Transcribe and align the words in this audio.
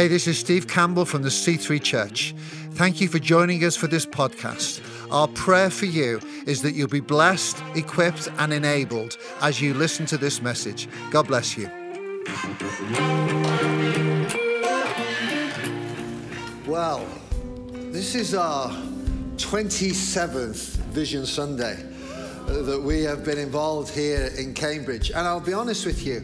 Hey, 0.00 0.08
this 0.08 0.26
is 0.26 0.38
Steve 0.38 0.66
Campbell 0.66 1.04
from 1.04 1.20
the 1.20 1.28
C3 1.28 1.82
Church. 1.82 2.34
Thank 2.70 3.02
you 3.02 3.08
for 3.08 3.18
joining 3.18 3.62
us 3.64 3.76
for 3.76 3.86
this 3.86 4.06
podcast. 4.06 4.80
Our 5.10 5.28
prayer 5.28 5.68
for 5.68 5.84
you 5.84 6.20
is 6.46 6.62
that 6.62 6.72
you'll 6.72 6.88
be 6.88 7.00
blessed, 7.00 7.62
equipped, 7.74 8.26
and 8.38 8.50
enabled 8.50 9.18
as 9.42 9.60
you 9.60 9.74
listen 9.74 10.06
to 10.06 10.16
this 10.16 10.40
message. 10.40 10.88
God 11.10 11.26
bless 11.26 11.54
you. 11.54 11.66
Well, 16.66 17.06
this 17.92 18.14
is 18.14 18.34
our 18.34 18.70
27th 19.36 20.76
Vision 20.94 21.26
Sunday 21.26 21.76
uh, 22.48 22.62
that 22.62 22.80
we 22.82 23.02
have 23.02 23.22
been 23.22 23.36
involved 23.36 23.94
here 23.94 24.30
in 24.38 24.54
Cambridge. 24.54 25.10
And 25.10 25.28
I'll 25.28 25.40
be 25.40 25.52
honest 25.52 25.84
with 25.84 26.06
you, 26.06 26.22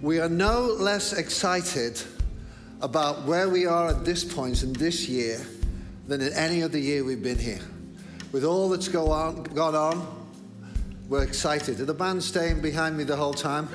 we 0.00 0.20
are 0.20 0.30
no 0.30 0.62
less 0.62 1.12
excited 1.12 2.02
about 2.80 3.24
where 3.24 3.48
we 3.48 3.66
are 3.66 3.88
at 3.88 4.04
this 4.04 4.24
point 4.24 4.62
in 4.62 4.72
this 4.72 5.08
year 5.08 5.40
than 6.06 6.20
in 6.20 6.32
any 6.34 6.62
other 6.62 6.78
year 6.78 7.04
we've 7.04 7.22
been 7.22 7.38
here. 7.38 7.60
With 8.32 8.44
all 8.44 8.68
that's 8.68 8.88
go 8.88 9.10
on, 9.10 9.42
gone 9.44 9.74
on, 9.74 10.18
we're 11.08 11.22
excited. 11.22 11.80
Are 11.80 11.84
the 11.84 11.94
band 11.94 12.22
staying 12.22 12.60
behind 12.60 12.96
me 12.96 13.04
the 13.04 13.16
whole 13.16 13.34
time? 13.34 13.68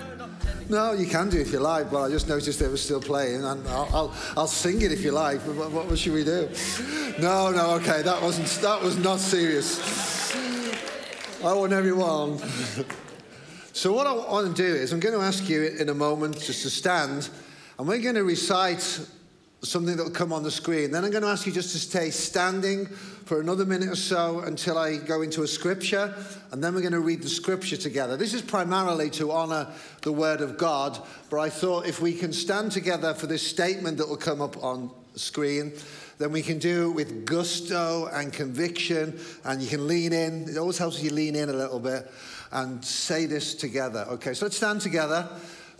No, 0.70 0.94
you 0.94 1.06
can 1.06 1.30
do 1.30 1.40
if 1.40 1.52
you 1.52 1.60
like, 1.60 1.92
but 1.92 2.04
I 2.04 2.10
just 2.10 2.30
noticed 2.30 2.60
they 2.60 2.68
were 2.68 2.78
still 2.78 3.02
playing, 3.02 3.44
and 3.44 3.68
I'll, 3.68 3.90
I'll, 3.94 4.16
I'll 4.38 4.48
sing 4.48 4.82
it 4.82 4.92
if 4.92 5.04
you 5.04 5.12
like. 5.12 5.46
But 5.46 5.56
what, 5.56 5.88
what 5.88 6.00
should 6.00 6.14
we 6.14 6.24
do? 6.24 6.50
No, 7.20 7.52
no, 7.52 7.72
okay, 7.76 8.02
that 8.04 8.22
wasn't 8.22 8.48
that 8.62 8.82
was 8.82 8.98
not 8.98 9.20
serious. 9.20 10.34
I 11.44 11.54
want 11.54 11.74
everyone. 11.74 12.38
so 13.74 13.92
what 13.92 14.08
I 14.08 14.14
want 14.14 14.56
to 14.56 14.64
do 14.64 14.76
is 14.76 14.94
I'm 14.94 15.02
going 15.02 15.16
to 15.16 15.22
ask 15.22 15.50
you 15.50 15.64
in 15.64 15.90
a 15.90 15.94
moment 15.94 16.40
just 16.40 16.64
to 16.64 16.70
stand 16.70 17.30
and 17.84 17.90
we're 17.90 18.00
going 18.00 18.16
to 18.16 18.23
recite 18.23 18.80
something 19.62 19.98
that 19.98 20.03
will 20.06 20.09
come 20.09 20.31
on 20.31 20.42
the 20.42 20.50
screen. 20.50 20.89
Then 20.89 21.03
I'm 21.03 21.12
going 21.12 21.23
to 21.23 21.28
ask 21.28 21.45
you 21.45 21.52
just 21.52 21.73
to 21.73 21.78
stay 21.78 22.12
standing 22.12 22.86
for 22.86 23.42
another 23.42 23.66
minute 23.66 23.89
or 23.89 23.98
so 23.98 24.39
until 24.39 24.78
I 24.78 24.95
go 24.95 25.22
into 25.22 25.44
a 25.44 25.48
scripture, 25.50 26.16
and 26.54 26.64
then 26.64 26.73
we're 26.73 26.80
going 26.80 26.94
to 26.94 27.02
read 27.02 27.22
the 27.22 27.28
scripture 27.28 27.76
together. 27.76 28.16
This 28.16 28.34
is 28.34 28.42
primarily 28.42 29.09
to 29.09 29.34
honor 29.34 29.67
the 30.02 30.14
word 30.14 30.39
of 30.39 30.58
God, 30.58 30.98
but 31.30 31.42
I 31.42 31.50
thought 31.50 31.86
if 31.86 32.00
we 32.00 32.14
can 32.14 32.31
stand 32.31 32.72
together 32.72 33.14
for 33.14 33.28
this 33.28 33.45
statement 33.45 33.98
that 33.98 34.08
will 34.08 34.16
come 34.16 34.42
up 34.42 34.64
on 34.64 34.89
screen, 35.16 35.73
then 36.20 36.31
we 36.31 36.42
can 36.42 36.59
do 36.59 36.89
it 36.89 36.94
with 36.94 37.26
gusto 37.26 38.08
and 38.14 38.31
conviction, 38.31 39.20
and 39.44 39.61
you 39.61 39.67
can 39.67 39.88
lean 39.88 40.14
in. 40.14 40.48
It 40.48 40.58
always 40.58 40.78
helps 40.78 41.00
if 41.00 41.04
you 41.04 41.11
lean 41.11 41.36
in 41.36 41.50
a 41.50 41.54
little 41.54 41.81
bit 41.81 42.09
and 42.54 42.86
say 42.86 43.26
this 43.26 43.54
together. 43.54 44.06
Okay, 44.11 44.34
so 44.34 44.45
let's 44.45 44.56
stand 44.56 44.80
together. 44.80 45.28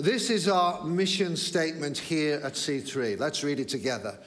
This 0.04 0.30
is 0.30 0.50
our 0.50 0.84
mission 0.84 1.38
statement 1.38 1.98
here 1.98 2.42
at 2.44 2.56
C3. 2.56 3.18
Let's 3.18 3.42
read 3.42 3.62
it 3.62 3.70
together. 3.70 4.18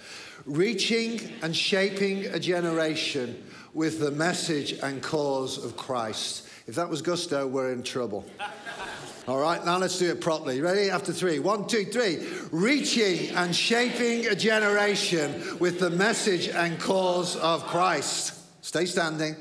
Reaching 0.46 1.20
and 1.42 1.54
shaping 1.54 2.24
a 2.24 2.40
generation 2.40 3.44
with 3.74 4.00
the 4.00 4.10
message 4.10 4.72
and 4.82 5.02
cause 5.02 5.62
of 5.62 5.76
Christ. 5.76 6.48
If 6.66 6.76
that 6.76 6.88
was 6.88 7.02
gusto, 7.02 7.46
we're 7.46 7.72
in 7.72 7.82
trouble. 7.82 8.24
All 9.28 9.38
right, 9.38 9.62
now 9.66 9.76
let's 9.76 9.98
do 9.98 10.10
it 10.10 10.18
properly. 10.18 10.62
Ready? 10.62 10.88
After 10.88 11.12
three. 11.12 11.40
One, 11.40 11.66
two, 11.66 11.84
three. 11.84 12.26
Reaching 12.52 13.36
and 13.36 13.54
shaping 13.54 14.28
a 14.28 14.34
generation 14.34 15.58
with 15.58 15.78
the 15.78 15.90
message 15.90 16.48
and 16.48 16.80
cause 16.80 17.36
of 17.36 17.66
Christ. 17.66 18.32
Stay 18.64 18.86
standing. 18.86 19.36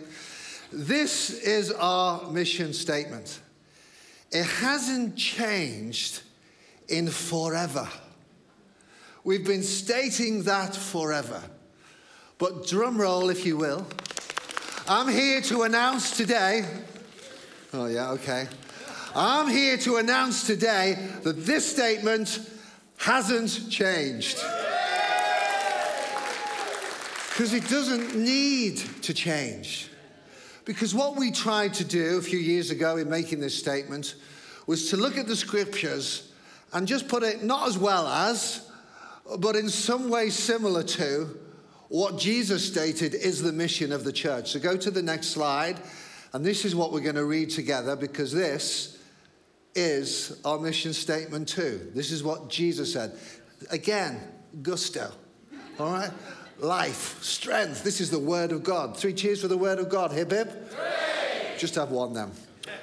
This 0.73 1.29
is 1.29 1.71
our 1.71 2.29
mission 2.29 2.73
statement. 2.73 3.39
It 4.33 4.43
hasn't 4.43 5.15
changed 5.15 6.23
in 6.87 7.09
forever. 7.09 7.87
We've 9.23 9.45
been 9.45 9.63
stating 9.63 10.43
that 10.43 10.75
forever. 10.75 11.41
But 12.37 12.67
drum 12.67 12.99
roll, 12.99 13.29
if 13.29 13.45
you 13.45 13.57
will. 13.57 13.87
I'm 14.87 15.07
here 15.07 15.41
to 15.41 15.63
announce 15.63 16.15
today. 16.15 16.65
Oh, 17.73 17.87
yeah, 17.87 18.11
okay. 18.11 18.47
I'm 19.15 19.47
here 19.47 19.77
to 19.77 19.95
announce 19.95 20.45
today 20.45 20.97
that 21.23 21.45
this 21.45 21.69
statement 21.71 22.39
hasn't 22.97 23.69
changed. 23.69 24.37
Because 27.29 27.53
it 27.53 27.67
doesn't 27.67 28.15
need 28.15 28.77
to 29.01 29.13
change. 29.13 29.89
Because 30.65 30.93
what 30.93 31.15
we 31.15 31.31
tried 31.31 31.73
to 31.75 31.83
do 31.83 32.17
a 32.17 32.21
few 32.21 32.39
years 32.39 32.71
ago 32.71 32.97
in 32.97 33.09
making 33.09 33.39
this 33.39 33.57
statement 33.57 34.15
was 34.67 34.89
to 34.89 34.97
look 34.97 35.17
at 35.17 35.27
the 35.27 35.35
scriptures 35.35 36.24
and 36.75 36.87
just 36.87 37.07
put 37.07 37.23
it 37.23 37.43
not 37.43 37.67
as 37.67 37.77
well 37.77 38.05
as, 38.05 38.69
but 39.39 39.55
in 39.55 39.69
some 39.69 40.09
way 40.09 40.29
similar 40.29 40.83
to 40.83 41.39
what 41.87 42.19
Jesus 42.19 42.67
stated 42.67 43.15
is 43.15 43.41
the 43.41 43.53
mission 43.53 43.91
of 43.91 44.03
the 44.03 44.13
church. 44.13 44.51
So 44.51 44.59
go 44.59 44.77
to 44.77 44.91
the 44.91 45.01
next 45.01 45.29
slide, 45.29 45.79
and 46.33 46.45
this 46.45 46.65
is 46.65 46.75
what 46.75 46.91
we're 46.91 46.99
going 46.99 47.15
to 47.15 47.25
read 47.25 47.49
together 47.49 47.95
because 47.95 48.31
this 48.31 49.01
is 49.73 50.39
our 50.45 50.59
mission 50.59 50.93
statement 50.93 51.47
too. 51.47 51.91
This 51.95 52.11
is 52.11 52.23
what 52.23 52.49
Jesus 52.49 52.93
said. 52.93 53.13
Again, 53.71 54.19
gusto. 54.61 55.11
All 55.79 55.91
right? 55.91 56.11
life, 56.59 57.21
strength. 57.21 57.83
This 57.83 57.99
is 57.99 58.09
the 58.09 58.19
word 58.19 58.51
of 58.51 58.63
God. 58.63 58.97
Three 58.97 59.13
cheers 59.13 59.41
for 59.41 59.47
the 59.47 59.57
word 59.57 59.79
of 59.79 59.89
God. 59.89 60.11
Hip 60.11 60.31
hip. 60.31 60.71
Just 61.57 61.75
have 61.75 61.91
one 61.91 62.13
then. 62.13 62.31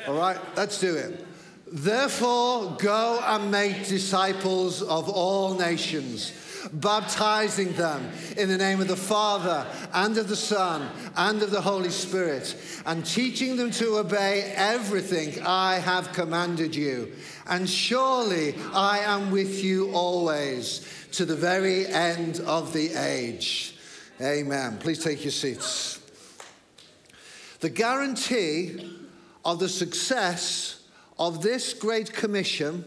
All 0.07 0.17
right, 0.17 0.39
let's 0.57 0.79
do 0.81 0.95
it. 0.95 1.25
Therefore, 1.73 2.77
go 2.79 3.19
and 3.25 3.51
make 3.51 3.89
disciples 3.89 4.83
of 4.83 5.09
all 5.09 5.55
nations, 5.55 6.31
baptizing 6.71 7.73
them 7.73 8.11
in 8.37 8.51
the 8.51 8.59
name 8.59 8.83
of 8.83 8.89
the 8.89 8.97
Father 8.97 9.67
and 9.95 10.19
of 10.19 10.29
the 10.29 10.37
Son 10.37 10.87
and 11.17 11.43
of 11.43 11.51
the 11.51 11.63
Holy 11.63 11.89
Spirit, 11.89 12.55
and 12.85 13.07
teaching 13.07 13.57
them 13.57 13.71
to 13.71 13.97
obey 13.97 14.53
everything 14.55 15.43
I 15.47 15.77
have 15.77 16.13
commanded 16.13 16.77
you. 16.77 17.11
And 17.47 17.67
surely 17.67 18.55
I 18.75 18.99
am 18.99 19.31
with 19.31 19.65
you 19.65 19.93
always 19.93 20.87
to 21.13 21.25
the 21.25 21.37
very 21.37 21.87
end 21.87 22.41
of 22.41 22.75
the 22.75 22.93
age. 22.93 23.77
Amen. 24.21 24.77
Please 24.77 25.03
take 25.03 25.25
your 25.25 25.33
seats. 25.33 26.01
The 27.61 27.71
guarantee 27.71 28.95
of 29.43 29.59
the 29.59 29.71
success 29.71 30.82
of 31.27 31.41
this 31.41 31.73
great 31.73 32.13
commission, 32.13 32.85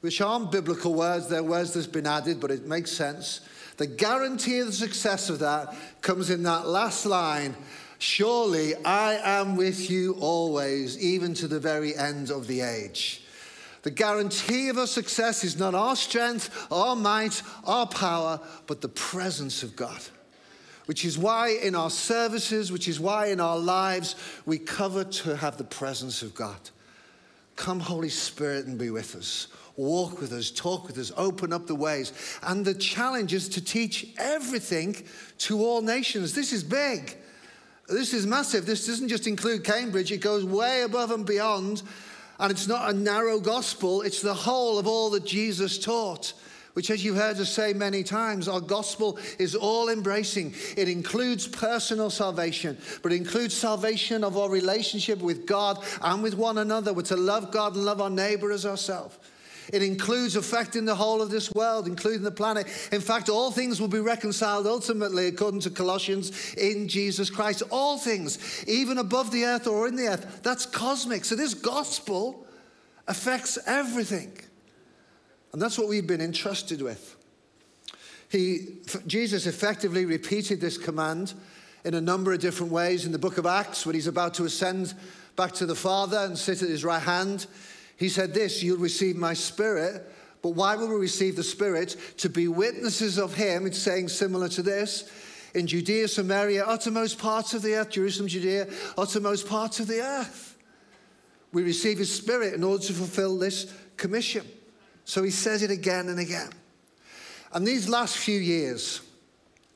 which 0.00 0.20
aren't 0.20 0.50
biblical 0.50 0.94
words, 0.94 1.28
they're 1.28 1.44
words 1.44 1.74
that's 1.74 1.86
been 1.86 2.06
added, 2.06 2.40
but 2.40 2.50
it 2.50 2.66
makes 2.66 2.90
sense. 2.90 3.40
The 3.76 3.86
guarantee 3.86 4.58
of 4.58 4.66
the 4.66 4.72
success 4.72 5.30
of 5.30 5.38
that 5.38 5.74
comes 6.00 6.30
in 6.30 6.42
that 6.42 6.66
last 6.66 7.06
line 7.06 7.54
Surely 8.00 8.76
I 8.84 9.14
am 9.40 9.56
with 9.56 9.90
you 9.90 10.16
always, 10.20 10.96
even 10.98 11.34
to 11.34 11.48
the 11.48 11.58
very 11.58 11.96
end 11.96 12.30
of 12.30 12.46
the 12.46 12.60
age. 12.60 13.22
The 13.82 13.90
guarantee 13.90 14.68
of 14.68 14.78
our 14.78 14.86
success 14.86 15.42
is 15.42 15.58
not 15.58 15.74
our 15.74 15.96
strength, 15.96 16.68
our 16.70 16.94
might, 16.94 17.42
our 17.64 17.86
power, 17.86 18.38
but 18.68 18.82
the 18.82 18.88
presence 18.88 19.64
of 19.64 19.74
God. 19.74 20.00
Which 20.86 21.04
is 21.04 21.18
why 21.18 21.58
in 21.60 21.74
our 21.74 21.90
services, 21.90 22.70
which 22.70 22.86
is 22.86 23.00
why 23.00 23.26
in 23.26 23.40
our 23.40 23.58
lives, 23.58 24.14
we 24.46 24.58
cover 24.58 25.02
to 25.02 25.36
have 25.36 25.58
the 25.58 25.64
presence 25.64 26.22
of 26.22 26.36
God. 26.36 26.70
Come, 27.58 27.80
Holy 27.80 28.08
Spirit, 28.08 28.66
and 28.66 28.78
be 28.78 28.90
with 28.90 29.14
us. 29.14 29.48
Walk 29.76 30.20
with 30.20 30.32
us, 30.32 30.50
talk 30.50 30.86
with 30.86 30.96
us, 30.96 31.12
open 31.16 31.52
up 31.52 31.66
the 31.66 31.74
ways. 31.74 32.12
And 32.42 32.64
the 32.64 32.74
challenge 32.74 33.34
is 33.34 33.48
to 33.50 33.62
teach 33.62 34.14
everything 34.16 34.96
to 35.38 35.62
all 35.62 35.82
nations. 35.82 36.34
This 36.34 36.52
is 36.52 36.64
big. 36.64 37.16
This 37.88 38.14
is 38.14 38.26
massive. 38.26 38.64
This 38.64 38.86
doesn't 38.86 39.08
just 39.08 39.26
include 39.26 39.64
Cambridge, 39.64 40.10
it 40.10 40.18
goes 40.18 40.44
way 40.44 40.82
above 40.82 41.10
and 41.10 41.26
beyond 41.26 41.82
and 42.40 42.52
it's 42.52 42.68
not 42.68 42.90
a 42.90 42.92
narrow 42.92 43.40
gospel, 43.40 44.02
it's 44.02 44.22
the 44.22 44.34
whole 44.34 44.78
of 44.78 44.86
all 44.86 45.10
that 45.10 45.24
Jesus 45.24 45.78
taught, 45.78 46.32
which, 46.74 46.90
as 46.90 47.04
you've 47.04 47.16
heard 47.16 47.38
us 47.38 47.52
say 47.52 47.72
many 47.72 48.02
times, 48.02 48.48
our 48.48 48.60
gospel 48.60 49.18
is 49.38 49.54
all 49.54 49.88
embracing. 49.88 50.54
It 50.76 50.88
includes 50.88 51.46
personal 51.46 52.10
salvation, 52.10 52.78
but 53.02 53.12
it 53.12 53.16
includes 53.16 53.54
salvation 53.54 54.22
of 54.22 54.36
our 54.36 54.48
relationship 54.48 55.20
with 55.20 55.46
God 55.46 55.84
and 56.02 56.22
with 56.22 56.34
one 56.34 56.58
another. 56.58 56.92
We're 56.92 57.02
to 57.02 57.16
love 57.16 57.50
God 57.50 57.74
and 57.74 57.84
love 57.84 58.00
our 58.00 58.10
neighbor 58.10 58.52
as 58.52 58.64
ourselves. 58.64 59.18
It 59.72 59.82
includes 59.82 60.36
affecting 60.36 60.84
the 60.84 60.94
whole 60.94 61.20
of 61.20 61.30
this 61.30 61.52
world, 61.52 61.86
including 61.86 62.22
the 62.22 62.30
planet. 62.30 62.66
In 62.92 63.00
fact, 63.00 63.28
all 63.28 63.50
things 63.50 63.80
will 63.80 63.88
be 63.88 64.00
reconciled 64.00 64.66
ultimately, 64.66 65.26
according 65.26 65.60
to 65.60 65.70
Colossians, 65.70 66.54
in 66.54 66.88
Jesus 66.88 67.28
Christ. 67.28 67.62
All 67.70 67.98
things, 67.98 68.64
even 68.66 68.98
above 68.98 69.30
the 69.30 69.44
earth 69.44 69.66
or 69.66 69.86
in 69.86 69.96
the 69.96 70.08
earth. 70.08 70.40
That's 70.42 70.64
cosmic. 70.64 71.24
So 71.24 71.36
this 71.36 71.54
gospel 71.54 72.46
affects 73.06 73.58
everything. 73.66 74.32
And 75.52 75.62
that's 75.62 75.78
what 75.78 75.88
we've 75.88 76.06
been 76.06 76.20
entrusted 76.20 76.82
with. 76.82 77.16
He, 78.28 78.78
Jesus 79.06 79.46
effectively 79.46 80.04
repeated 80.04 80.60
this 80.60 80.76
command 80.76 81.32
in 81.84 81.94
a 81.94 82.00
number 82.00 82.32
of 82.32 82.40
different 82.40 82.72
ways 82.72 83.06
in 83.06 83.12
the 83.12 83.18
book 83.18 83.38
of 83.38 83.46
Acts 83.46 83.86
when 83.86 83.94
he's 83.94 84.06
about 84.06 84.34
to 84.34 84.44
ascend 84.44 84.92
back 85.36 85.52
to 85.52 85.66
the 85.66 85.74
Father 85.74 86.18
and 86.18 86.36
sit 86.36 86.62
at 86.62 86.68
his 86.68 86.84
right 86.84 87.02
hand. 87.02 87.46
He 87.96 88.08
said 88.08 88.34
this 88.34 88.62
You'll 88.62 88.78
receive 88.78 89.16
my 89.16 89.34
spirit, 89.34 90.06
But 90.42 90.50
why 90.50 90.76
will 90.76 90.88
we 90.88 90.96
receive 90.96 91.36
the 91.36 91.42
Spirit? 91.42 91.96
To 92.18 92.28
be 92.28 92.48
witnesses 92.48 93.18
of 93.18 93.34
Him. 93.34 93.66
It's 93.66 93.78
saying 93.78 94.08
similar 94.08 94.48
to 94.50 94.62
this. 94.62 95.10
In 95.54 95.66
Judea, 95.66 96.08
Samaria, 96.08 96.64
uttermost 96.64 97.18
parts 97.18 97.54
of 97.54 97.62
the 97.62 97.74
earth, 97.74 97.90
Jerusalem, 97.90 98.28
Judea, 98.28 98.68
uttermost 98.98 99.48
parts 99.48 99.80
of 99.80 99.86
the 99.86 100.00
earth. 100.00 100.56
We 101.52 101.62
receive 101.62 101.98
His 101.98 102.14
Spirit 102.14 102.54
in 102.54 102.62
order 102.62 102.84
to 102.84 102.92
fulfill 102.92 103.38
this 103.38 103.72
commission. 103.96 104.46
So 105.08 105.22
He 105.22 105.30
says 105.30 105.62
it 105.62 105.70
again 105.70 106.08
and 106.10 106.20
again. 106.20 106.50
And 107.52 107.66
these 107.66 107.88
last 107.88 108.18
few 108.18 108.38
years, 108.38 109.00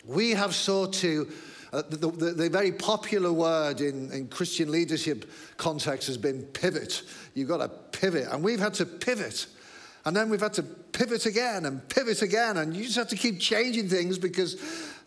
we 0.04 0.32
have 0.32 0.54
sought 0.54 0.92
to, 0.94 1.30
uh, 1.72 1.82
the, 1.88 2.08
the, 2.10 2.32
the, 2.32 2.50
very 2.50 2.70
popular 2.70 3.32
word 3.32 3.80
in, 3.80 4.12
in 4.12 4.28
Christian 4.28 4.70
leadership 4.70 5.30
context 5.56 6.06
has 6.08 6.18
been 6.18 6.42
pivot. 6.42 7.02
You've 7.32 7.48
got 7.48 7.58
to 7.58 7.68
pivot. 7.68 8.28
And 8.30 8.44
we've 8.44 8.60
had 8.60 8.74
to 8.74 8.84
pivot 8.84 9.46
and 10.04 10.16
then 10.16 10.28
we've 10.28 10.40
had 10.40 10.54
to 10.54 10.62
pivot 10.62 11.26
again 11.26 11.64
and 11.64 11.86
pivot 11.88 12.22
again. 12.22 12.56
And 12.56 12.76
you 12.76 12.84
just 12.84 12.96
have 12.96 13.08
to 13.08 13.16
keep 13.16 13.38
changing 13.38 13.88
things 13.88 14.18
because 14.18 14.56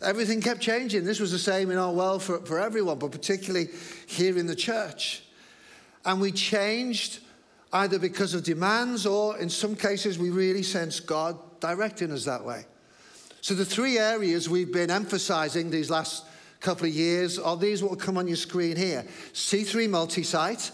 everything 0.00 0.40
kept 0.40 0.60
changing. 0.60 1.04
This 1.04 1.20
was 1.20 1.32
the 1.32 1.38
same 1.38 1.70
in 1.70 1.76
our 1.76 1.92
world 1.92 2.22
for, 2.22 2.38
for 2.40 2.58
everyone, 2.58 2.98
but 2.98 3.12
particularly 3.12 3.68
here 4.06 4.38
in 4.38 4.46
the 4.46 4.56
church. 4.56 5.22
And 6.04 6.20
we 6.20 6.32
changed 6.32 7.20
either 7.72 7.98
because 7.98 8.34
of 8.34 8.44
demands 8.44 9.06
or 9.06 9.38
in 9.38 9.48
some 9.48 9.74
cases 9.74 10.18
we 10.18 10.30
really 10.30 10.62
sense 10.62 11.00
God 11.00 11.36
directing 11.60 12.12
us 12.12 12.24
that 12.24 12.44
way. 12.44 12.64
So 13.40 13.54
the 13.54 13.64
three 13.64 13.98
areas 13.98 14.48
we've 14.48 14.72
been 14.72 14.90
emphasizing 14.90 15.70
these 15.70 15.90
last 15.90 16.24
couple 16.60 16.86
of 16.86 16.92
years 16.92 17.38
are 17.38 17.56
these 17.56 17.82
what 17.82 17.90
will 17.90 17.98
come 17.98 18.18
on 18.18 18.26
your 18.26 18.36
screen 18.36 18.76
here. 18.76 19.04
C3 19.32 19.88
multi-site, 19.88 20.70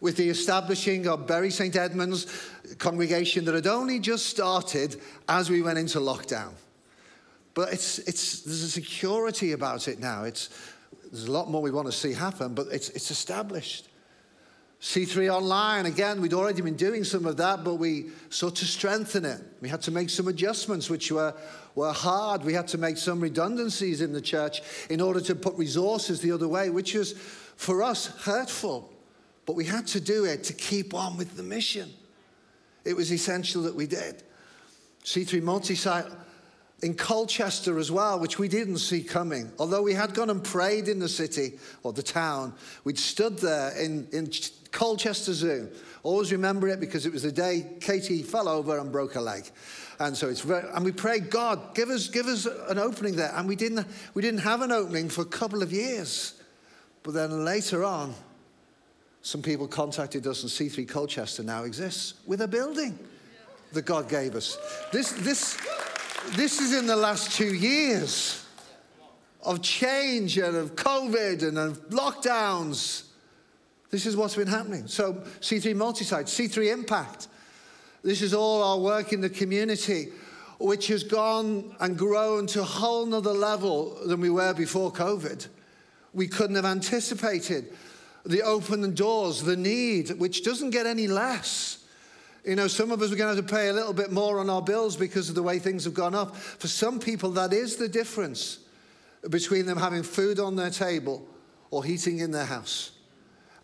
with 0.00 0.16
the 0.16 0.28
establishing 0.28 1.06
of 1.06 1.26
Bury 1.26 1.50
St. 1.50 1.74
Edmunds 1.76 2.26
congregation 2.78 3.44
that 3.44 3.54
had 3.54 3.66
only 3.66 3.98
just 3.98 4.26
started 4.26 5.00
as 5.28 5.50
we 5.50 5.62
went 5.62 5.78
into 5.78 5.98
lockdown. 5.98 6.52
But 7.54 7.72
it's, 7.72 7.98
it's, 8.00 8.42
there's 8.42 8.62
a 8.62 8.70
security 8.70 9.52
about 9.52 9.88
it 9.88 9.98
now. 9.98 10.24
It's, 10.24 10.50
there's 11.10 11.24
a 11.24 11.32
lot 11.32 11.50
more 11.50 11.60
we 11.60 11.70
want 11.70 11.86
to 11.86 11.92
see 11.92 12.12
happen, 12.12 12.54
but 12.54 12.68
it's, 12.70 12.90
it's 12.90 13.10
established. 13.10 13.87
C3 14.80 15.34
Online, 15.34 15.86
again, 15.86 16.20
we'd 16.20 16.32
already 16.32 16.62
been 16.62 16.76
doing 16.76 17.02
some 17.02 17.26
of 17.26 17.36
that, 17.38 17.64
but 17.64 17.74
we 17.74 18.10
sought 18.30 18.54
to 18.56 18.64
strengthen 18.64 19.24
it. 19.24 19.40
We 19.60 19.68
had 19.68 19.82
to 19.82 19.90
make 19.90 20.08
some 20.08 20.28
adjustments, 20.28 20.88
which 20.88 21.10
were, 21.10 21.34
were 21.74 21.92
hard. 21.92 22.44
We 22.44 22.52
had 22.52 22.68
to 22.68 22.78
make 22.78 22.96
some 22.96 23.20
redundancies 23.20 24.00
in 24.00 24.12
the 24.12 24.20
church 24.20 24.62
in 24.88 25.00
order 25.00 25.20
to 25.22 25.34
put 25.34 25.56
resources 25.56 26.20
the 26.20 26.30
other 26.30 26.46
way, 26.46 26.70
which 26.70 26.94
was, 26.94 27.12
for 27.12 27.82
us, 27.82 28.06
hurtful. 28.22 28.92
But 29.46 29.56
we 29.56 29.64
had 29.64 29.88
to 29.88 30.00
do 30.00 30.24
it 30.24 30.44
to 30.44 30.52
keep 30.52 30.94
on 30.94 31.16
with 31.16 31.36
the 31.36 31.42
mission. 31.42 31.90
It 32.84 32.94
was 32.94 33.12
essential 33.12 33.62
that 33.62 33.74
we 33.74 33.88
did. 33.88 34.22
C3 35.04 35.42
multi-site 35.42 36.06
in 36.82 36.94
Colchester 36.94 37.78
as 37.78 37.90
well, 37.90 38.20
which 38.20 38.38
we 38.38 38.46
didn't 38.46 38.78
see 38.78 39.02
coming. 39.02 39.50
Although 39.58 39.82
we 39.82 39.94
had 39.94 40.14
gone 40.14 40.30
and 40.30 40.42
prayed 40.42 40.86
in 40.86 41.00
the 41.00 41.08
city 41.08 41.58
or 41.82 41.92
the 41.92 42.02
town, 42.02 42.54
we'd 42.84 42.98
stood 42.98 43.38
there 43.38 43.76
in, 43.76 44.06
in 44.12 44.30
Colchester 44.70 45.32
Zoo. 45.32 45.68
Always 46.02 46.32
remember 46.32 46.68
it 46.68 46.80
because 46.80 47.06
it 47.06 47.12
was 47.12 47.22
the 47.22 47.32
day 47.32 47.66
Katie 47.80 48.22
fell 48.22 48.48
over 48.48 48.78
and 48.78 48.92
broke 48.92 49.14
her 49.14 49.20
leg. 49.20 49.50
And 50.00 50.16
so 50.16 50.28
it's 50.28 50.42
very, 50.42 50.68
and 50.74 50.84
we 50.84 50.92
prayed, 50.92 51.30
God, 51.30 51.74
give 51.74 51.90
us, 51.90 52.08
give 52.08 52.26
us 52.26 52.46
an 52.68 52.78
opening 52.78 53.16
there. 53.16 53.32
And 53.34 53.48
we 53.48 53.56
didn't, 53.56 53.86
we 54.14 54.22
didn't 54.22 54.40
have 54.40 54.62
an 54.62 54.70
opening 54.70 55.08
for 55.08 55.22
a 55.22 55.26
couple 55.26 55.62
of 55.62 55.72
years. 55.72 56.40
But 57.02 57.14
then 57.14 57.44
later 57.44 57.84
on, 57.84 58.14
some 59.22 59.42
people 59.42 59.66
contacted 59.66 60.26
us, 60.26 60.42
and 60.42 60.50
C3 60.50 60.88
Colchester 60.88 61.42
now 61.42 61.64
exists 61.64 62.14
with 62.26 62.42
a 62.42 62.48
building 62.48 62.98
that 63.72 63.82
God 63.82 64.08
gave 64.08 64.36
us. 64.36 64.56
This, 64.92 65.12
this, 65.12 65.58
this 66.36 66.60
is 66.60 66.74
in 66.74 66.86
the 66.86 66.96
last 66.96 67.32
two 67.32 67.54
years 67.54 68.44
of 69.42 69.62
change 69.62 70.38
and 70.38 70.56
of 70.56 70.76
COVID 70.76 71.46
and 71.46 71.58
of 71.58 71.90
lockdowns. 71.90 73.07
This 73.90 74.06
is 74.06 74.16
what's 74.16 74.36
been 74.36 74.48
happening. 74.48 74.86
So, 74.86 75.14
C3 75.40 75.74
Multisite, 75.74 76.26
C3 76.26 76.72
Impact. 76.72 77.28
This 78.02 78.22
is 78.22 78.34
all 78.34 78.62
our 78.62 78.78
work 78.78 79.12
in 79.12 79.20
the 79.20 79.30
community, 79.30 80.08
which 80.58 80.88
has 80.88 81.02
gone 81.02 81.74
and 81.80 81.96
grown 81.96 82.46
to 82.48 82.60
a 82.60 82.64
whole 82.64 83.06
nother 83.06 83.32
level 83.32 83.98
than 84.06 84.20
we 84.20 84.30
were 84.30 84.52
before 84.52 84.92
COVID. 84.92 85.46
We 86.12 86.28
couldn't 86.28 86.56
have 86.56 86.64
anticipated 86.64 87.72
the 88.24 88.42
open 88.42 88.94
doors, 88.94 89.42
the 89.42 89.56
need, 89.56 90.10
which 90.18 90.44
doesn't 90.44 90.70
get 90.70 90.86
any 90.86 91.06
less. 91.06 91.84
You 92.44 92.56
know, 92.56 92.68
some 92.68 92.92
of 92.92 93.02
us 93.02 93.12
are 93.12 93.16
going 93.16 93.30
to 93.30 93.36
have 93.36 93.46
to 93.46 93.54
pay 93.54 93.68
a 93.68 93.72
little 93.72 93.92
bit 93.92 94.12
more 94.12 94.38
on 94.38 94.48
our 94.48 94.62
bills 94.62 94.96
because 94.96 95.28
of 95.28 95.34
the 95.34 95.42
way 95.42 95.58
things 95.58 95.84
have 95.84 95.94
gone 95.94 96.14
up. 96.14 96.36
For 96.36 96.68
some 96.68 97.00
people, 97.00 97.30
that 97.32 97.52
is 97.52 97.76
the 97.76 97.88
difference 97.88 98.58
between 99.28 99.66
them 99.66 99.78
having 99.78 100.02
food 100.02 100.38
on 100.38 100.56
their 100.56 100.70
table 100.70 101.26
or 101.70 101.84
heating 101.84 102.18
in 102.18 102.30
their 102.30 102.46
house. 102.46 102.92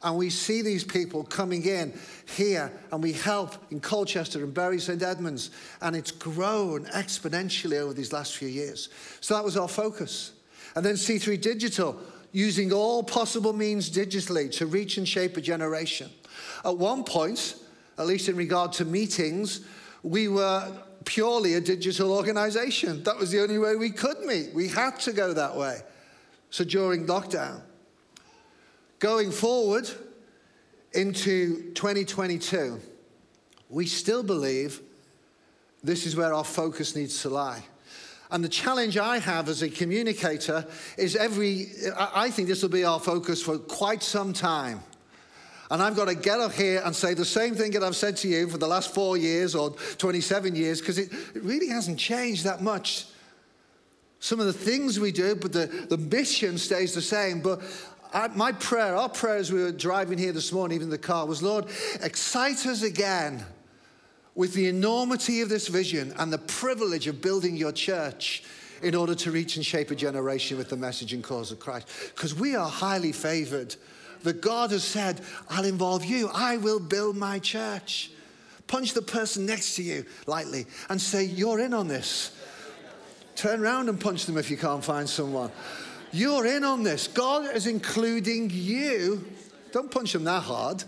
And 0.04 0.18
we 0.18 0.28
see 0.28 0.60
these 0.60 0.84
people 0.84 1.24
coming 1.24 1.64
in 1.64 1.98
here, 2.26 2.70
and 2.92 3.02
we 3.02 3.12
help 3.14 3.56
in 3.72 3.80
Colchester 3.80 4.44
and 4.44 4.52
Bury 4.52 4.78
St. 4.78 5.02
Edmunds, 5.02 5.50
and 5.80 5.96
it's 5.96 6.10
grown 6.10 6.84
exponentially 6.86 7.78
over 7.78 7.94
these 7.94 8.12
last 8.12 8.36
few 8.36 8.48
years. 8.48 8.90
So 9.22 9.34
that 9.34 9.42
was 9.42 9.56
our 9.56 9.66
focus. 9.66 10.32
And 10.76 10.84
then 10.84 10.94
C3 10.94 11.40
Digital, 11.40 11.98
using 12.32 12.70
all 12.70 13.02
possible 13.02 13.54
means 13.54 13.88
digitally 13.88 14.52
to 14.58 14.66
reach 14.66 14.98
and 14.98 15.08
shape 15.08 15.38
a 15.38 15.40
generation. 15.40 16.10
At 16.66 16.76
one 16.76 17.02
point, 17.04 17.56
at 17.96 18.06
least 18.06 18.28
in 18.28 18.36
regard 18.36 18.72
to 18.74 18.84
meetings, 18.84 19.62
we 20.02 20.28
were 20.28 20.70
purely 21.06 21.54
a 21.54 21.60
digital 21.62 22.12
organization. 22.12 23.02
That 23.04 23.16
was 23.16 23.30
the 23.30 23.40
only 23.40 23.58
way 23.58 23.76
we 23.76 23.90
could 23.90 24.20
meet. 24.20 24.52
We 24.52 24.68
had 24.68 25.00
to 25.00 25.12
go 25.12 25.32
that 25.32 25.56
way. 25.56 25.80
So 26.50 26.62
during 26.62 27.06
lockdown, 27.06 27.62
going 29.04 29.30
forward 29.30 29.86
into 30.94 31.70
2022, 31.74 32.80
we 33.68 33.84
still 33.84 34.22
believe 34.22 34.80
this 35.82 36.06
is 36.06 36.16
where 36.16 36.32
our 36.32 36.42
focus 36.42 36.96
needs 36.96 37.20
to 37.20 37.28
lie. 37.28 37.62
And 38.30 38.42
the 38.42 38.48
challenge 38.48 38.96
I 38.96 39.18
have 39.18 39.50
as 39.50 39.60
a 39.60 39.68
communicator 39.68 40.66
is 40.96 41.16
every, 41.16 41.66
I 41.94 42.30
think 42.30 42.48
this 42.48 42.62
will 42.62 42.70
be 42.70 42.86
our 42.86 42.98
focus 42.98 43.42
for 43.42 43.58
quite 43.58 44.02
some 44.02 44.32
time. 44.32 44.80
And 45.70 45.82
I've 45.82 45.96
got 45.96 46.08
to 46.08 46.14
get 46.14 46.40
up 46.40 46.52
here 46.52 46.80
and 46.82 46.96
say 46.96 47.12
the 47.12 47.26
same 47.26 47.54
thing 47.54 47.72
that 47.72 47.82
I've 47.82 47.96
said 47.96 48.16
to 48.18 48.28
you 48.28 48.48
for 48.48 48.56
the 48.56 48.66
last 48.66 48.94
four 48.94 49.18
years 49.18 49.54
or 49.54 49.72
27 49.98 50.56
years, 50.56 50.80
because 50.80 50.96
it, 50.96 51.12
it, 51.34 51.42
really 51.42 51.68
hasn't 51.68 51.98
changed 51.98 52.44
that 52.44 52.62
much. 52.62 53.04
Some 54.18 54.40
of 54.40 54.46
the 54.46 54.54
things 54.54 54.98
we 54.98 55.12
do, 55.12 55.34
but 55.34 55.52
the, 55.52 55.66
the 55.90 55.98
mission 55.98 56.56
stays 56.56 56.94
the 56.94 57.02
same. 57.02 57.42
But 57.42 57.60
I, 58.14 58.28
my 58.28 58.52
prayer, 58.52 58.94
our 58.94 59.08
prayer 59.08 59.36
as 59.36 59.50
we 59.50 59.60
were 59.60 59.72
driving 59.72 60.18
here 60.18 60.30
this 60.30 60.52
morning, 60.52 60.76
even 60.76 60.86
in 60.86 60.90
the 60.90 60.98
car, 60.98 61.26
was 61.26 61.42
Lord, 61.42 61.66
excite 62.00 62.64
us 62.64 62.82
again 62.82 63.44
with 64.36 64.54
the 64.54 64.68
enormity 64.68 65.40
of 65.40 65.48
this 65.48 65.66
vision 65.66 66.14
and 66.18 66.32
the 66.32 66.38
privilege 66.38 67.08
of 67.08 67.20
building 67.20 67.56
your 67.56 67.72
church 67.72 68.44
in 68.82 68.94
order 68.94 69.16
to 69.16 69.32
reach 69.32 69.56
and 69.56 69.66
shape 69.66 69.90
a 69.90 69.96
generation 69.96 70.56
with 70.56 70.68
the 70.68 70.76
message 70.76 71.12
and 71.12 71.24
cause 71.24 71.50
of 71.50 71.58
Christ. 71.58 71.88
Because 72.14 72.34
we 72.34 72.54
are 72.54 72.68
highly 72.68 73.12
favored. 73.12 73.74
That 74.22 74.40
God 74.40 74.70
has 74.70 74.84
said, 74.84 75.20
I'll 75.50 75.66
involve 75.66 76.04
you, 76.04 76.30
I 76.32 76.56
will 76.56 76.80
build 76.80 77.14
my 77.14 77.38
church. 77.40 78.10
Punch 78.66 78.94
the 78.94 79.02
person 79.02 79.44
next 79.44 79.76
to 79.76 79.82
you 79.82 80.06
lightly 80.26 80.64
and 80.88 80.98
say, 80.98 81.24
You're 81.24 81.60
in 81.60 81.74
on 81.74 81.88
this. 81.88 82.34
Turn 83.36 83.60
around 83.60 83.90
and 83.90 84.00
punch 84.00 84.24
them 84.24 84.38
if 84.38 84.50
you 84.50 84.56
can't 84.56 84.82
find 84.82 85.08
someone. 85.08 85.50
You're 86.14 86.46
in 86.46 86.62
on 86.62 86.84
this. 86.84 87.08
God 87.08 87.56
is 87.56 87.66
including 87.66 88.48
you. 88.52 89.24
Don't 89.72 89.90
punch 89.90 90.14
him 90.14 90.22
that 90.24 90.44
hard. 90.44 90.84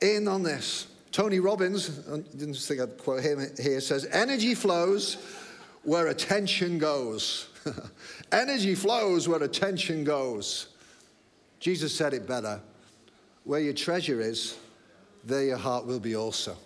In 0.00 0.26
on 0.26 0.42
this. 0.42 0.86
Tony 1.12 1.38
Robbins, 1.38 2.00
I 2.10 2.20
didn't 2.34 2.54
think 2.54 2.80
I'd 2.80 2.96
quote 2.96 3.22
him 3.22 3.46
here, 3.60 3.82
says, 3.82 4.06
Energy 4.10 4.54
flows 4.54 5.18
where 5.82 6.06
attention 6.06 6.78
goes. 6.78 7.48
Energy 8.32 8.74
flows 8.74 9.28
where 9.28 9.42
attention 9.42 10.02
goes. 10.02 10.68
Jesus 11.60 11.94
said 11.94 12.14
it 12.14 12.26
better. 12.26 12.58
Where 13.44 13.60
your 13.60 13.74
treasure 13.74 14.22
is, 14.22 14.56
there 15.24 15.44
your 15.44 15.58
heart 15.58 15.84
will 15.84 16.00
be 16.00 16.16
also. 16.16 16.56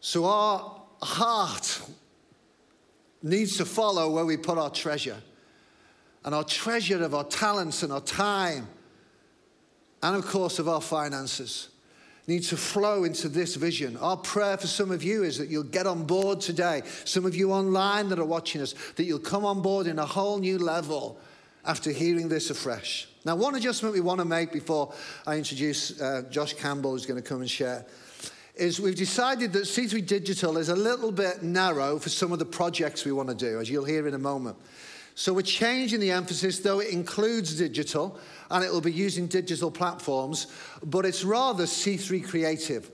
So 0.00 0.24
our 0.24 0.80
heart 1.02 1.82
needs 3.22 3.56
to 3.56 3.64
follow 3.64 4.10
where 4.10 4.24
we 4.24 4.36
put 4.36 4.58
our 4.58 4.70
treasure. 4.70 5.16
And 6.24 6.34
our 6.34 6.44
treasure 6.44 7.02
of 7.02 7.14
our 7.14 7.24
talents 7.24 7.82
and 7.82 7.92
our 7.92 8.00
time, 8.00 8.68
and 10.02 10.16
of 10.16 10.26
course, 10.26 10.58
of 10.58 10.68
our 10.68 10.80
finances 10.80 11.68
needs 12.26 12.50
to 12.50 12.56
flow 12.56 13.04
into 13.04 13.28
this 13.28 13.56
vision. 13.56 13.96
Our 13.96 14.16
prayer 14.16 14.58
for 14.58 14.66
some 14.66 14.90
of 14.90 15.02
you 15.02 15.22
is 15.24 15.38
that 15.38 15.48
you'll 15.48 15.62
get 15.62 15.86
on 15.86 16.04
board 16.04 16.40
today. 16.40 16.82
Some 17.06 17.24
of 17.24 17.34
you 17.34 17.52
online 17.52 18.10
that 18.10 18.18
are 18.18 18.24
watching 18.24 18.60
us, 18.60 18.74
that 18.96 19.04
you'll 19.04 19.18
come 19.18 19.46
on 19.46 19.62
board 19.62 19.86
in 19.86 19.98
a 19.98 20.04
whole 20.04 20.38
new 20.38 20.58
level 20.58 21.18
after 21.64 21.90
hearing 21.90 22.28
this 22.28 22.50
afresh. 22.50 23.08
Now, 23.24 23.34
one 23.34 23.54
adjustment 23.54 23.94
we 23.94 24.00
want 24.00 24.20
to 24.20 24.26
make 24.26 24.52
before 24.52 24.92
I 25.26 25.36
introduce 25.36 26.00
uh, 26.00 26.22
Josh 26.30 26.52
Campbell, 26.52 26.92
who's 26.92 27.06
going 27.06 27.20
to 27.20 27.26
come 27.26 27.40
and 27.40 27.50
share, 27.50 27.86
is 28.58 28.80
we've 28.80 28.94
decided 28.94 29.52
that 29.52 29.64
C3 29.64 30.06
Digital 30.06 30.58
is 30.58 30.68
a 30.68 30.76
little 30.76 31.12
bit 31.12 31.42
narrow 31.42 31.98
for 31.98 32.08
some 32.08 32.32
of 32.32 32.38
the 32.38 32.44
projects 32.44 33.04
we 33.04 33.12
want 33.12 33.28
to 33.28 33.34
do, 33.34 33.60
as 33.60 33.70
you'll 33.70 33.84
hear 33.84 34.06
in 34.06 34.14
a 34.14 34.18
moment. 34.18 34.56
So 35.14 35.32
we're 35.32 35.42
changing 35.42 36.00
the 36.00 36.12
emphasis, 36.12 36.60
though 36.60 36.80
it 36.80 36.90
includes 36.90 37.56
digital, 37.58 38.18
and 38.50 38.64
it 38.64 38.70
will 38.70 38.80
be 38.80 38.92
using 38.92 39.26
digital 39.26 39.70
platforms, 39.70 40.46
but 40.82 41.04
it's 41.04 41.24
rather 41.24 41.64
C3 41.64 42.26
creative. 42.26 42.90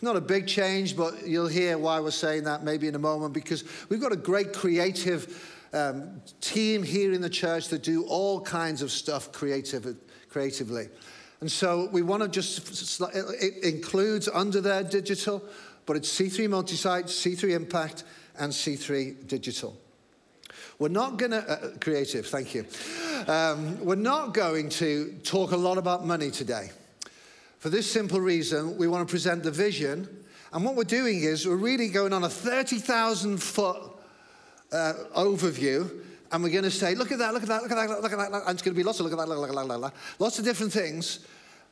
Not 0.00 0.16
a 0.16 0.20
big 0.20 0.46
change, 0.46 0.96
but 0.96 1.26
you'll 1.26 1.48
hear 1.48 1.76
why 1.76 2.00
we're 2.00 2.10
saying 2.10 2.44
that 2.44 2.62
maybe 2.62 2.88
in 2.88 2.94
a 2.94 3.00
moment 3.00 3.34
because 3.34 3.64
we've 3.88 4.00
got 4.00 4.12
a 4.12 4.16
great 4.16 4.52
creative 4.52 5.54
um, 5.72 6.22
team 6.40 6.82
here 6.82 7.12
in 7.12 7.20
the 7.20 7.28
church 7.28 7.68
that 7.68 7.82
do 7.82 8.04
all 8.04 8.40
kinds 8.40 8.80
of 8.80 8.90
stuff 8.90 9.32
creative, 9.32 9.96
creatively. 10.30 10.88
And 11.40 11.50
so 11.50 11.88
we 11.92 12.02
want 12.02 12.22
to 12.22 12.28
just, 12.28 13.00
it 13.14 13.64
includes 13.64 14.28
under 14.28 14.60
there 14.60 14.82
digital, 14.82 15.42
but 15.86 15.96
it's 15.96 16.08
C3 16.08 16.50
multi-site, 16.50 17.06
C3 17.06 17.54
impact, 17.54 18.04
and 18.38 18.52
C3 18.52 19.26
digital. 19.26 19.76
We're 20.78 20.88
not 20.88 21.16
going 21.16 21.32
to, 21.32 21.38
uh, 21.38 21.70
creative, 21.80 22.26
thank 22.26 22.54
you. 22.54 22.64
Um, 23.26 23.84
we're 23.84 23.96
not 23.96 24.32
going 24.32 24.68
to 24.70 25.12
talk 25.24 25.52
a 25.52 25.56
lot 25.56 25.76
about 25.78 26.06
money 26.06 26.30
today. 26.30 26.70
For 27.58 27.68
this 27.68 27.90
simple 27.90 28.20
reason, 28.20 28.76
we 28.76 28.86
want 28.86 29.06
to 29.06 29.10
present 29.10 29.42
the 29.42 29.50
vision. 29.50 30.08
And 30.52 30.64
what 30.64 30.76
we're 30.76 30.84
doing 30.84 31.22
is 31.22 31.46
we're 31.46 31.56
really 31.56 31.88
going 31.88 32.12
on 32.12 32.22
a 32.22 32.28
30,000 32.28 33.42
foot 33.42 33.78
uh, 34.72 34.92
overview. 35.16 35.90
And 36.30 36.42
we're 36.42 36.50
going 36.50 36.64
to 36.64 36.70
say, 36.70 36.94
look 36.94 37.10
at 37.10 37.18
that, 37.18 37.32
look 37.32 37.42
at 37.42 37.48
that, 37.48 37.62
look 37.62 37.72
at 37.72 37.76
that, 37.76 38.02
look 38.02 38.12
at 38.12 38.18
that. 38.18 38.42
And 38.46 38.50
it's 38.50 38.62
going 38.62 38.74
to 38.74 38.78
be 38.78 38.82
lots 38.82 39.00
of 39.00 39.06
look 39.06 39.12
at 39.12 39.18
that, 39.18 39.28
look 39.28 39.48
at 39.48 39.54
that, 39.54 39.66
look 39.66 39.76
at 39.76 39.80
that. 39.80 39.94
Lots 40.18 40.38
of 40.38 40.44
different 40.44 40.72
things, 40.72 41.20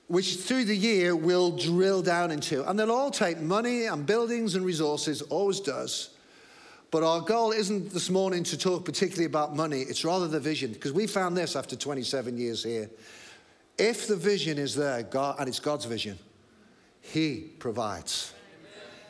which 0.09 0.37
through 0.37 0.65
the 0.65 0.77
year 0.77 1.15
we'll 1.15 1.57
drill 1.57 2.01
down 2.01 2.31
into. 2.31 2.69
And 2.69 2.79
they'll 2.79 2.93
all 2.93 3.11
take 3.11 3.39
money 3.39 3.87
and 3.87 4.07
buildings 4.07 4.55
and 4.55 4.65
resources, 4.65 5.21
always 5.23 5.61
does. 5.61 6.11
But 6.91 7.03
our 7.03 7.21
goal 7.21 7.53
isn't 7.53 7.91
this 7.93 8.09
morning 8.09 8.45
to 8.45 8.57
talk 8.57 8.85
particularly 8.85 9.27
about 9.27 9.55
money, 9.55 9.83
it's 9.83 10.05
rather 10.05 10.29
the 10.29 10.41
vision. 10.41 10.73
Because 10.73 10.93
we 10.93 11.07
found 11.07 11.37
this 11.37 11.57
after 11.57 11.77
27 11.77 12.39
years 12.39 12.65
here. 12.65 12.89
If 13.77 14.07
the 14.07 14.17
vision 14.17 14.57
is 14.57 14.75
there, 14.75 15.03
God, 15.03 15.37
and 15.39 15.49
it's 15.49 15.61
God's 15.61 15.85
vision, 15.85 16.19
He 17.03 17.51
provides. 17.59 18.33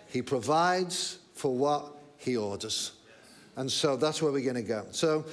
He 0.08 0.22
provides 0.22 1.18
for 1.34 1.54
what 1.54 1.92
He 2.16 2.36
orders. 2.36 2.95
And 3.56 3.70
so 3.70 3.96
that's 3.96 4.20
where 4.20 4.30
we're 4.30 4.44
going 4.44 4.56
to 4.56 4.62
go. 4.62 4.84
So 4.90 5.24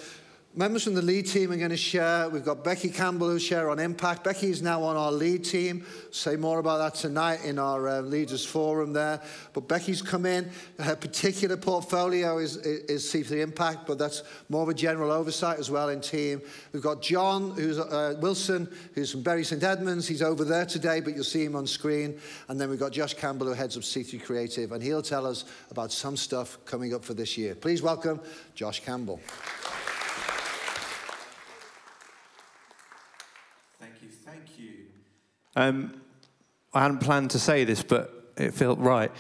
Members 0.56 0.84
from 0.84 0.94
the 0.94 1.02
lead 1.02 1.26
team 1.26 1.52
are 1.52 1.58
going 1.58 1.72
to 1.72 1.78
share. 1.78 2.30
We've 2.30 2.46
got 2.46 2.64
Becky 2.64 2.90
Campbell 2.90 3.28
who'll 3.28 3.40
share 3.40 3.72
on 3.72 3.80
impact. 3.80 4.24
Becky 4.24 4.52
is 4.52 4.62
now 4.62 4.84
on 4.84 4.96
our 4.96 5.12
lead 5.12 5.44
team. 5.44 5.84
Say 6.12 6.36
more 6.36 6.60
about 6.60 6.78
that 6.78 6.94
tonight 6.94 7.44
in 7.44 7.58
our 7.58 7.88
uh, 7.88 8.02
leaders 8.02 8.46
forum 8.46 8.94
there. 8.94 9.20
But 9.54 9.68
Becky's 9.68 10.04
come 10.04 10.28
in. 10.28 10.52
Her 10.78 10.96
particular 10.96 11.58
portfolio 11.58 12.38
is, 12.38 12.58
is, 12.58 12.84
is 12.84 13.04
C3 13.04 13.42
Impact, 13.42 13.88
but 13.88 13.98
that's 13.98 14.22
more 14.48 14.62
of 14.62 14.70
a 14.70 14.76
general 14.76 15.12
oversight 15.12 15.58
as 15.58 15.72
well 15.72 15.90
in 15.90 16.02
team. 16.02 16.40
We've 16.72 16.84
got 16.84 17.02
John 17.02 17.56
who's 17.56 17.80
uh, 17.80 18.16
Wilson, 18.20 18.72
who's 18.94 19.12
from 19.12 19.24
Bury 19.24 19.44
St 19.44 19.64
Edmunds. 19.64 20.08
He's 20.08 20.22
over 20.22 20.46
there 20.46 20.68
today, 20.68 21.00
but 21.00 21.16
you'll 21.16 21.24
see 21.24 21.44
him 21.44 21.56
on 21.56 21.66
screen. 21.66 22.20
And 22.48 22.62
then 22.62 22.70
we've 22.70 22.80
got 22.80 22.92
Josh 22.92 23.16
Campbell 23.16 23.48
who 23.48 23.54
heads 23.54 23.76
up 23.76 23.82
C3 23.82 24.24
Creative, 24.24 24.72
and 24.72 24.84
he'll 24.84 25.02
tell 25.02 25.26
us 25.26 25.46
about 25.72 25.92
some 25.92 26.16
stuff 26.16 26.60
coming 26.64 26.94
up 26.94 27.04
for 27.04 27.16
this 27.16 27.40
year. 27.40 27.56
Please 27.56 27.82
welcome 27.82 28.22
Josh 28.54 28.82
Campbell. 28.82 29.20
Um, 35.56 36.02
I 36.74 36.82
hadn't 36.82 37.00
planned 37.00 37.32
to 37.32 37.40
say 37.40 37.64
this, 37.64 37.84
but 37.84 38.34
it 38.38 38.54
felt 38.54 38.80
right 38.80 39.12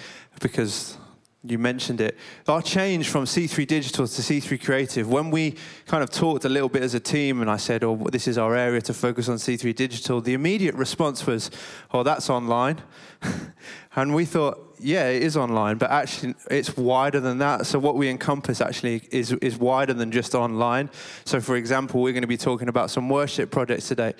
because 0.42 0.98
you 1.46 1.60
mentioned 1.60 2.00
it. 2.00 2.18
Our 2.48 2.62
change 2.62 3.10
from 3.10 3.26
C3 3.26 3.68
Digital 3.68 4.08
to 4.08 4.22
C3 4.22 4.64
Creative, 4.64 5.10
when 5.10 5.30
we 5.30 5.56
kind 5.86 6.02
of 6.02 6.10
talked 6.10 6.46
a 6.46 6.50
little 6.50 6.70
bit 6.70 6.82
as 6.84 6.94
a 6.94 7.02
team 7.02 7.42
and 7.42 7.52
I 7.52 7.58
said, 7.58 7.84
oh, 7.84 7.98
this 8.12 8.30
is 8.30 8.38
our 8.38 8.56
area 8.56 8.82
to 8.82 8.94
focus 8.94 9.28
on 9.28 9.36
C3 9.36 9.76
Digital, 9.76 10.22
the 10.22 10.34
immediate 10.34 10.74
response 10.76 11.28
was, 11.28 11.52
oh, 11.92 12.02
that's 12.02 12.30
online. 12.30 12.82
and 13.96 14.16
we 14.16 14.24
thought, 14.24 14.78
yeah, 14.80 15.10
it 15.10 15.22
is 15.22 15.36
online, 15.36 15.78
but 15.78 15.92
actually 15.92 16.34
it's 16.50 16.78
wider 16.78 17.20
than 17.20 17.40
that. 17.40 17.66
So 17.66 17.78
what 17.78 17.96
we 17.96 18.10
encompass 18.10 18.62
actually 18.62 19.02
is, 19.12 19.34
is 19.34 19.58
wider 19.58 19.94
than 19.94 20.12
just 20.12 20.36
online. 20.36 20.90
So 21.26 21.42
for 21.42 21.58
example, 21.58 22.02
we're 22.02 22.14
going 22.14 22.22
to 22.22 22.28
be 22.28 22.38
talking 22.38 22.70
about 22.70 22.90
some 22.90 23.10
worship 23.10 23.52
projects 23.52 23.90
today 23.90 24.14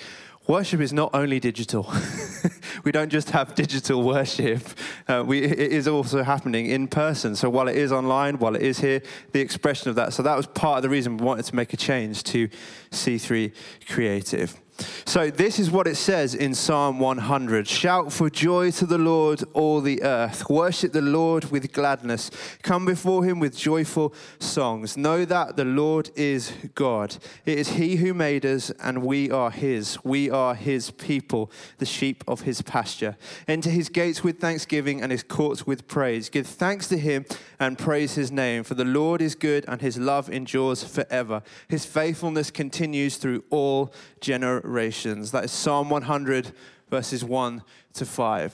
worship 0.48 0.82
is 0.82 0.94
not 0.94 1.12
only 1.14 1.40
digital. 1.40 1.92
we 2.84 2.92
don't 2.92 3.10
just 3.10 3.30
have 3.32 3.56
digital 3.56 4.04
worship. 4.04 4.62
Uh, 5.08 5.24
we, 5.26 5.44
it 5.44 5.72
is 5.72 5.88
also 5.88 6.24
happening 6.24 6.68
in 6.68 6.88
person. 6.88 7.36
So 7.36 7.50
while 7.50 7.68
it 7.68 7.76
is 7.76 7.92
online, 7.92 8.40
while 8.40 8.56
it 8.56 8.62
is 8.62 8.80
here, 8.80 9.02
the 9.32 9.40
expression 9.40 9.90
of 9.90 9.96
that. 9.96 10.14
So 10.14 10.24
that 10.24 10.36
was 10.36 10.48
part 10.48 10.78
of 10.78 10.84
the 10.84 10.90
reason 10.90 11.18
we 11.18 11.26
wanted 11.26 11.46
to 11.46 11.56
make 11.56 11.74
a 11.74 11.78
change 11.78 12.24
to 12.24 12.50
C3 12.92 13.54
Creative. 13.88 14.63
So, 15.06 15.30
this 15.30 15.60
is 15.60 15.70
what 15.70 15.88
it 15.88 15.96
says 15.96 16.34
in 16.34 16.56
Psalm 16.56 17.00
100 17.00 17.68
Shout 17.68 18.12
for 18.12 18.30
joy 18.30 18.72
to 18.72 18.86
the 18.86 18.98
Lord, 18.98 19.44
all 19.54 19.82
the 19.82 20.02
earth. 20.02 20.50
Worship 20.50 20.94
the 20.94 21.02
Lord 21.02 21.46
with 21.52 21.72
gladness. 21.72 22.32
Come 22.64 22.86
before 22.86 23.24
him 23.24 23.40
with 23.40 23.56
joyful 23.56 24.14
songs. 24.40 24.98
Know 24.98 25.26
that 25.26 25.56
the 25.56 25.66
Lord 25.66 26.10
is 26.16 26.54
God. 26.74 27.18
It 27.46 27.60
is 27.60 27.70
he 27.70 27.98
who 27.98 28.14
made 28.14 28.46
us, 28.46 28.72
and 28.82 29.04
we 29.04 29.30
are 29.30 29.52
his. 29.52 30.04
We 30.04 30.30
are 30.30 30.56
his 30.56 30.90
people, 30.90 31.52
the 31.78 31.86
sheep 31.86 32.24
of 32.28 32.42
his 32.42 32.62
pasture. 32.62 33.16
Enter 33.48 33.70
his 33.70 33.90
gates 33.90 34.24
with 34.24 34.40
thanksgiving 34.40 35.02
and 35.02 35.12
his 35.12 35.24
courts 35.24 35.68
with 35.68 35.88
praise. 35.88 36.30
Give 36.30 36.48
thanks 36.48 36.88
to 36.88 36.98
him 36.98 37.26
and 37.60 37.78
praise 37.78 38.16
his 38.16 38.32
name, 38.32 38.64
for 38.64 38.74
the 38.74 38.86
Lord 38.86 39.22
is 39.22 39.36
good, 39.36 39.66
and 39.68 39.82
his 39.82 39.98
love 39.98 40.30
endures 40.30 40.84
forever. 40.84 41.44
His 41.68 41.86
faithfulness 41.86 42.50
continues 42.50 43.18
through 43.18 43.44
all 43.50 43.94
generations. 44.20 44.64
That 44.74 45.46
is 45.46 45.52
Psalm 45.52 45.90
100, 45.90 46.52
verses 46.90 47.24
1 47.24 47.64
to 47.94 48.06
5. 48.06 48.54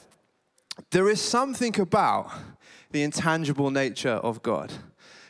There 0.92 1.10
is 1.10 1.22
something 1.22 1.80
about 1.80 2.32
the 2.92 3.04
intangible 3.04 3.72
nature 3.72 4.10
of 4.10 4.44
God. 4.44 4.72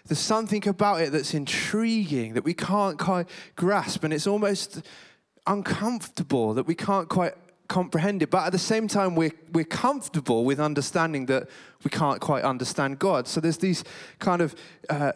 There's 0.08 0.19
something 0.19 0.67
about 0.67 1.01
it 1.01 1.12
that's 1.12 1.34
intriguing 1.34 2.34
that 2.34 2.43
we 2.43 2.53
can't 2.53 2.98
quite 2.98 3.29
grasp, 3.55 4.03
and 4.03 4.12
it's 4.12 4.27
almost 4.27 4.81
uncomfortable 5.46 6.53
that 6.55 6.65
we 6.65 6.75
can't 6.75 7.08
quite 7.08 7.34
comprehend 7.67 8.24
it. 8.24 8.31
But 8.31 8.46
at 8.46 8.51
the 8.51 8.60
same 8.60 8.88
time, 8.88 9.15
we're, 9.15 9.31
we're 9.53 9.63
comfortable 9.63 10.43
with 10.43 10.60
understanding 10.60 11.27
that 11.27 11.48
we 11.84 11.89
can't 11.91 12.19
quite 12.19 12.43
understand 12.43 13.00
God. 13.00 13.27
So 13.27 13.39
there's 13.39 13.60
these 13.60 13.84
kind 14.17 14.41
of 14.41 14.55
uh, 14.89 15.12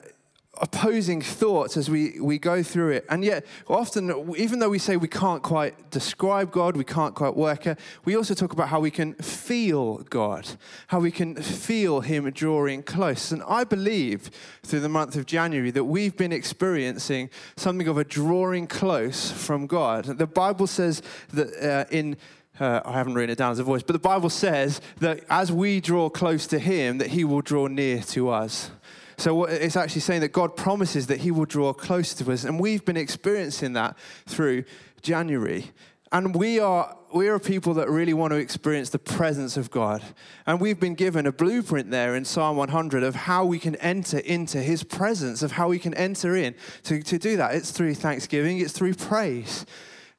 opposing 0.62 1.20
thoughts 1.20 1.78
as 1.78 1.90
we, 1.90 2.20
we 2.20 2.38
go 2.38 2.62
through 2.62 2.92
it. 2.92 3.06
And 3.10 3.24
yet, 3.24 3.46
often, 3.68 4.34
even 4.38 4.60
though 4.60 4.70
we 4.70 4.78
say 4.78 4.98
we 4.98 5.08
can't 5.08 5.42
quite 5.42 5.90
describe 5.90 6.52
God, 6.52 6.78
we 6.78 6.84
can't 6.84 7.16
quite 7.16 7.36
work 7.36 7.66
it, 7.66 7.80
we 8.06 8.16
also 8.16 8.34
talk 8.36 8.54
about 8.54 8.70
how 8.70 8.80
we 8.80 8.92
can 8.92 9.16
feel 9.16 9.98
God, 10.10 10.48
how 10.88 11.00
we 11.00 11.10
can 11.10 11.36
feel 11.36 12.02
Him 12.02 12.30
drawing 12.32 12.84
close. 12.84 13.32
And 13.32 13.42
I 13.48 13.64
believe 13.64 14.30
through 14.62 14.82
the 14.82 14.90
month 14.90 15.16
of 15.16 15.26
January 15.26 15.72
that 15.72 15.86
we've 15.86 16.16
been 16.16 16.32
experiencing 16.32 17.30
something 17.56 17.88
of 17.88 17.98
a 17.98 18.04
drawing 18.04 18.68
close 18.68 19.32
from 19.32 19.66
God. 19.66 20.06
The 20.06 20.28
Bible 20.28 20.68
says 20.68 21.02
that 21.34 21.48
uh, 21.62 21.86
in 21.90 22.16
uh, 22.60 22.82
I 22.86 22.94
haven't 22.94 23.16
written 23.16 23.32
it 23.32 23.38
down 23.38 23.52
as 23.52 23.58
a 23.58 23.64
voice, 23.64 23.82
but 23.82 23.94
the 23.94 24.00
Bible 24.00 24.30
says 24.30 24.80
that 25.00 25.22
as 25.28 25.52
we 25.52 25.82
draw 25.82 26.10
close 26.10 26.46
to 26.48 26.60
Him, 26.60 27.00
that 27.00 27.08
He 27.08 27.24
will 27.24 27.42
draw 27.42 27.66
near 27.66 28.02
to 28.02 28.30
us. 28.30 28.70
So 29.18 29.46
it's 29.46 29.76
actually 29.76 30.02
saying 30.02 30.22
that 30.22 30.32
God 30.32 30.56
promises 30.56 31.08
that 31.08 31.20
He 31.20 31.32
will 31.32 31.46
draw 31.46 31.74
close 31.74 32.14
to 32.16 32.32
us, 32.32 32.44
and 32.44 32.60
we've 32.60 32.84
been 32.86 32.98
experiencing 32.98 33.74
that 33.74 33.98
through 34.26 34.64
January. 35.02 35.72
And 36.12 36.36
we 36.36 36.60
are 36.60 36.96
we 37.14 37.28
are 37.28 37.40
people 37.40 37.76
that 37.76 37.90
really 37.90 38.14
want 38.14 38.32
to 38.32 38.38
experience 38.38 38.90
the 38.90 39.00
presence 39.00 39.56
of 39.56 39.70
God. 39.70 40.02
And 40.48 40.60
we've 40.60 40.80
been 40.80 40.96
given 40.96 41.28
a 41.28 41.32
blueprint 41.32 41.92
there 41.92 42.16
in 42.16 42.26
Psalm 42.26 42.58
100 42.58 43.04
of 43.04 43.14
how 43.14 43.46
we 43.46 43.60
can 43.60 43.76
enter 43.76 44.18
into 44.18 44.60
his 44.60 44.84
presence, 44.84 45.44
of 45.44 45.52
how 45.52 45.70
we 45.70 45.78
can 45.78 45.94
enter 45.94 46.36
in 46.36 46.56
to, 46.84 47.04
to 47.04 47.20
do 47.20 47.38
that. 47.38 47.54
It's 47.54 47.70
through 47.70 47.94
thanksgiving, 47.96 48.60
it's 48.60 48.74
through 48.74 48.96
praise. 48.96 49.66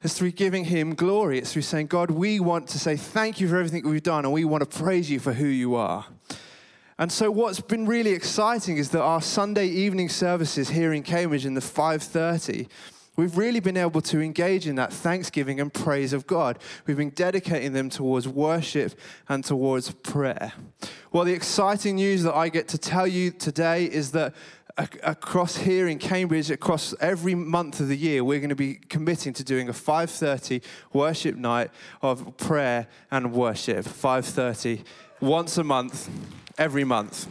It's 0.03 0.17
through 0.17 0.31
giving 0.31 0.65
him 0.65 0.95
glory. 0.95 1.39
It's 1.39 1.51
through 1.51 1.63
saying, 1.63 1.87
God, 1.87 2.11
we 2.11 2.39
want 2.39 2.67
to 2.69 2.79
say 2.79 2.95
thank 2.95 3.41
you 3.41 3.49
for 3.49 3.57
everything 3.57 3.89
we've 3.89 4.03
done, 4.03 4.23
and 4.23 4.33
we 4.33 4.45
want 4.45 4.69
to 4.69 4.79
praise 4.79 5.09
you 5.09 5.19
for 5.19 5.33
who 5.33 5.47
you 5.47 5.75
are. 5.75 6.05
And 6.97 7.11
so 7.11 7.29
what's 7.29 7.59
been 7.59 7.85
really 7.85 8.11
exciting 8.11 8.77
is 8.77 8.89
that 8.91 9.01
our 9.01 9.21
Sunday 9.21 9.67
evening 9.67 10.09
services 10.09 10.69
here 10.69 10.93
in 10.93 11.03
Cambridge 11.03 11.45
in 11.45 11.53
the 11.53 11.61
5:30 11.61 12.67
We've 13.15 13.37
really 13.37 13.61
been 13.61 13.77
able 13.77 14.01
to 14.01 14.19
engage 14.19 14.67
in 14.67 14.75
that 14.75 14.91
thanksgiving 14.91 15.61
and 15.61 15.73
praise 15.73 16.11
of 16.11 16.27
God. 16.27 16.59
We've 16.85 16.97
been 16.97 17.11
dedicating 17.11 17.71
them 17.71 17.89
towards 17.89 18.27
worship 18.27 18.93
and 19.29 19.43
towards 19.43 19.91
prayer. 19.91 20.51
Well, 21.13 21.23
the 21.23 21.33
exciting 21.33 21.95
news 21.95 22.23
that 22.23 22.35
I 22.35 22.49
get 22.49 22.67
to 22.69 22.77
tell 22.77 23.07
you 23.07 23.31
today 23.31 23.85
is 23.85 24.11
that 24.11 24.35
across 24.77 25.55
here 25.55 25.87
in 25.87 25.97
Cambridge, 25.97 26.51
across 26.51 26.93
every 26.99 27.35
month 27.35 27.79
of 27.79 27.87
the 27.87 27.95
year, 27.95 28.25
we're 28.25 28.39
going 28.39 28.49
to 28.49 28.55
be 28.55 28.75
committing 28.75 29.31
to 29.33 29.43
doing 29.45 29.69
a 29.69 29.73
5:30 29.73 30.61
worship 30.91 31.37
night 31.37 31.71
of 32.01 32.35
prayer 32.35 32.87
and 33.11 33.31
worship. 33.31 33.85
5:30 33.85 34.83
once 35.21 35.57
a 35.57 35.63
month, 35.63 36.09
every 36.57 36.83
month. 36.83 37.27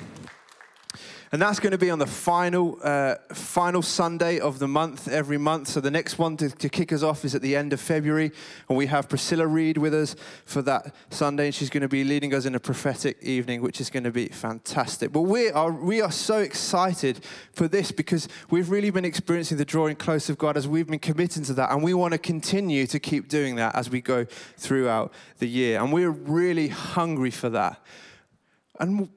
And 1.35 1.43
that's 1.43 1.59
going 1.59 1.73
to 1.73 1.79
be 1.79 1.91
on 1.91 1.99
the 1.99 2.07
final, 2.07 2.79
uh, 2.81 3.17
final 3.33 3.83
Sunday 3.83 4.39
of 4.39 4.61
the 4.61 4.69
month, 4.69 5.09
every 5.09 5.37
month. 5.37 5.67
So 5.67 5.81
the 5.81 5.91
next 5.91 6.17
one 6.17 6.37
to, 6.37 6.49
to, 6.49 6.69
kick 6.69 6.93
us 6.93 7.03
off 7.03 7.25
is 7.25 7.35
at 7.35 7.43
the 7.43 7.57
end 7.57 7.73
of 7.73 7.81
February. 7.81 8.31
And 8.69 8.79
we 8.79 8.87
have 8.87 9.09
Priscilla 9.09 9.45
Reed 9.45 9.77
with 9.77 9.95
us 9.95 10.15
for 10.45 10.63
that 10.63 10.95
Sunday. 11.11 11.47
And 11.47 11.55
she's 11.55 11.71
going 11.71 11.81
to 11.81 11.89
be 11.89 12.05
leading 12.05 12.33
us 12.35 12.45
in 12.45 12.55
a 12.55 12.61
prophetic 12.61 13.21
evening, 13.21 13.63
which 13.63 13.81
is 13.81 13.91
going 13.91 14.05
to 14.05 14.13
be 14.13 14.29
fantastic. 14.29 15.11
But 15.11 15.23
we 15.23 15.51
are, 15.51 15.73
we 15.73 16.01
are 16.01 16.13
so 16.13 16.39
excited 16.39 17.25
for 17.53 17.67
this 17.67 17.91
because 17.91 18.29
we've 18.49 18.71
really 18.71 18.91
been 18.91 19.05
experiencing 19.05 19.59
the 19.59 19.65
drawing 19.65 19.97
close 19.97 20.31
of 20.31 20.39
God 20.39 20.57
as 20.57 20.69
we've 20.69 20.87
been 20.87 21.01
committing 21.01 21.43
to 21.47 21.55
that. 21.55 21.73
And 21.73 21.83
we 21.83 21.95
want 21.95 22.13
to 22.13 22.19
continue 22.19 22.87
to 22.87 23.01
keep 23.01 23.27
doing 23.27 23.57
that 23.57 23.75
as 23.75 23.91
we 23.91 24.01
go 24.01 24.25
throughout 24.57 25.13
the 25.41 25.49
year. 25.49 25.81
And 25.81 25.93
we're 25.93 26.11
really 26.11 26.69
hungry 26.69 27.33
for 27.33 27.49
that. 27.49 27.81
And 28.81 29.09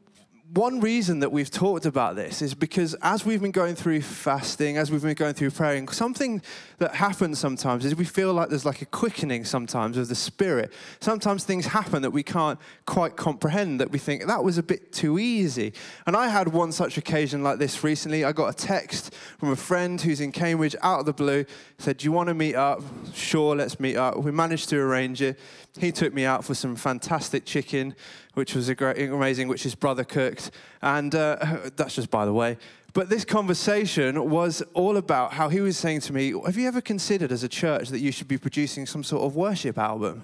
one 0.54 0.80
reason 0.80 1.20
that 1.20 1.32
we've 1.32 1.52
talked 1.52 1.86
about 1.86 2.16
this 2.16 2.42
is 2.42 2.54
because 2.54 2.94
as 3.02 3.26
we've 3.26 3.42
been 3.42 3.52
going 3.52 3.76
through 3.76 4.02
fasting, 4.02 4.78
as 4.78 4.90
we've 4.90 5.02
been 5.02 5.14
going 5.14 5.34
through 5.34 5.52
praying, 5.52 5.90
something 5.90 6.42
that 6.78 6.96
happens 6.96 7.38
sometimes 7.38 7.84
is 7.84 7.96
we 7.96 8.06
feel 8.06 8.34
like 8.34 8.48
there's 8.48 8.66
like 8.66 8.82
a 8.82 8.86
quickening 8.86 9.44
sometimes 9.44 9.98
of 9.98 10.08
the 10.08 10.16
spirit. 10.16 10.72
Sometimes 11.02 11.44
things 11.44 11.66
happen 11.66 12.02
that 12.02 12.12
we 12.12 12.24
can't 12.24 12.58
quite 12.86 13.18
comprehend, 13.18 13.82
that 13.82 13.92
we 13.92 14.00
think 14.00 14.26
that 14.26 14.42
was 14.42 14.58
a 14.58 14.64
bit 14.64 14.94
too 14.94 15.20
easy. 15.20 15.74
And 16.06 16.16
I 16.16 16.30
had 16.30 16.48
one 16.48 16.72
such 16.72 16.98
occasion 16.98 17.44
like 17.44 17.60
this 17.60 17.84
recently. 17.84 18.24
I 18.24 18.32
got 18.32 18.48
a 18.48 18.54
text 18.54 19.14
from 19.38 19.52
a 19.52 19.56
friend 19.58 20.00
who's 20.00 20.22
in 20.22 20.32
Cambridge 20.32 20.78
out 20.82 21.02
of 21.02 21.06
the 21.06 21.14
blue, 21.14 21.44
said, 21.78 21.98
Do 21.98 22.06
you 22.06 22.14
want 22.14 22.28
to 22.28 22.34
meet 22.34 22.56
up? 22.56 22.82
Sure, 23.14 23.54
let's 23.54 23.82
meet 23.82 23.98
up. 23.98 24.18
We 24.18 24.32
managed 24.32 24.70
to 24.70 24.78
arrange 24.78 25.22
it. 25.22 25.38
He 25.78 25.92
took 25.92 26.14
me 26.14 26.24
out 26.26 26.46
for 26.46 26.56
some 26.56 26.76
fantastic 26.76 27.46
chicken 27.46 27.96
which 28.38 28.54
was 28.54 28.70
a 28.70 28.76
great, 28.76 29.10
amazing, 29.10 29.48
which 29.48 29.64
his 29.64 29.74
brother 29.74 30.04
cooked. 30.04 30.52
And 30.84 31.14
uh, 31.16 31.70
that's 31.76 31.96
just 31.96 32.12
by 32.12 32.24
the 32.24 32.34
way. 32.34 32.58
But 32.94 33.10
this 33.10 33.26
conversation 33.26 34.30
was 34.30 34.62
all 34.76 34.98
about 34.98 35.34
how 35.34 35.50
he 35.50 35.60
was 35.60 35.76
saying 35.76 36.02
to 36.02 36.14
me, 36.14 36.34
Have 36.46 36.56
you 36.56 36.68
ever 36.68 36.80
considered 36.80 37.32
as 37.32 37.44
a 37.44 37.50
church 37.50 37.90
that 37.90 38.00
you 38.00 38.12
should 38.12 38.28
be 38.28 38.38
producing 38.38 38.86
some 38.86 39.04
sort 39.04 39.24
of 39.24 39.36
worship 39.36 39.80
album? 39.80 40.24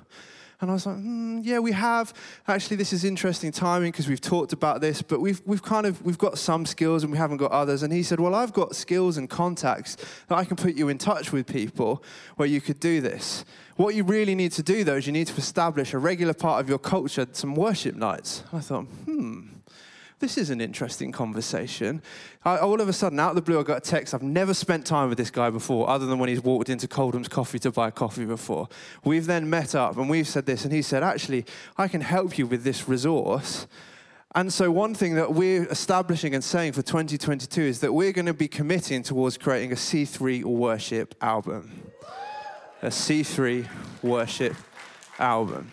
And 0.64 0.72
I 0.72 0.76
was 0.76 0.86
like, 0.86 0.96
mm, 0.96 1.42
yeah, 1.44 1.60
we 1.60 1.74
have. 1.74 2.14
Actually, 2.48 2.78
this 2.78 2.94
is 2.94 3.04
interesting 3.04 3.52
timing 3.52 3.92
because 3.92 4.08
we've 4.08 4.22
talked 4.22 4.54
about 4.54 4.80
this, 4.80 5.02
but 5.02 5.20
we've, 5.20 5.42
we've 5.46 5.62
kind 5.62 5.86
of, 5.86 6.02
we've 6.04 6.18
got 6.18 6.38
some 6.38 6.66
skills 6.66 7.04
and 7.04 7.12
we 7.12 7.18
haven't 7.18 7.38
got 7.38 7.52
others. 7.52 7.84
And 7.84 7.92
he 7.92 8.02
said, 8.02 8.22
well, 8.22 8.34
I've 8.34 8.54
got 8.54 8.74
skills 8.74 9.18
and 9.18 9.30
contacts 9.30 9.98
that 10.30 10.38
I 10.38 10.46
can 10.46 10.56
put 10.56 10.76
you 10.76 10.88
in 10.88 10.98
touch 10.98 11.34
with 11.34 11.48
people 11.48 12.02
where 12.38 12.48
you 12.48 12.62
could 12.62 12.80
do 12.80 13.02
this. 13.02 13.44
What 13.76 13.94
you 13.94 14.06
really 14.06 14.36
need 14.36 14.54
to 14.54 14.64
do, 14.64 14.86
though, 14.86 14.96
is 14.96 15.06
you 15.06 15.12
need 15.12 15.28
to 15.28 15.36
establish 15.36 15.94
a 15.94 15.98
regular 15.98 16.34
part 16.34 16.62
of 16.62 16.70
your 16.70 16.80
culture, 16.80 17.28
some 17.34 17.56
worship 17.56 17.96
nights. 17.96 18.44
I 18.54 18.60
thought, 18.60 18.86
hmm, 18.86 19.48
this 20.24 20.38
is 20.38 20.50
an 20.50 20.62
interesting 20.62 21.12
conversation. 21.12 22.02
I, 22.46 22.58
all 22.58 22.80
of 22.80 22.88
a 22.88 22.94
sudden, 22.94 23.20
out 23.20 23.32
of 23.32 23.36
the 23.36 23.42
blue, 23.42 23.60
I 23.60 23.64
got 23.64 23.78
a 23.78 23.82
text. 23.82 24.14
I've 24.14 24.24
never 24.24 24.54
spent 24.54 24.86
time 24.86 25.10
with 25.10 25.18
this 25.18 25.30
guy 25.30 25.50
before, 25.50 25.90
other 25.90 26.06
than 26.06 26.18
when 26.18 26.30
he's 26.30 26.42
walked 26.42 26.70
into 26.70 26.88
Coldham's 26.88 27.28
Coffee 27.28 27.60
to 27.60 27.72
buy 27.72 27.92
coffee 27.92 28.24
before. 28.24 28.70
We've 29.04 29.26
then 29.26 29.50
met 29.50 29.76
up 29.76 29.98
and 29.98 30.10
we've 30.10 30.28
said 30.28 30.46
this, 30.46 30.64
and 30.64 30.74
he 30.74 30.82
said, 30.82 31.04
Actually, 31.04 31.46
I 31.78 31.90
can 31.90 32.00
help 32.00 32.38
you 32.38 32.48
with 32.48 32.64
this 32.64 32.88
resource. 32.88 33.68
And 34.34 34.52
so, 34.54 34.72
one 34.72 34.96
thing 34.96 35.16
that 35.16 35.34
we're 35.34 35.66
establishing 35.66 36.34
and 36.34 36.44
saying 36.44 36.72
for 36.72 36.82
2022 36.82 37.62
is 37.62 37.82
that 37.82 37.92
we're 37.92 38.14
going 38.14 38.26
to 38.26 38.34
be 38.34 38.48
committing 38.48 39.04
towards 39.04 39.38
creating 39.38 39.74
a 39.74 39.76
C3 39.76 40.46
worship 40.46 41.16
album 41.22 41.92
a 42.82 42.88
C3 42.88 43.66
worship 44.04 44.56
album. 45.18 45.72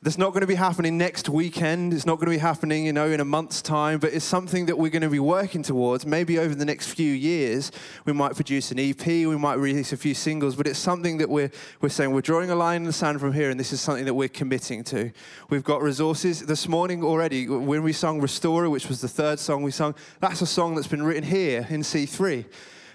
That's 0.00 0.16
not 0.16 0.28
going 0.28 0.42
to 0.42 0.46
be 0.46 0.54
happening 0.54 0.96
next 0.96 1.28
weekend. 1.28 1.92
It's 1.92 2.06
not 2.06 2.18
going 2.18 2.26
to 2.26 2.30
be 2.30 2.38
happening, 2.38 2.86
you 2.86 2.92
know, 2.92 3.10
in 3.10 3.18
a 3.18 3.24
month's 3.24 3.60
time, 3.60 3.98
but 3.98 4.12
it's 4.12 4.24
something 4.24 4.66
that 4.66 4.78
we're 4.78 4.92
going 4.92 5.02
to 5.02 5.08
be 5.08 5.18
working 5.18 5.60
towards. 5.64 6.06
Maybe 6.06 6.38
over 6.38 6.54
the 6.54 6.64
next 6.64 6.92
few 6.92 7.12
years, 7.12 7.72
we 8.04 8.12
might 8.12 8.36
produce 8.36 8.70
an 8.70 8.78
EP, 8.78 9.04
we 9.04 9.36
might 9.36 9.54
release 9.54 9.92
a 9.92 9.96
few 9.96 10.14
singles, 10.14 10.54
but 10.54 10.68
it's 10.68 10.78
something 10.78 11.18
that 11.18 11.28
we're, 11.28 11.50
we're 11.80 11.88
saying 11.88 12.12
we're 12.12 12.20
drawing 12.20 12.48
a 12.48 12.54
line 12.54 12.82
in 12.82 12.84
the 12.84 12.92
sand 12.92 13.18
from 13.18 13.32
here, 13.32 13.50
and 13.50 13.58
this 13.58 13.72
is 13.72 13.80
something 13.80 14.04
that 14.04 14.14
we're 14.14 14.28
committing 14.28 14.84
to. 14.84 15.10
We've 15.50 15.64
got 15.64 15.82
resources. 15.82 16.46
This 16.46 16.68
morning 16.68 17.02
already, 17.02 17.48
when 17.48 17.82
we 17.82 17.92
sung 17.92 18.20
Restorer, 18.20 18.70
which 18.70 18.88
was 18.88 19.00
the 19.00 19.08
third 19.08 19.40
song 19.40 19.64
we 19.64 19.72
sung, 19.72 19.96
that's 20.20 20.42
a 20.42 20.46
song 20.46 20.76
that's 20.76 20.86
been 20.86 21.02
written 21.02 21.24
here 21.24 21.66
in 21.70 21.80
C3. 21.80 22.44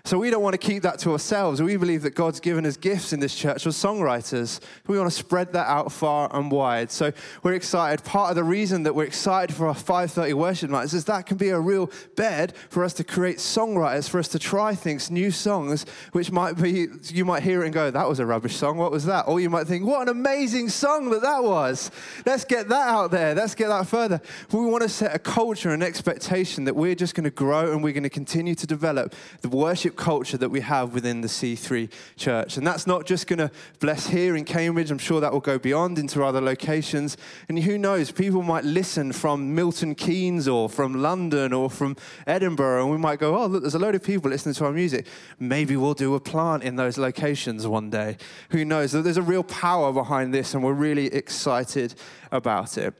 So 0.05 0.17
we 0.17 0.29
don't 0.29 0.43
want 0.43 0.53
to 0.53 0.57
keep 0.57 0.83
that 0.83 0.99
to 0.99 1.11
ourselves. 1.11 1.61
We 1.61 1.77
believe 1.77 2.01
that 2.01 2.13
God's 2.13 2.41
given 2.41 2.65
us 2.65 2.75
gifts 2.75 3.13
in 3.13 3.21
this 3.21 3.33
church 3.33 3.65
as 3.65 3.77
songwriters. 3.77 4.59
We 4.85 4.97
want 4.97 5.09
to 5.09 5.17
spread 5.17 5.53
that 5.53 5.65
out 5.67 5.93
far 5.93 6.29
and 6.35 6.51
wide. 6.51 6.91
So 6.91 7.13
we're 7.41 7.53
excited. 7.53 8.03
Part 8.03 8.29
of 8.29 8.35
the 8.35 8.43
reason 8.43 8.83
that 8.83 8.93
we're 8.93 9.05
excited 9.05 9.55
for 9.55 9.65
our 9.65 9.73
5:30 9.73 10.33
worship 10.33 10.69
nights 10.69 10.91
is 10.91 11.05
that 11.05 11.25
can 11.25 11.37
be 11.37 11.47
a 11.49 11.59
real 11.59 11.89
bed 12.17 12.53
for 12.69 12.83
us 12.83 12.91
to 12.95 13.05
create 13.05 13.37
songwriters, 13.37 14.09
for 14.09 14.19
us 14.19 14.27
to 14.29 14.39
try 14.39 14.75
things, 14.75 15.09
new 15.09 15.31
songs, 15.31 15.85
which 16.11 16.33
might 16.33 16.61
be 16.61 16.89
you 17.05 17.23
might 17.23 17.43
hear 17.43 17.61
it 17.61 17.67
and 17.67 17.73
go, 17.73 17.89
"That 17.89 18.09
was 18.09 18.19
a 18.19 18.25
rubbish 18.25 18.57
song. 18.57 18.75
What 18.75 18.91
was 18.91 19.05
that?" 19.05 19.29
Or 19.29 19.39
you 19.39 19.49
might 19.49 19.67
think, 19.67 19.85
"What 19.85 20.01
an 20.01 20.09
amazing 20.09 20.67
song 20.67 21.11
that 21.11 21.21
that 21.21 21.45
was." 21.45 21.91
Let's 22.25 22.43
get 22.43 22.67
that 22.67 22.89
out 22.89 23.11
there. 23.11 23.33
Let's 23.35 23.55
get 23.55 23.69
that 23.69 23.87
further. 23.87 24.19
We 24.51 24.65
want 24.65 24.83
to 24.83 24.89
set 24.89 25.15
a 25.15 25.19
culture 25.19 25.69
and 25.69 25.81
expectation 25.81 26.65
that 26.65 26.75
we're 26.75 26.93
just 26.93 27.15
going 27.15 27.23
to 27.23 27.29
grow 27.29 27.71
and 27.71 27.81
we're 27.81 27.93
going 27.93 28.03
to 28.03 28.09
continue 28.09 28.55
to 28.55 28.67
develop 28.67 29.15
the 29.39 29.47
worship 29.93 29.97
culture 29.97 30.37
that 30.37 30.49
we 30.49 30.61
have 30.61 30.93
within 30.93 31.21
the 31.21 31.27
C3 31.27 31.89
church. 32.17 32.57
And 32.57 32.65
that's 32.65 32.87
not 32.87 33.05
just 33.05 33.27
going 33.27 33.39
to 33.39 33.51
bless 33.79 34.07
here 34.07 34.35
in 34.35 34.45
Cambridge, 34.45 34.91
I'm 34.91 34.97
sure 34.97 35.21
that 35.21 35.31
will 35.31 35.39
go 35.39 35.59
beyond 35.59 35.99
into 35.99 36.23
other 36.23 36.41
locations. 36.41 37.17
And 37.49 37.59
who 37.59 37.77
knows, 37.77 38.11
people 38.11 38.41
might 38.41 38.63
listen 38.63 39.11
from 39.13 39.55
Milton 39.55 39.95
Keynes 39.95 40.47
or 40.47 40.69
from 40.69 41.01
London 41.01 41.53
or 41.53 41.69
from 41.69 41.95
Edinburgh, 42.25 42.83
and 42.83 42.91
we 42.91 42.97
might 42.97 43.19
go, 43.19 43.35
oh, 43.35 43.47
look, 43.47 43.61
there's 43.61 43.75
a 43.75 43.79
load 43.79 43.95
of 43.95 44.03
people 44.03 44.31
listening 44.31 44.55
to 44.55 44.65
our 44.65 44.71
music. 44.73 45.05
Maybe 45.39 45.75
we'll 45.75 45.93
do 45.93 46.15
a 46.15 46.19
plant 46.19 46.63
in 46.63 46.75
those 46.75 46.97
locations 46.97 47.67
one 47.67 47.89
day. 47.89 48.17
Who 48.49 48.65
knows? 48.65 48.91
There's 48.91 49.17
a 49.17 49.21
real 49.21 49.43
power 49.43 49.93
behind 49.93 50.33
this, 50.33 50.53
and 50.53 50.63
we're 50.63 50.73
really 50.73 51.07
excited 51.07 51.95
about 52.31 52.77
it. 52.77 52.93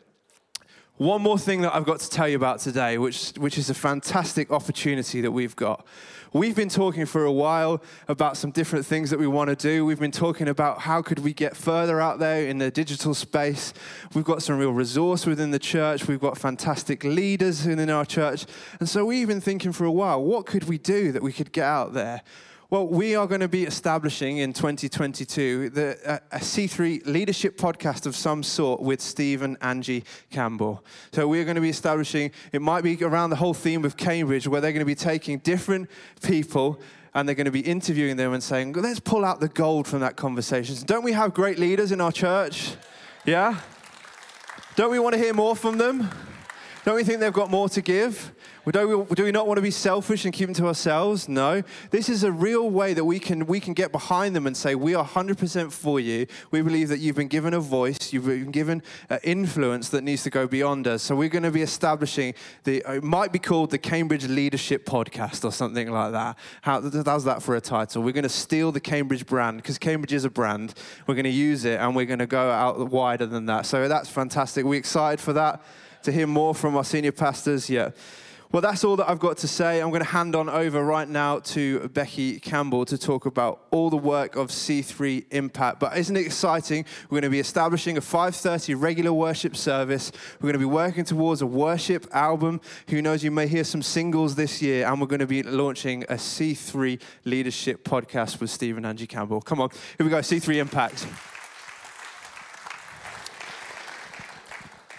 One 0.98 1.24
more 1.24 1.40
thing 1.40 1.62
that 1.62 1.76
I've 1.76 1.86
got 1.86 2.02
to 2.02 2.10
tell 2.10 2.30
you 2.30 2.36
about 2.36 2.60
today, 2.60 3.00
which, 3.00 3.32
which 3.32 3.58
is 3.58 3.70
a 3.72 3.74
fantastic 3.74 4.52
opportunity 4.52 5.22
that 5.22 5.32
we've 5.32 5.56
got. 5.56 5.88
We've 6.34 6.56
been 6.56 6.70
talking 6.70 7.06
for 7.06 7.26
a 7.26 7.32
while 7.32 7.84
about 8.08 8.38
some 8.38 8.50
different 8.50 8.88
things 8.88 9.12
that 9.12 9.20
we 9.20 9.28
want 9.28 9.52
to 9.52 9.56
do. 9.56 9.86
We've 9.86 10.00
been 10.00 10.12
talking 10.12 10.48
about 10.48 10.80
how 10.80 11.04
could 11.04 11.20
we 11.20 11.32
get 11.32 11.56
further 11.56 12.02
out 12.02 12.18
there 12.18 12.48
in 12.48 12.58
the 12.58 12.72
digital 12.72 13.14
space. 13.14 13.72
We've 14.16 14.26
got 14.26 14.42
some 14.42 14.58
real 14.58 14.74
resource 14.74 15.28
within 15.28 15.52
the 15.52 15.60
church. 15.60 16.08
We've 16.08 16.20
got 16.20 16.40
fantastic 16.40 17.04
leaders 17.04 17.68
within 17.68 17.92
our 17.92 18.04
church. 18.04 18.48
And 18.80 18.90
so 18.90 19.06
we've 19.06 19.28
been 19.28 19.42
thinking 19.42 19.74
for 19.74 19.86
a 19.86 19.92
while, 19.92 20.24
what 20.24 20.48
could 20.48 20.64
we 20.64 20.80
do 20.80 21.12
that 21.12 21.22
we 21.22 21.32
could 21.32 21.52
get 21.52 21.66
out 21.66 21.94
there? 21.94 22.24
Well, 22.74 22.88
we 22.88 23.16
are 23.16 23.28
going 23.28 23.42
to 23.42 23.48
be 23.48 23.66
establishing 23.66 24.38
in 24.38 24.52
2022 24.52 25.70
the, 25.70 26.12
uh, 26.12 26.18
a 26.32 26.40
C3 26.40 27.06
leadership 27.06 27.56
podcast 27.56 28.08
of 28.08 28.16
some 28.16 28.42
sort 28.42 28.82
with 28.82 29.00
Steve 29.00 29.44
and 29.44 29.58
Angie 29.62 30.04
Campbell. 30.32 30.84
So 31.12 31.28
we're 31.28 31.44
going 31.44 31.54
to 31.54 31.62
be 31.62 31.70
establishing, 31.70 32.32
it 32.52 32.64
might 32.64 32.84
be 32.84 32.98
around 33.04 33.30
the 33.30 33.36
whole 33.36 33.54
theme 33.54 33.86
of 33.86 33.96
Cambridge, 33.96 34.48
where 34.48 34.60
they're 34.60 34.72
going 34.72 34.80
to 34.80 34.88
be 34.88 34.96
taking 34.96 35.38
different 35.38 35.88
people 36.24 36.80
and 37.14 37.28
they're 37.28 37.36
going 37.36 37.46
to 37.46 37.52
be 37.52 37.60
interviewing 37.60 38.18
them 38.18 38.34
and 38.34 38.42
saying, 38.42 38.74
let's 38.74 39.00
pull 39.00 39.24
out 39.24 39.40
the 39.40 39.50
gold 39.50 39.88
from 39.88 40.00
that 40.00 40.16
conversation. 40.16 40.76
Don't 40.88 41.04
we 41.04 41.12
have 41.12 41.36
great 41.36 41.60
leaders 41.60 41.92
in 41.92 42.02
our 42.02 42.12
church? 42.12 42.74
Yeah? 43.24 43.60
Don't 44.76 44.90
we 44.90 44.98
want 44.98 45.14
to 45.14 45.20
hear 45.20 45.36
more 45.36 45.56
from 45.56 45.78
them? 45.78 46.10
Don't 46.84 46.96
we 46.96 47.06
think 47.06 47.22
they've 47.22 47.32
got 47.32 47.50
more 47.50 47.70
to 47.70 47.82
give? 47.82 48.34
Do 48.70 49.06
we, 49.06 49.16
do 49.16 49.24
we 49.24 49.32
not 49.32 49.48
want 49.48 49.58
to 49.58 49.62
be 49.62 49.72
selfish 49.72 50.26
and 50.26 50.34
keep 50.34 50.48
them 50.48 50.54
to 50.56 50.68
ourselves? 50.68 51.30
No. 51.30 51.64
This 51.92 52.10
is 52.10 52.24
a 52.24 52.32
real 52.32 52.70
way 52.70 52.94
that 52.94 53.06
we 53.06 53.20
can, 53.20 53.46
we 53.46 53.62
can 53.62 53.74
get 53.74 53.94
behind 53.94 54.36
them 54.36 54.48
and 54.48 54.56
say, 54.56 54.76
We 54.76 54.94
are 54.94 55.06
100% 55.06 55.72
for 55.72 56.02
you. 56.02 56.28
We 56.52 56.62
believe 56.62 56.90
that 56.90 57.00
you've 57.00 57.16
been 57.16 57.30
given 57.30 57.54
a 57.54 57.62
voice, 57.62 58.12
you've 58.12 58.26
been 58.26 58.52
given 58.52 58.84
influence 59.24 59.90
that 59.90 60.04
needs 60.04 60.24
to 60.24 60.30
go 60.30 60.46
beyond 60.46 60.88
us. 60.88 61.04
So 61.04 61.16
we're 61.16 61.30
going 61.30 61.44
to 61.44 61.52
be 61.52 61.62
establishing 61.62 62.34
the, 62.66 62.84
uh, 62.84 62.94
it 62.94 63.04
might 63.04 63.32
be 63.32 63.40
called 63.40 63.72
the 63.72 63.78
Cambridge 63.78 64.28
Leadership 64.28 64.86
Podcast 64.86 65.46
or 65.46 65.54
something 65.54 65.90
like 65.90 66.12
that. 66.12 66.38
How 66.64 66.82
does 66.82 67.24
that 67.24 67.42
for 67.42 67.56
a 67.56 67.62
title? 67.62 68.04
We're 68.04 68.12
going 68.12 68.24
to 68.24 68.30
steal 68.30 68.74
the 68.74 68.82
Cambridge 68.82 69.26
brand 69.26 69.58
because 69.58 69.78
Cambridge 69.78 70.12
is 70.12 70.26
a 70.26 70.30
brand. 70.30 70.74
We're 71.08 71.16
going 71.16 71.24
to 71.24 71.30
use 71.30 71.64
it 71.64 71.80
and 71.80 71.96
we're 71.96 72.06
going 72.06 72.20
to 72.20 72.28
go 72.28 72.52
out 72.52 72.78
wider 72.90 73.26
than 73.26 73.46
that. 73.46 73.66
So 73.66 73.88
that's 73.88 74.10
fantastic. 74.10 74.66
We're 74.66 74.80
excited 74.80 75.22
for 75.22 75.32
that 75.34 75.64
to 76.04 76.12
hear 76.12 76.28
more 76.28 76.54
from 76.54 76.76
our 76.76 76.84
senior 76.84 77.12
pastors. 77.12 77.70
Yeah. 77.70 77.92
Well, 78.54 78.62
that's 78.62 78.84
all 78.84 78.96
that 78.98 79.10
I've 79.10 79.18
got 79.18 79.38
to 79.38 79.48
say. 79.48 79.82
I'm 79.82 79.90
going 79.90 80.04
to 80.04 80.10
hand 80.10 80.36
on 80.36 80.48
over 80.48 80.84
right 80.84 81.10
now 81.10 81.40
to 81.40 81.88
Becky 81.90 82.40
Campbell 82.40 82.86
to 82.86 83.00
talk 83.00 83.26
about 83.26 83.66
all 83.72 83.90
the 83.90 83.98
work 83.98 84.36
of 84.36 84.50
C3 84.50 85.26
Impact. 85.32 85.80
But 85.80 85.98
isn't 85.98 86.16
it 86.16 86.24
exciting? 86.24 86.86
We're 87.10 87.16
going 87.16 87.24
to 87.24 87.30
be 87.32 87.40
establishing 87.40 87.98
a 87.98 88.00
5:30 88.00 88.80
regular 88.80 89.12
worship 89.12 89.56
service. 89.56 90.12
We're 90.40 90.50
going 90.50 90.54
to 90.54 90.60
be 90.60 90.66
working 90.66 91.04
towards 91.04 91.42
a 91.42 91.48
worship 91.48 92.06
album. 92.12 92.62
Who 92.90 93.02
knows? 93.02 93.24
You 93.24 93.32
may 93.32 93.48
hear 93.48 93.64
some 93.64 93.82
singles 93.82 94.36
this 94.36 94.62
year, 94.62 94.86
and 94.86 95.02
we're 95.02 95.08
going 95.08 95.20
to 95.22 95.26
be 95.26 95.42
launching 95.42 96.04
a 96.04 96.18
C3 96.18 97.02
leadership 97.26 97.84
podcast 97.84 98.40
with 98.40 98.52
Stephen 98.52 98.86
Angie 98.86 99.08
Campbell. 99.08 99.42
Come 99.42 99.62
on, 99.62 99.72
here 99.98 100.06
we 100.06 100.12
go. 100.12 100.20
C3 100.20 100.58
Impact. 100.58 101.08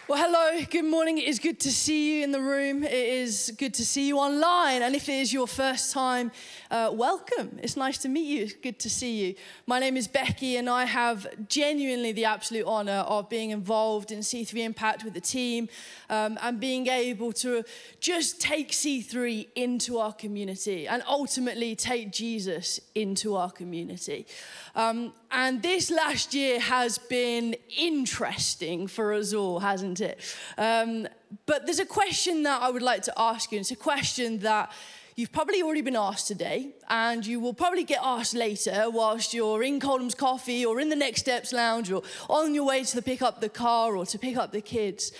Well, 0.06 0.22
hello, 0.22 0.62
good 0.70 0.84
morning. 0.84 1.16
It 1.16 1.24
is 1.24 1.38
good 1.38 1.58
to 1.60 1.72
see 1.72 2.18
you 2.18 2.24
in 2.24 2.30
the 2.30 2.38
room. 2.38 2.84
It 2.84 2.92
is 2.92 3.54
good 3.56 3.72
to 3.72 3.86
see 3.86 4.06
you 4.06 4.18
online. 4.18 4.82
And 4.82 4.94
if 4.94 5.08
it 5.08 5.14
is 5.14 5.32
your 5.32 5.46
first 5.46 5.94
time, 5.94 6.30
uh, 6.74 6.90
welcome. 6.90 7.56
It's 7.62 7.76
nice 7.76 7.98
to 7.98 8.08
meet 8.08 8.26
you. 8.26 8.42
It's 8.42 8.52
good 8.52 8.80
to 8.80 8.90
see 8.90 9.24
you. 9.24 9.34
My 9.64 9.78
name 9.78 9.96
is 9.96 10.08
Becky, 10.08 10.56
and 10.56 10.68
I 10.68 10.86
have 10.86 11.24
genuinely 11.48 12.10
the 12.10 12.24
absolute 12.24 12.66
honor 12.66 13.04
of 13.06 13.28
being 13.28 13.50
involved 13.50 14.10
in 14.10 14.18
C3 14.18 14.56
Impact 14.64 15.04
with 15.04 15.14
the 15.14 15.20
team 15.20 15.68
um, 16.10 16.36
and 16.42 16.58
being 16.58 16.88
able 16.88 17.32
to 17.34 17.62
just 18.00 18.40
take 18.40 18.72
C3 18.72 19.46
into 19.54 19.98
our 19.98 20.12
community 20.12 20.88
and 20.88 21.04
ultimately 21.06 21.76
take 21.76 22.10
Jesus 22.10 22.80
into 22.96 23.36
our 23.36 23.52
community. 23.52 24.26
Um, 24.74 25.12
and 25.30 25.62
this 25.62 25.92
last 25.92 26.34
year 26.34 26.58
has 26.58 26.98
been 26.98 27.54
interesting 27.78 28.88
for 28.88 29.14
us 29.14 29.32
all, 29.32 29.60
hasn't 29.60 30.00
it? 30.00 30.18
Um, 30.58 31.06
but 31.46 31.66
there's 31.66 31.78
a 31.78 31.86
question 31.86 32.42
that 32.42 32.62
I 32.62 32.70
would 32.70 32.82
like 32.82 33.02
to 33.02 33.12
ask 33.16 33.52
you. 33.52 33.60
It's 33.60 33.70
a 33.70 33.76
question 33.76 34.40
that 34.40 34.72
you've 35.16 35.32
probably 35.32 35.62
already 35.62 35.82
been 35.82 35.96
asked 35.96 36.28
today, 36.28 36.74
and 36.88 37.24
you 37.24 37.40
will 37.40 37.54
probably 37.54 37.84
get 37.84 38.00
asked 38.02 38.34
later 38.34 38.86
whilst 38.90 39.34
you're 39.34 39.62
in 39.62 39.80
Coldham's 39.80 40.14
Coffee 40.14 40.64
or 40.64 40.80
in 40.80 40.88
the 40.88 40.96
Next 40.96 41.20
Steps 41.20 41.52
Lounge 41.52 41.90
or 41.90 42.02
on 42.28 42.54
your 42.54 42.66
way 42.66 42.84
to 42.84 43.02
pick 43.02 43.22
up 43.22 43.40
the 43.40 43.48
car 43.48 43.96
or 43.96 44.06
to 44.06 44.18
pick 44.18 44.36
up 44.36 44.52
the 44.52 44.60
kids. 44.60 45.12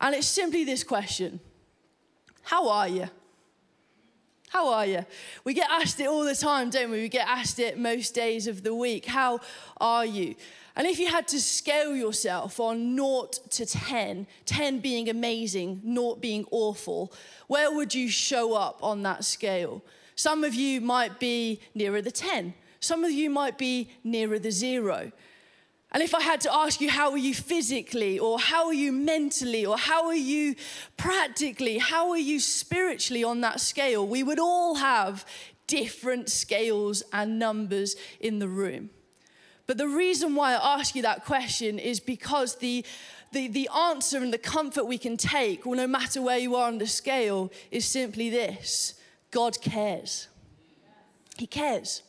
And 0.00 0.14
it's 0.14 0.26
simply 0.26 0.64
this 0.64 0.84
question 0.84 1.40
How 2.42 2.68
are 2.68 2.88
you? 2.88 3.08
How 4.52 4.68
are 4.68 4.84
you? 4.84 5.06
We 5.44 5.54
get 5.54 5.70
asked 5.70 5.98
it 5.98 6.08
all 6.08 6.24
the 6.24 6.34
time, 6.34 6.68
don't 6.68 6.90
we? 6.90 7.00
We 7.00 7.08
get 7.08 7.26
asked 7.26 7.58
it 7.58 7.78
most 7.78 8.14
days 8.14 8.46
of 8.46 8.62
the 8.62 8.74
week. 8.74 9.06
How 9.06 9.40
are 9.80 10.04
you? 10.04 10.34
And 10.76 10.86
if 10.86 10.98
you 10.98 11.08
had 11.08 11.26
to 11.28 11.40
scale 11.40 11.96
yourself 11.96 12.60
on 12.60 12.94
0 12.94 13.30
to 13.48 13.64
10, 13.64 14.26
10 14.44 14.80
being 14.80 15.08
amazing, 15.08 15.80
0 15.94 16.16
being 16.16 16.44
awful, 16.50 17.14
where 17.46 17.74
would 17.74 17.94
you 17.94 18.10
show 18.10 18.52
up 18.52 18.78
on 18.82 19.02
that 19.04 19.24
scale? 19.24 19.82
Some 20.16 20.44
of 20.44 20.54
you 20.54 20.82
might 20.82 21.18
be 21.18 21.62
nearer 21.74 22.02
the 22.02 22.10
10. 22.10 22.52
Some 22.78 23.04
of 23.04 23.10
you 23.10 23.30
might 23.30 23.56
be 23.56 23.88
nearer 24.04 24.38
the 24.38 24.50
zero. 24.50 25.12
And 25.92 26.02
if 26.02 26.14
I 26.14 26.22
had 26.22 26.40
to 26.42 26.54
ask 26.54 26.80
you, 26.80 26.88
how 26.90 27.10
are 27.10 27.18
you 27.18 27.34
physically, 27.34 28.18
or 28.18 28.38
how 28.38 28.66
are 28.66 28.74
you 28.74 28.92
mentally, 28.92 29.66
or 29.66 29.76
how 29.76 30.06
are 30.06 30.14
you 30.14 30.54
practically, 30.96 31.78
how 31.78 32.10
are 32.10 32.18
you 32.18 32.40
spiritually 32.40 33.22
on 33.22 33.42
that 33.42 33.60
scale, 33.60 34.06
we 34.06 34.22
would 34.22 34.38
all 34.38 34.76
have 34.76 35.26
different 35.66 36.30
scales 36.30 37.02
and 37.12 37.38
numbers 37.38 37.96
in 38.20 38.38
the 38.38 38.48
room. 38.48 38.90
But 39.66 39.76
the 39.78 39.88
reason 39.88 40.34
why 40.34 40.54
I 40.54 40.78
ask 40.78 40.94
you 40.94 41.02
that 41.02 41.24
question 41.24 41.78
is 41.78 42.00
because 42.00 42.56
the, 42.56 42.84
the, 43.32 43.48
the 43.48 43.68
answer 43.74 44.18
and 44.18 44.32
the 44.32 44.38
comfort 44.38 44.84
we 44.84 44.98
can 44.98 45.16
take, 45.16 45.64
well, 45.66 45.76
no 45.76 45.86
matter 45.86 46.22
where 46.22 46.38
you 46.38 46.56
are 46.56 46.68
on 46.68 46.78
the 46.78 46.86
scale, 46.86 47.52
is 47.70 47.84
simply 47.84 48.30
this 48.30 48.94
God 49.30 49.60
cares. 49.60 50.28
He 51.36 51.46
cares. 51.46 52.02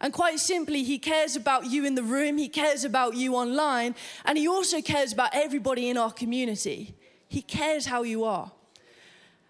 And 0.00 0.12
quite 0.12 0.38
simply, 0.38 0.82
He 0.82 0.98
cares 0.98 1.36
about 1.36 1.66
you 1.66 1.84
in 1.84 1.94
the 1.94 2.02
room, 2.02 2.38
He 2.38 2.48
cares 2.48 2.84
about 2.84 3.14
you 3.14 3.34
online, 3.34 3.94
and 4.24 4.36
He 4.36 4.48
also 4.48 4.80
cares 4.80 5.12
about 5.12 5.30
everybody 5.32 5.88
in 5.88 5.96
our 5.96 6.12
community. 6.12 6.94
He 7.28 7.42
cares 7.42 7.86
how 7.86 8.02
you 8.02 8.24
are. 8.24 8.52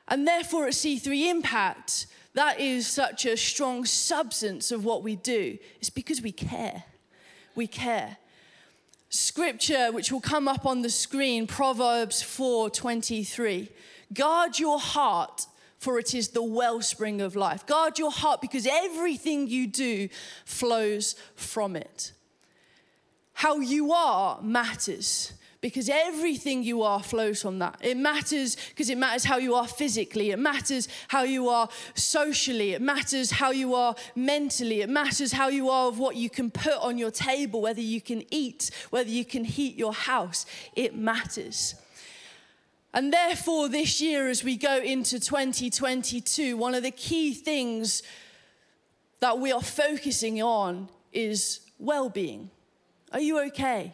And 0.09 0.27
therefore, 0.27 0.67
at 0.67 0.73
C3 0.73 1.31
Impact, 1.31 2.07
that 2.35 2.61
is 2.61 2.87
such 2.87 3.27
a 3.27 3.37
strong 3.37 3.85
substance 3.85 4.71
of 4.71 4.85
what 4.85 5.03
we 5.03 5.17
do. 5.17 5.59
It's 5.77 5.91
because 5.91 6.21
we 6.21 6.33
care. 6.33 6.85
We 7.55 7.67
care. 7.67 8.19
Scripture, 9.09 9.93
which 9.93 10.11
will 10.11 10.21
come 10.21 10.49
up 10.49 10.67
on 10.67 10.83
the 10.83 10.91
screen, 10.91 11.47
Proverbs 11.47 12.21
4 12.21 12.71
23. 12.71 13.71
Guard 14.13 14.59
your 14.59 14.81
heart 14.81 15.47
for 15.85 15.99
it 15.99 16.15
is 16.15 16.29
the 16.29 16.43
wellspring 16.43 17.21
of 17.21 17.37
life. 17.37 17.67
Guard 17.67 17.99
your 17.99 18.11
heart 18.11 18.41
because 18.41 18.67
everything 18.67 19.47
you 19.49 19.67
do 19.67 20.09
flows 20.47 21.15
from 21.37 21.77
it. 21.77 22.13
How 23.35 23.61
you 23.61 23.93
are 23.93 24.41
matters 24.41 25.35
because 25.61 25.91
everything 25.91 26.63
you 26.63 26.83
are 26.83 27.03
flows 27.03 27.43
from 27.43 27.59
that. 27.59 27.79
It 27.83 27.97
matters 27.99 28.57
because 28.71 28.89
it 28.89 28.97
matters 28.97 29.25
how 29.25 29.37
you 29.37 29.55
are 29.55 29.67
physically, 29.67 30.31
it 30.31 30.39
matters 30.39 30.89
how 31.09 31.23
you 31.23 31.49
are 31.49 31.69
socially, 31.95 32.73
it 32.73 32.83
matters 32.83 33.31
how 33.31 33.51
you 33.51 33.75
are 33.75 33.95
mentally, 34.15 34.81
it 34.81 34.91
matters 34.91 35.33
how 35.33 35.49
you 35.49 35.69
are 35.71 35.89
of 35.89 35.99
what 35.99 36.17
you 36.17 36.31
can 36.31 36.51
put 36.51 36.75
on 36.75 36.97
your 36.99 37.11
table, 37.11 37.61
whether 37.61 37.81
you 37.81 38.01
can 38.01 38.23
eat, 38.31 38.71
whether 38.91 39.11
you 39.11 39.25
can 39.25 39.45
heat 39.45 39.75
your 39.77 39.93
house. 39.93 40.47
It 40.77 40.97
matters. 40.97 41.75
And 42.95 43.13
therefore, 43.13 43.69
this 43.69 44.01
year, 44.01 44.31
as 44.31 44.45
we 44.45 44.57
go 44.57 44.79
into 44.79 45.19
2022, 45.19 46.57
one 46.57 46.77
of 46.77 46.85
the 46.85 46.93
key 46.93 47.35
things 47.35 48.05
that 49.19 49.41
we 49.41 49.51
are 49.51 49.61
focusing 49.61 50.41
on 50.41 50.89
is 51.13 51.61
well 51.81 52.09
being. 52.09 52.51
Are 53.13 53.21
you 53.21 53.41
okay? 53.47 53.93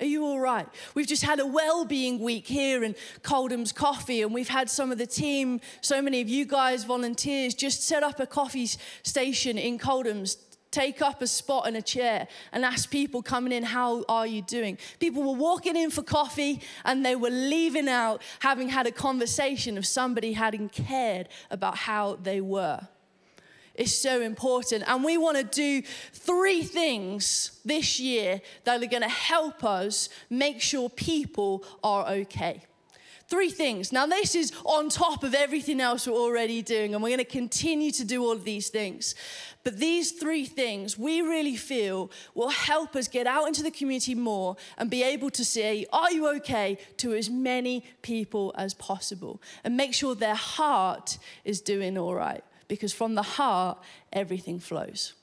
Are 0.00 0.06
you 0.06 0.24
all 0.24 0.38
right? 0.38 0.68
We've 0.94 1.06
just 1.06 1.22
had 1.22 1.40
a 1.40 1.46
well-being 1.46 2.18
week 2.18 2.46
here 2.46 2.84
in 2.84 2.94
Coldham's 3.22 3.72
Coffee, 3.72 4.20
and 4.20 4.34
we've 4.34 4.48
had 4.48 4.68
some 4.68 4.92
of 4.92 4.98
the 4.98 5.06
team, 5.06 5.60
so 5.80 6.02
many 6.02 6.20
of 6.20 6.28
you 6.28 6.44
guys, 6.44 6.84
volunteers, 6.84 7.54
just 7.54 7.84
set 7.84 8.02
up 8.02 8.20
a 8.20 8.26
coffee 8.26 8.68
station 9.02 9.56
in 9.56 9.78
Coldham's 9.78 10.36
take 10.72 11.00
up 11.00 11.22
a 11.22 11.26
spot 11.26 11.68
in 11.68 11.76
a 11.76 11.82
chair 11.82 12.26
and 12.50 12.64
ask 12.64 12.90
people 12.90 13.22
coming 13.22 13.52
in, 13.52 13.62
How 13.62 14.04
are 14.08 14.26
you 14.26 14.42
doing? 14.42 14.78
People 14.98 15.22
were 15.22 15.38
walking 15.38 15.76
in 15.76 15.90
for 15.90 16.02
coffee 16.02 16.60
and 16.84 17.06
they 17.06 17.14
were 17.14 17.30
leaving 17.30 17.88
out 17.88 18.22
having 18.40 18.68
had 18.68 18.86
a 18.88 18.92
conversation 18.92 19.78
of 19.78 19.86
somebody 19.86 20.32
having 20.32 20.68
cared 20.68 21.28
about 21.50 21.76
how 21.76 22.16
they 22.16 22.40
were. 22.40 22.80
It's 23.74 23.94
so 23.94 24.20
important. 24.20 24.84
And 24.86 25.02
we 25.02 25.16
want 25.16 25.38
to 25.38 25.44
do 25.44 25.86
three 26.12 26.62
things 26.62 27.60
this 27.64 27.98
year 27.98 28.40
that 28.64 28.82
are 28.82 28.86
going 28.86 29.02
to 29.02 29.08
help 29.08 29.64
us 29.64 30.08
make 30.28 30.60
sure 30.60 30.90
people 30.90 31.64
are 31.82 32.06
okay. 32.08 32.62
Three 33.28 33.48
things. 33.48 33.92
Now, 33.92 34.04
this 34.04 34.34
is 34.34 34.52
on 34.66 34.90
top 34.90 35.24
of 35.24 35.34
everything 35.34 35.80
else 35.80 36.06
we're 36.06 36.12
already 36.12 36.60
doing, 36.60 36.92
and 36.92 37.02
we're 37.02 37.16
going 37.16 37.18
to 37.18 37.24
continue 37.24 37.90
to 37.92 38.04
do 38.04 38.22
all 38.22 38.32
of 38.32 38.44
these 38.44 38.68
things. 38.68 39.14
But 39.64 39.78
these 39.78 40.12
three 40.12 40.44
things 40.44 40.98
we 40.98 41.22
really 41.22 41.56
feel 41.56 42.10
will 42.34 42.48
help 42.48 42.96
us 42.96 43.08
get 43.08 43.26
out 43.26 43.46
into 43.46 43.62
the 43.62 43.70
community 43.70 44.14
more 44.14 44.56
and 44.76 44.90
be 44.90 45.02
able 45.02 45.30
to 45.30 45.44
say, 45.44 45.86
Are 45.92 46.10
you 46.10 46.28
okay? 46.36 46.78
to 46.98 47.14
as 47.14 47.30
many 47.30 47.84
people 48.02 48.52
as 48.56 48.74
possible 48.74 49.40
and 49.64 49.76
make 49.76 49.94
sure 49.94 50.14
their 50.14 50.34
heart 50.34 51.18
is 51.44 51.60
doing 51.60 51.96
all 51.96 52.14
right. 52.14 52.44
Because 52.68 52.92
from 52.92 53.14
the 53.14 53.22
heart, 53.22 53.78
everything 54.12 54.58
flows. 54.58 55.14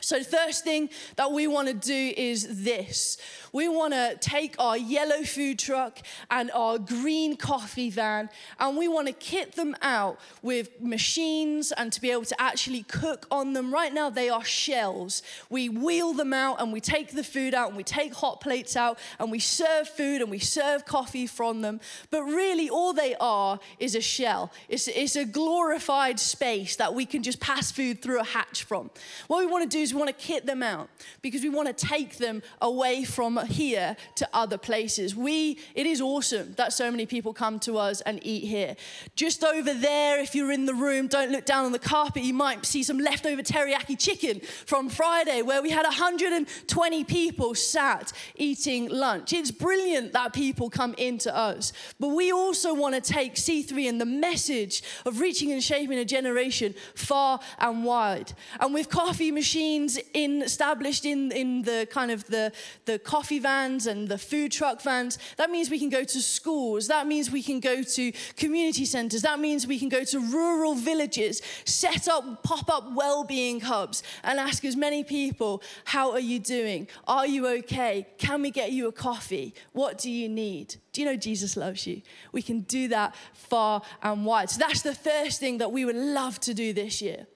So, 0.00 0.22
first 0.22 0.62
thing 0.62 0.90
that 1.16 1.32
we 1.32 1.46
want 1.46 1.68
to 1.68 1.74
do 1.74 2.12
is 2.16 2.62
this 2.64 3.16
we 3.56 3.68
want 3.68 3.94
to 3.94 4.18
take 4.20 4.54
our 4.58 4.76
yellow 4.76 5.22
food 5.22 5.58
truck 5.58 6.00
and 6.30 6.50
our 6.50 6.78
green 6.78 7.38
coffee 7.38 7.88
van 7.88 8.28
and 8.60 8.76
we 8.76 8.86
want 8.86 9.06
to 9.06 9.14
kit 9.14 9.52
them 9.52 9.74
out 9.80 10.20
with 10.42 10.78
machines 10.82 11.72
and 11.72 11.90
to 11.94 12.02
be 12.02 12.10
able 12.10 12.26
to 12.26 12.38
actually 12.38 12.82
cook 12.82 13.26
on 13.30 13.54
them. 13.54 13.72
Right 13.72 13.94
now, 13.94 14.10
they 14.10 14.28
are 14.28 14.44
shells. 14.44 15.22
We 15.48 15.70
wheel 15.70 16.12
them 16.12 16.34
out 16.34 16.60
and 16.60 16.70
we 16.70 16.82
take 16.82 17.12
the 17.12 17.24
food 17.24 17.54
out 17.54 17.68
and 17.68 17.78
we 17.78 17.82
take 17.82 18.14
hot 18.14 18.42
plates 18.42 18.76
out 18.76 18.98
and 19.18 19.30
we 19.30 19.38
serve 19.38 19.88
food 19.88 20.20
and 20.20 20.30
we 20.30 20.38
serve 20.38 20.84
coffee 20.84 21.26
from 21.26 21.62
them. 21.62 21.80
But 22.10 22.24
really, 22.24 22.68
all 22.68 22.92
they 22.92 23.14
are 23.18 23.58
is 23.78 23.94
a 23.94 24.02
shell, 24.02 24.52
it's, 24.68 24.86
it's 24.86 25.16
a 25.16 25.24
glorified 25.24 26.20
space 26.20 26.76
that 26.76 26.92
we 26.92 27.06
can 27.06 27.22
just 27.22 27.40
pass 27.40 27.72
food 27.72 28.02
through 28.02 28.20
a 28.20 28.24
hatch 28.24 28.64
from. 28.64 28.90
What 29.28 29.38
we 29.38 29.46
want 29.46 29.62
to 29.62 29.74
do 29.74 29.85
we 29.92 29.98
want 29.98 30.08
to 30.08 30.26
kit 30.26 30.46
them 30.46 30.62
out 30.62 30.88
because 31.22 31.42
we 31.42 31.48
want 31.48 31.68
to 31.68 31.86
take 31.86 32.18
them 32.18 32.42
away 32.60 33.04
from 33.04 33.38
here 33.46 33.96
to 34.16 34.28
other 34.32 34.58
places. 34.58 35.14
We, 35.14 35.58
it 35.74 35.86
is 35.86 36.00
awesome 36.00 36.54
that 36.56 36.72
so 36.72 36.90
many 36.90 37.06
people 37.06 37.32
come 37.32 37.58
to 37.60 37.78
us 37.78 38.00
and 38.02 38.20
eat 38.22 38.44
here. 38.44 38.76
Just 39.14 39.44
over 39.44 39.72
there, 39.74 40.20
if 40.20 40.34
you're 40.34 40.52
in 40.52 40.66
the 40.66 40.74
room, 40.74 41.06
don't 41.06 41.30
look 41.30 41.44
down 41.44 41.64
on 41.64 41.72
the 41.72 41.78
carpet, 41.78 42.22
you 42.22 42.34
might 42.34 42.64
see 42.66 42.82
some 42.82 42.98
leftover 42.98 43.42
teriyaki 43.42 43.98
chicken 43.98 44.40
from 44.40 44.88
Friday 44.88 45.42
where 45.42 45.62
we 45.62 45.70
had 45.70 45.84
120 45.84 47.04
people 47.04 47.54
sat 47.54 48.12
eating 48.36 48.88
lunch. 48.88 49.32
It's 49.32 49.50
brilliant 49.50 50.12
that 50.12 50.32
people 50.32 50.70
come 50.70 50.94
into 50.94 51.34
us, 51.34 51.72
but 52.00 52.08
we 52.08 52.32
also 52.32 52.74
want 52.74 52.94
to 52.94 53.00
take 53.00 53.34
C3 53.34 53.88
and 53.88 54.00
the 54.00 54.06
message 54.06 54.82
of 55.04 55.20
reaching 55.20 55.52
and 55.52 55.62
shaping 55.62 55.98
a 55.98 56.04
generation 56.04 56.74
far 56.94 57.40
and 57.58 57.84
wide. 57.84 58.32
And 58.60 58.74
with 58.74 58.88
coffee 58.88 59.30
machines, 59.30 59.56
means 59.78 59.98
in 60.14 60.42
established 60.42 61.04
in, 61.04 61.30
in 61.32 61.62
the 61.62 61.86
kind 61.90 62.10
of 62.10 62.26
the, 62.26 62.52
the 62.86 62.98
coffee 62.98 63.38
vans 63.38 63.86
and 63.86 64.08
the 64.08 64.18
food 64.18 64.50
truck 64.52 64.80
vans. 64.80 65.18
That 65.36 65.50
means 65.50 65.70
we 65.70 65.78
can 65.78 65.90
go 65.90 66.04
to 66.04 66.20
schools. 66.20 66.88
That 66.88 67.06
means 67.06 67.30
we 67.30 67.42
can 67.42 67.60
go 67.60 67.82
to 67.82 68.12
community 68.36 68.84
centers. 68.84 69.22
That 69.22 69.38
means 69.38 69.66
we 69.66 69.78
can 69.78 69.88
go 69.88 70.04
to 70.04 70.18
rural 70.20 70.74
villages, 70.74 71.42
set 71.64 72.08
up 72.08 72.42
pop-up 72.42 72.92
well-being 72.94 73.60
hubs 73.60 74.02
and 74.24 74.38
ask 74.38 74.64
as 74.64 74.76
many 74.76 75.04
people, 75.04 75.62
how 75.84 76.12
are 76.12 76.20
you 76.20 76.38
doing? 76.38 76.88
Are 77.06 77.26
you 77.26 77.46
okay? 77.58 78.06
Can 78.18 78.42
we 78.42 78.50
get 78.50 78.72
you 78.72 78.88
a 78.88 78.92
coffee? 78.92 79.54
What 79.72 79.98
do 79.98 80.10
you 80.10 80.28
need? 80.28 80.76
Do 80.92 81.02
you 81.02 81.06
know 81.06 81.16
Jesus 81.16 81.56
loves 81.56 81.86
you? 81.86 82.00
We 82.32 82.40
can 82.40 82.60
do 82.60 82.88
that 82.88 83.14
far 83.34 83.82
and 84.02 84.24
wide. 84.24 84.48
So 84.48 84.58
that's 84.58 84.82
the 84.82 84.94
first 84.94 85.40
thing 85.40 85.58
that 85.58 85.70
we 85.70 85.84
would 85.84 85.96
love 85.96 86.40
to 86.40 86.54
do 86.54 86.72
this 86.72 87.02
year. 87.02 87.26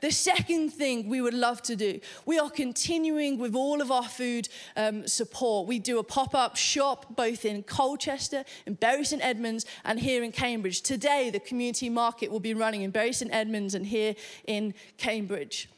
The 0.00 0.10
second 0.10 0.70
thing 0.70 1.08
we 1.08 1.20
would 1.20 1.34
love 1.34 1.62
to 1.62 1.76
do, 1.76 2.00
we 2.26 2.38
are 2.38 2.50
continuing 2.50 3.38
with 3.38 3.54
all 3.54 3.80
of 3.80 3.90
our 3.90 4.08
food 4.08 4.48
um, 4.76 5.06
support. 5.06 5.66
We 5.66 5.78
do 5.78 5.98
a 5.98 6.04
pop 6.04 6.34
up 6.34 6.56
shop 6.56 7.16
both 7.16 7.44
in 7.44 7.62
Colchester, 7.62 8.44
in 8.66 8.74
Bury 8.74 9.04
St 9.04 9.24
Edmunds, 9.24 9.66
and 9.84 10.00
here 10.00 10.22
in 10.22 10.32
Cambridge. 10.32 10.82
Today, 10.82 11.30
the 11.30 11.40
community 11.40 11.88
market 11.88 12.30
will 12.30 12.40
be 12.40 12.54
running 12.54 12.82
in 12.82 12.90
Bury 12.90 13.12
St 13.12 13.32
Edmunds 13.32 13.74
and 13.74 13.86
here 13.86 14.14
in 14.46 14.74
Cambridge. 14.96 15.68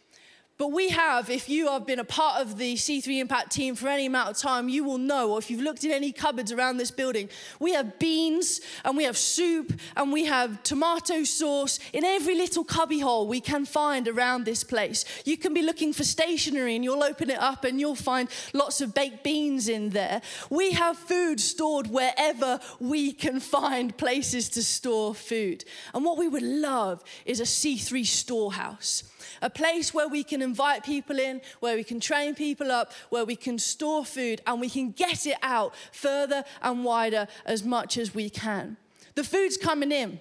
But 0.61 0.73
we 0.73 0.90
have, 0.90 1.31
if 1.31 1.49
you 1.49 1.68
have 1.68 1.87
been 1.87 2.01
a 2.01 2.05
part 2.05 2.42
of 2.42 2.59
the 2.59 2.75
C3 2.75 3.18
Impact 3.18 3.51
team 3.51 3.75
for 3.75 3.88
any 3.88 4.05
amount 4.05 4.29
of 4.29 4.37
time, 4.37 4.68
you 4.68 4.85
will 4.85 4.99
know, 4.99 5.31
or 5.31 5.38
if 5.38 5.51
you've 5.51 5.62
looked 5.62 5.85
in 5.85 5.90
any 5.90 6.12
cupboards 6.12 6.53
around 6.53 6.77
this 6.77 6.90
building, 6.90 7.31
we 7.59 7.73
have 7.73 7.99
beans 7.99 8.61
and 8.85 8.94
we 8.94 9.05
have 9.05 9.16
soup 9.16 9.73
and 9.96 10.12
we 10.12 10.27
have 10.27 10.62
tomato 10.62 11.25
sauce 11.25 11.79
in 11.94 12.05
every 12.05 12.35
little 12.35 12.62
cubbyhole 12.62 13.27
we 13.27 13.40
can 13.40 13.64
find 13.64 14.07
around 14.07 14.44
this 14.44 14.62
place. 14.62 15.07
You 15.25 15.38
can 15.38 15.55
be 15.55 15.62
looking 15.62 15.94
for 15.94 16.05
stationery 16.05 16.75
and 16.75 16.85
you'll 16.85 17.05
open 17.05 17.31
it 17.31 17.40
up 17.40 17.64
and 17.64 17.81
you'll 17.81 17.94
find 17.94 18.29
lots 18.53 18.83
of 18.83 18.92
baked 18.92 19.25
beans 19.25 19.66
in 19.66 19.88
there. 19.88 20.20
We 20.51 20.73
have 20.73 20.99
food 20.99 21.40
stored 21.40 21.87
wherever 21.87 22.61
we 22.79 23.12
can 23.12 23.40
find 23.40 23.96
places 23.96 24.51
to 24.51 24.62
store 24.62 25.14
food. 25.14 25.64
And 25.94 26.05
what 26.05 26.18
we 26.18 26.29
would 26.29 26.42
love 26.42 27.03
is 27.25 27.40
a 27.40 27.44
C3 27.44 28.05
storehouse 28.05 29.05
a 29.43 29.51
place 29.51 29.93
where 29.95 30.09
we 30.09 30.23
can 30.25 30.43
invite 30.43 30.85
people 30.85 31.19
in, 31.19 31.41
where 31.61 31.77
we 31.77 31.85
can 31.85 32.01
train 32.01 32.35
people 32.35 32.71
up, 32.71 32.93
where 33.11 33.25
we 33.25 33.37
can 33.37 33.59
store 33.59 34.05
food, 34.05 34.41
and 34.47 34.61
we 34.61 34.71
can 34.71 34.91
get 34.91 35.27
it 35.27 35.39
out 35.43 35.75
further 35.93 36.45
and 36.63 36.85
wider 36.85 37.27
as 37.45 37.65
much 37.65 37.97
as 37.97 38.15
we 38.15 38.31
can. 38.31 38.77
The 39.15 39.25
food's 39.25 39.57
coming 39.57 39.93
in. 39.93 40.19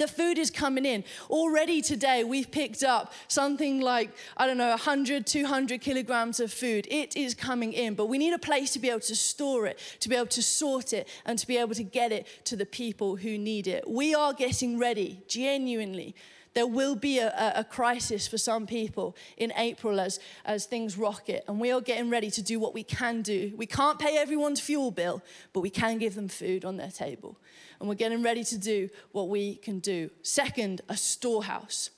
The 0.00 0.08
food 0.08 0.38
is 0.38 0.50
coming 0.50 0.86
in. 0.86 1.04
Already 1.28 1.82
today, 1.82 2.24
we've 2.24 2.50
picked 2.50 2.82
up 2.82 3.12
something 3.28 3.82
like, 3.82 4.10
I 4.34 4.46
don't 4.46 4.56
know, 4.56 4.70
100, 4.70 5.26
200 5.26 5.78
kilograms 5.82 6.40
of 6.40 6.50
food. 6.50 6.88
It 6.90 7.18
is 7.18 7.34
coming 7.34 7.74
in, 7.74 7.94
but 7.94 8.06
we 8.06 8.16
need 8.16 8.32
a 8.32 8.38
place 8.38 8.72
to 8.72 8.78
be 8.78 8.88
able 8.88 9.00
to 9.00 9.14
store 9.14 9.66
it, 9.66 9.78
to 10.00 10.08
be 10.08 10.16
able 10.16 10.28
to 10.28 10.42
sort 10.42 10.94
it, 10.94 11.06
and 11.26 11.38
to 11.38 11.46
be 11.46 11.58
able 11.58 11.74
to 11.74 11.82
get 11.82 12.12
it 12.12 12.26
to 12.46 12.56
the 12.56 12.64
people 12.64 13.16
who 13.16 13.36
need 13.36 13.66
it. 13.66 13.84
We 13.86 14.14
are 14.14 14.32
getting 14.32 14.78
ready, 14.78 15.20
genuinely, 15.28 16.14
there 16.54 16.66
will 16.66 16.96
be 16.96 17.18
a, 17.18 17.52
a, 17.56 17.64
crisis 17.64 18.26
for 18.26 18.38
some 18.38 18.66
people 18.66 19.16
in 19.36 19.52
April 19.56 20.00
as, 20.00 20.18
as 20.44 20.66
things 20.66 20.98
rocket, 20.98 21.44
and 21.46 21.60
we 21.60 21.70
are 21.70 21.80
getting 21.80 22.10
ready 22.10 22.30
to 22.30 22.42
do 22.42 22.58
what 22.58 22.74
we 22.74 22.82
can 22.82 23.22
do. 23.22 23.52
We 23.56 23.66
can't 23.66 23.98
pay 23.98 24.16
everyone's 24.18 24.60
fuel 24.60 24.90
bill, 24.90 25.22
but 25.52 25.60
we 25.60 25.70
can 25.70 25.98
give 25.98 26.14
them 26.14 26.28
food 26.28 26.64
on 26.64 26.76
their 26.76 26.90
table. 26.90 27.38
And 27.78 27.88
we're 27.88 27.94
getting 27.94 28.22
ready 28.22 28.44
to 28.44 28.58
do 28.58 28.88
what 29.12 29.28
we 29.28 29.56
can 29.56 29.78
do. 29.78 30.10
Second, 30.22 30.80
a 30.88 30.96
storehouse. 30.96 31.90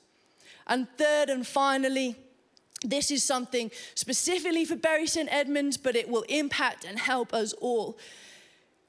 And 0.67 0.87
third 0.97 1.29
and 1.29 1.45
finally, 1.45 2.15
this 2.83 3.11
is 3.11 3.23
something 3.23 3.71
specifically 3.95 4.65
for 4.65 4.75
Bury 4.75 5.07
St. 5.07 5.29
Edmunds, 5.31 5.77
but 5.77 5.95
it 5.95 6.09
will 6.09 6.25
impact 6.29 6.85
and 6.85 6.99
help 6.99 7.33
us 7.33 7.53
all. 7.53 7.97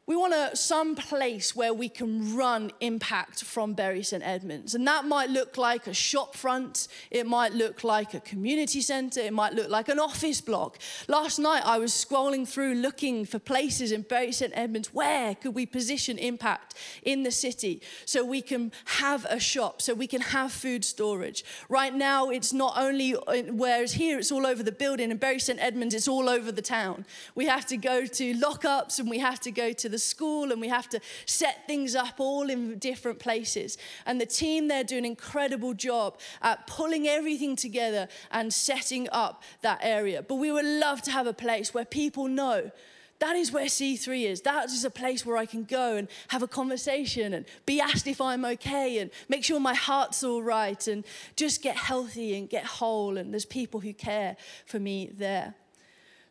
We 0.07 0.17
want 0.17 0.35
a, 0.35 0.55
some 0.55 0.97
place 0.97 1.57
where 1.57 1.73
we 1.73 1.88
can 1.88 2.37
run 2.37 2.73
impact 2.81 3.43
from 3.43 3.73
Bury 3.73 4.03
St 4.03 4.23
Edmunds. 4.23 4.75
And 4.75 4.87
that 4.87 5.07
might 5.07 5.31
look 5.31 5.57
like 5.57 5.87
a 5.87 5.95
shop 5.95 6.37
front, 6.37 6.88
it 7.11 7.27
might 7.27 7.55
look 7.55 7.85
like 7.85 8.12
a 8.12 8.21
community 8.21 8.83
centre, 8.83 9.21
it 9.21 9.33
might 9.33 9.55
look 9.55 9.71
like 9.71 9.88
an 9.88 9.99
office 9.99 10.43
block. 10.43 10.79
Last 11.09 11.38
night 11.38 11.62
I 11.64 11.79
was 11.79 11.93
scrolling 11.93 12.47
through 12.47 12.75
looking 12.75 13.25
for 13.25 13.38
places 13.38 13.93
in 13.93 14.03
Bury 14.03 14.33
St 14.33 14.53
Edmunds 14.55 14.93
where 14.93 15.35
could 15.37 15.55
we 15.55 15.64
position 15.64 16.19
impact 16.19 16.75
in 17.03 17.23
the 17.23 17.31
city 17.31 17.81
so 18.05 18.23
we 18.23 18.43
can 18.43 18.73
have 18.85 19.25
a 19.31 19.40
shop, 19.40 19.81
so 19.81 19.95
we 19.95 20.07
can 20.07 20.21
have 20.21 20.53
food 20.53 20.85
storage. 20.85 21.47
Right 21.71 21.95
now 21.95 22.29
it's 22.29 22.53
not 22.53 22.75
only, 22.77 23.17
uh, 23.17 23.43
whereas 23.53 23.95
here 23.95 24.19
it's 24.19 24.31
all 24.31 24.47
over 24.47 24.62
the 24.62 24.73
building, 24.73 25.11
in 25.11 25.17
Bury 25.17 25.38
St 25.38 25.59
Edmunds 25.62 25.95
it's 25.95 26.09
all 26.09 26.29
over 26.29 26.53
the 26.53 26.61
town. 26.61 27.07
We 27.35 27.47
have 27.47 27.64
to 27.67 27.79
go 27.79 28.05
to 28.05 28.35
lockups 28.35 28.99
and 28.99 29.09
we 29.09 29.21
have 29.21 29.40
to 29.40 29.51
go 29.51 29.73
to 29.73 29.94
the 29.95 29.99
school 29.99 30.51
and 30.51 30.61
we 30.61 30.69
have 30.69 30.89
to 30.89 31.01
set 31.25 31.67
things 31.69 31.95
up 31.95 32.17
all 32.19 32.51
in 32.51 32.79
different 32.79 33.21
places. 33.21 33.79
And 34.07 34.21
the 34.21 34.27
team 34.27 34.67
there 34.69 34.83
do 34.83 34.99
an 34.99 35.05
incredible 35.05 35.73
job 35.73 36.19
at 36.43 36.67
pulling 36.67 37.07
everything 37.07 37.55
together 37.55 38.09
and 38.33 38.53
setting 38.53 39.09
up 39.13 39.43
that 39.63 39.79
area. 39.83 40.23
But 40.23 40.37
we 40.37 40.51
would 40.51 40.65
love 40.65 41.01
to 41.03 41.11
have 41.13 41.29
a 41.29 41.33
place 41.33 41.73
where 41.73 41.85
people 41.85 42.27
know 42.27 42.73
that 43.21 43.37
is 43.37 43.53
where 43.53 43.67
C3 43.67 44.25
is. 44.25 44.41
That 44.41 44.67
is 44.67 44.85
a 44.85 44.91
place 44.91 45.25
where 45.25 45.37
I 45.37 45.47
can 45.47 45.65
go 45.65 45.97
and 45.97 46.09
have 46.29 46.43
a 46.43 46.49
conversation 46.49 47.33
and 47.33 47.47
be 47.65 47.81
asked 47.81 48.07
if 48.07 48.21
I'm 48.21 48.45
okay 48.45 48.99
and 48.99 49.11
make 49.29 49.45
sure 49.45 49.61
my 49.61 49.75
heart's 49.75 50.25
all 50.25 50.43
right 50.43 50.87
and 50.89 51.05
just 51.37 51.63
get 51.63 51.77
healthy 51.77 52.37
and 52.37 52.51
get 52.51 52.65
whole. 52.65 53.17
And 53.17 53.33
there's 53.33 53.47
people 53.47 53.81
who 53.81 53.95
care 53.95 54.37
for 54.67 54.81
me 54.81 55.11
there. 55.17 55.55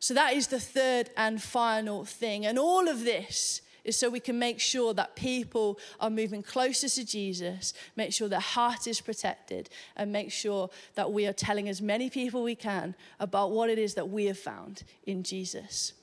So 0.04 0.14
that 0.16 0.34
is 0.34 0.48
the 0.48 0.60
third 0.60 1.12
and 1.16 1.42
final 1.42 2.04
thing. 2.04 2.46
And 2.46 2.60
all 2.60 2.90
of 2.90 3.06
this 3.06 3.62
is 3.86 3.96
so 3.96 4.10
we 4.10 4.20
can 4.20 4.38
make 4.38 4.60
sure 4.60 4.94
that 4.96 5.16
people 5.16 5.80
are 5.98 6.10
moving 6.10 6.44
closer 6.44 6.90
to 6.90 7.06
Jesus, 7.06 7.74
make 7.96 8.12
sure 8.12 8.28
their 8.28 8.42
heart 8.42 8.86
is 8.86 9.00
protected, 9.00 9.70
and 9.96 10.12
make 10.12 10.30
sure 10.30 10.70
that 10.96 11.14
we 11.14 11.26
are 11.26 11.32
telling 11.32 11.70
as 11.70 11.82
many 11.82 12.10
people 12.10 12.44
we 12.44 12.54
can 12.54 12.96
about 13.22 13.52
what 13.52 13.70
it 13.70 13.80
is 13.80 13.94
that 13.94 14.10
we 14.10 14.26
have 14.26 14.38
found 14.38 14.84
in 15.06 15.24
Jesus. 15.24 15.94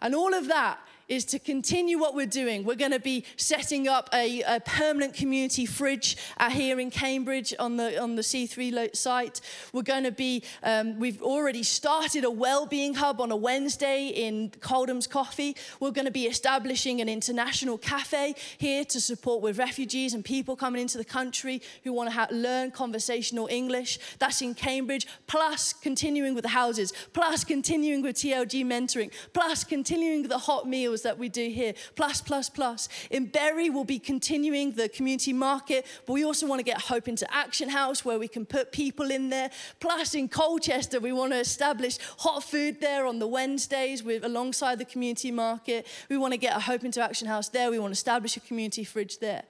And 0.00 0.14
all 0.14 0.32
of 0.32 0.46
that 0.46 0.78
is 1.08 1.24
to 1.26 1.38
continue 1.38 1.98
what 1.98 2.14
we're 2.14 2.26
doing. 2.26 2.64
We're 2.64 2.74
going 2.74 2.92
to 2.92 3.00
be 3.00 3.24
setting 3.36 3.86
up 3.86 4.10
a, 4.12 4.42
a 4.42 4.60
permanent 4.60 5.14
community 5.14 5.66
fridge 5.66 6.16
uh, 6.38 6.50
here 6.50 6.80
in 6.80 6.90
Cambridge 6.90 7.54
on 7.58 7.76
the, 7.76 8.00
on 8.00 8.16
the 8.16 8.22
C3 8.22 8.94
site. 8.96 9.40
We're 9.72 9.82
going 9.82 10.04
to 10.04 10.10
be, 10.10 10.42
um, 10.62 10.98
we've 10.98 11.22
already 11.22 11.62
started 11.62 12.24
a 12.24 12.30
well-being 12.30 12.94
hub 12.94 13.20
on 13.20 13.30
a 13.30 13.36
Wednesday 13.36 14.08
in 14.08 14.50
Coldham's 14.60 15.06
Coffee. 15.06 15.56
We're 15.78 15.92
going 15.92 16.06
to 16.06 16.10
be 16.10 16.26
establishing 16.26 17.00
an 17.00 17.08
international 17.08 17.78
cafe 17.78 18.34
here 18.58 18.84
to 18.86 19.00
support 19.00 19.42
with 19.42 19.58
refugees 19.58 20.14
and 20.14 20.24
people 20.24 20.56
coming 20.56 20.82
into 20.82 20.98
the 20.98 21.04
country 21.04 21.62
who 21.84 21.92
want 21.92 22.12
to 22.12 22.34
learn 22.34 22.72
conversational 22.72 23.46
English. 23.50 23.98
That's 24.18 24.42
in 24.42 24.54
Cambridge, 24.54 25.06
plus 25.26 25.72
continuing 25.72 26.34
with 26.34 26.42
the 26.42 26.50
houses, 26.50 26.92
plus 27.12 27.44
continuing 27.44 28.02
with 28.02 28.16
TLG 28.16 28.64
mentoring, 28.64 29.12
plus 29.32 29.62
continuing 29.62 30.26
the 30.26 30.38
hot 30.38 30.68
meals 30.68 30.95
meals 30.96 31.02
that 31.02 31.18
we 31.18 31.28
do 31.28 31.48
here. 31.48 31.74
Plus, 31.94 32.20
plus, 32.20 32.48
plus. 32.48 32.88
In 33.10 33.26
Bury, 33.26 33.70
we'll 33.70 33.84
be 33.84 33.98
continuing 33.98 34.72
the 34.72 34.88
community 34.88 35.32
market, 35.32 35.86
but 36.06 36.14
we 36.14 36.24
also 36.24 36.46
want 36.46 36.58
to 36.60 36.64
get 36.64 36.80
Hope 36.80 37.08
into 37.08 37.26
Action 37.32 37.68
House 37.68 38.04
where 38.04 38.18
we 38.18 38.28
can 38.28 38.46
put 38.46 38.72
people 38.72 39.10
in 39.10 39.30
there. 39.30 39.50
Plus, 39.80 40.14
in 40.14 40.28
Colchester, 40.28 41.00
we 41.00 41.12
want 41.12 41.32
to 41.32 41.38
establish 41.38 41.98
hot 42.18 42.42
food 42.42 42.80
there 42.80 43.06
on 43.06 43.18
the 43.18 43.26
Wednesdays 43.26 44.02
with 44.02 44.24
alongside 44.24 44.78
the 44.78 44.84
community 44.84 45.30
market. 45.30 45.86
We 46.08 46.16
want 46.16 46.32
to 46.32 46.38
get 46.38 46.56
a 46.56 46.60
Hope 46.60 46.84
into 46.84 47.02
Action 47.02 47.28
House 47.28 47.48
there. 47.48 47.70
We 47.70 47.78
want 47.78 47.90
to 47.90 47.98
establish 47.98 48.36
a 48.36 48.40
community 48.40 48.84
fridge 48.84 49.18
there. 49.18 49.42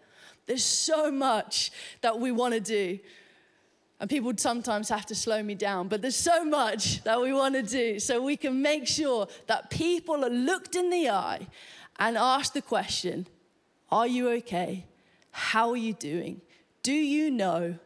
There's 0.47 0.65
so 0.65 1.11
much 1.11 1.71
that 2.03 2.19
we 2.19 2.33
want 2.33 2.55
to 2.55 2.61
do. 2.61 2.99
And 3.99 4.11
people 4.11 4.33
sometimes 4.37 4.91
have 4.91 5.07
to 5.07 5.15
slow 5.15 5.43
me 5.43 5.55
down, 5.55 5.89
but 5.89 6.03
there's 6.03 6.17
so 6.17 6.45
much 6.45 7.03
that 7.05 7.21
we 7.21 7.33
want 7.33 7.55
to 7.55 7.63
do 7.63 7.99
so 7.99 8.23
we 8.23 8.37
can 8.37 8.61
make 8.61 8.87
sure 8.87 9.27
that 9.47 9.71
people 9.71 10.23
are 10.25 10.31
looked 10.31 10.77
in 10.77 10.91
the 10.91 11.09
eye 11.09 11.47
and 11.99 12.19
asked 12.19 12.53
the 12.53 12.61
question 12.61 13.27
Are 13.91 14.07
you 14.07 14.29
okay? 14.31 14.87
How 15.31 15.71
are 15.71 15.77
you 15.77 15.95
doing? 15.95 16.43
Do 16.83 16.93
you 16.93 17.31
know 17.31 17.79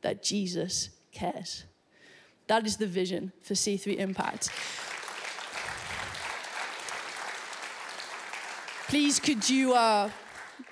that 0.00 0.22
Jesus 0.22 0.90
cares? 1.12 1.64
That 2.46 2.66
is 2.66 2.78
the 2.78 2.86
vision 2.86 3.32
for 3.42 3.52
C3 3.52 3.98
Impact. 3.98 4.50
Please, 8.88 9.20
could 9.20 9.48
you 9.50 9.74
uh, 9.74 10.08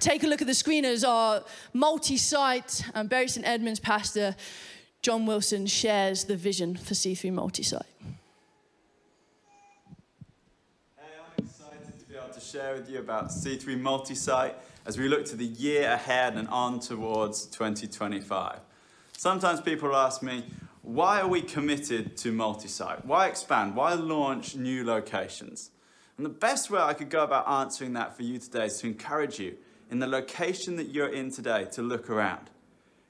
take 0.00 0.24
a 0.24 0.26
look 0.26 0.40
at 0.40 0.46
the 0.46 0.54
screen 0.54 0.86
as 0.86 1.04
our 1.04 1.44
multi 1.74 2.16
site 2.16 2.82
and 2.94 3.10
Bury 3.10 3.28
St. 3.28 3.46
Edmunds 3.46 3.78
pastor 3.78 4.34
John 5.06 5.24
Wilson 5.24 5.66
shares 5.66 6.24
the 6.24 6.34
vision 6.34 6.74
for 6.74 6.94
C3 6.94 7.32
Multisite. 7.32 7.82
Hey, 10.96 11.04
I'm 11.38 11.44
excited 11.44 11.96
to 12.00 12.04
be 12.06 12.16
able 12.16 12.34
to 12.34 12.40
share 12.40 12.74
with 12.74 12.90
you 12.90 12.98
about 12.98 13.28
C3 13.28 13.80
Multisite 13.80 14.54
as 14.84 14.98
we 14.98 15.06
look 15.06 15.24
to 15.26 15.36
the 15.36 15.44
year 15.44 15.92
ahead 15.92 16.34
and 16.34 16.48
on 16.48 16.80
towards 16.80 17.46
2025. 17.46 18.58
Sometimes 19.16 19.60
people 19.60 19.94
ask 19.94 20.24
me, 20.24 20.42
why 20.82 21.20
are 21.20 21.28
we 21.28 21.40
committed 21.40 22.16
to 22.16 22.32
multi 22.32 22.66
site? 22.66 23.04
Why 23.04 23.28
expand? 23.28 23.76
Why 23.76 23.94
launch 23.94 24.56
new 24.56 24.84
locations? 24.84 25.70
And 26.16 26.26
the 26.26 26.30
best 26.30 26.68
way 26.68 26.80
I 26.80 26.94
could 26.94 27.10
go 27.10 27.22
about 27.22 27.48
answering 27.48 27.92
that 27.92 28.16
for 28.16 28.24
you 28.24 28.40
today 28.40 28.66
is 28.66 28.80
to 28.80 28.88
encourage 28.88 29.38
you 29.38 29.54
in 29.88 30.00
the 30.00 30.08
location 30.08 30.74
that 30.78 30.88
you're 30.88 31.14
in 31.14 31.30
today 31.30 31.68
to 31.74 31.82
look 31.82 32.10
around. 32.10 32.50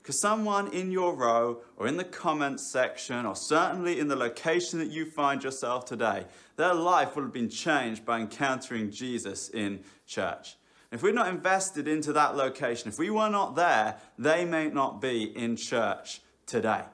Because 0.07 0.21
someone 0.21 0.69
in 0.69 0.93
your 0.93 1.17
row 1.17 1.63
or 1.77 1.89
in 1.89 1.97
the 1.97 2.05
comments 2.05 2.63
section, 2.63 3.27
or 3.27 3.35
certainly 3.35 3.99
in 3.99 4.07
the 4.07 4.15
location 4.15 4.79
that 4.79 4.89
you 4.89 5.05
find 5.05 5.43
yourself 5.43 5.85
today, 5.85 6.27
their 6.55 6.75
life 6.75 7.17
will 7.17 7.25
have 7.25 7.33
been 7.33 7.49
changed 7.49 8.07
by 8.07 8.21
encountering 8.21 8.93
Jesus 8.93 9.49
in 9.49 9.81
church. 10.07 10.55
If 10.93 11.03
we're 11.03 11.13
not 11.13 11.27
invested 11.27 11.89
into 11.89 12.13
that 12.13 12.37
location, 12.37 12.89
if 12.89 13.01
we 13.01 13.11
were 13.11 13.29
not 13.29 13.57
there, 13.57 13.97
they 14.17 14.45
may 14.45 14.69
not 14.69 15.01
be 15.01 15.37
in 15.37 15.57
church 15.57 16.21
today. 16.47 16.85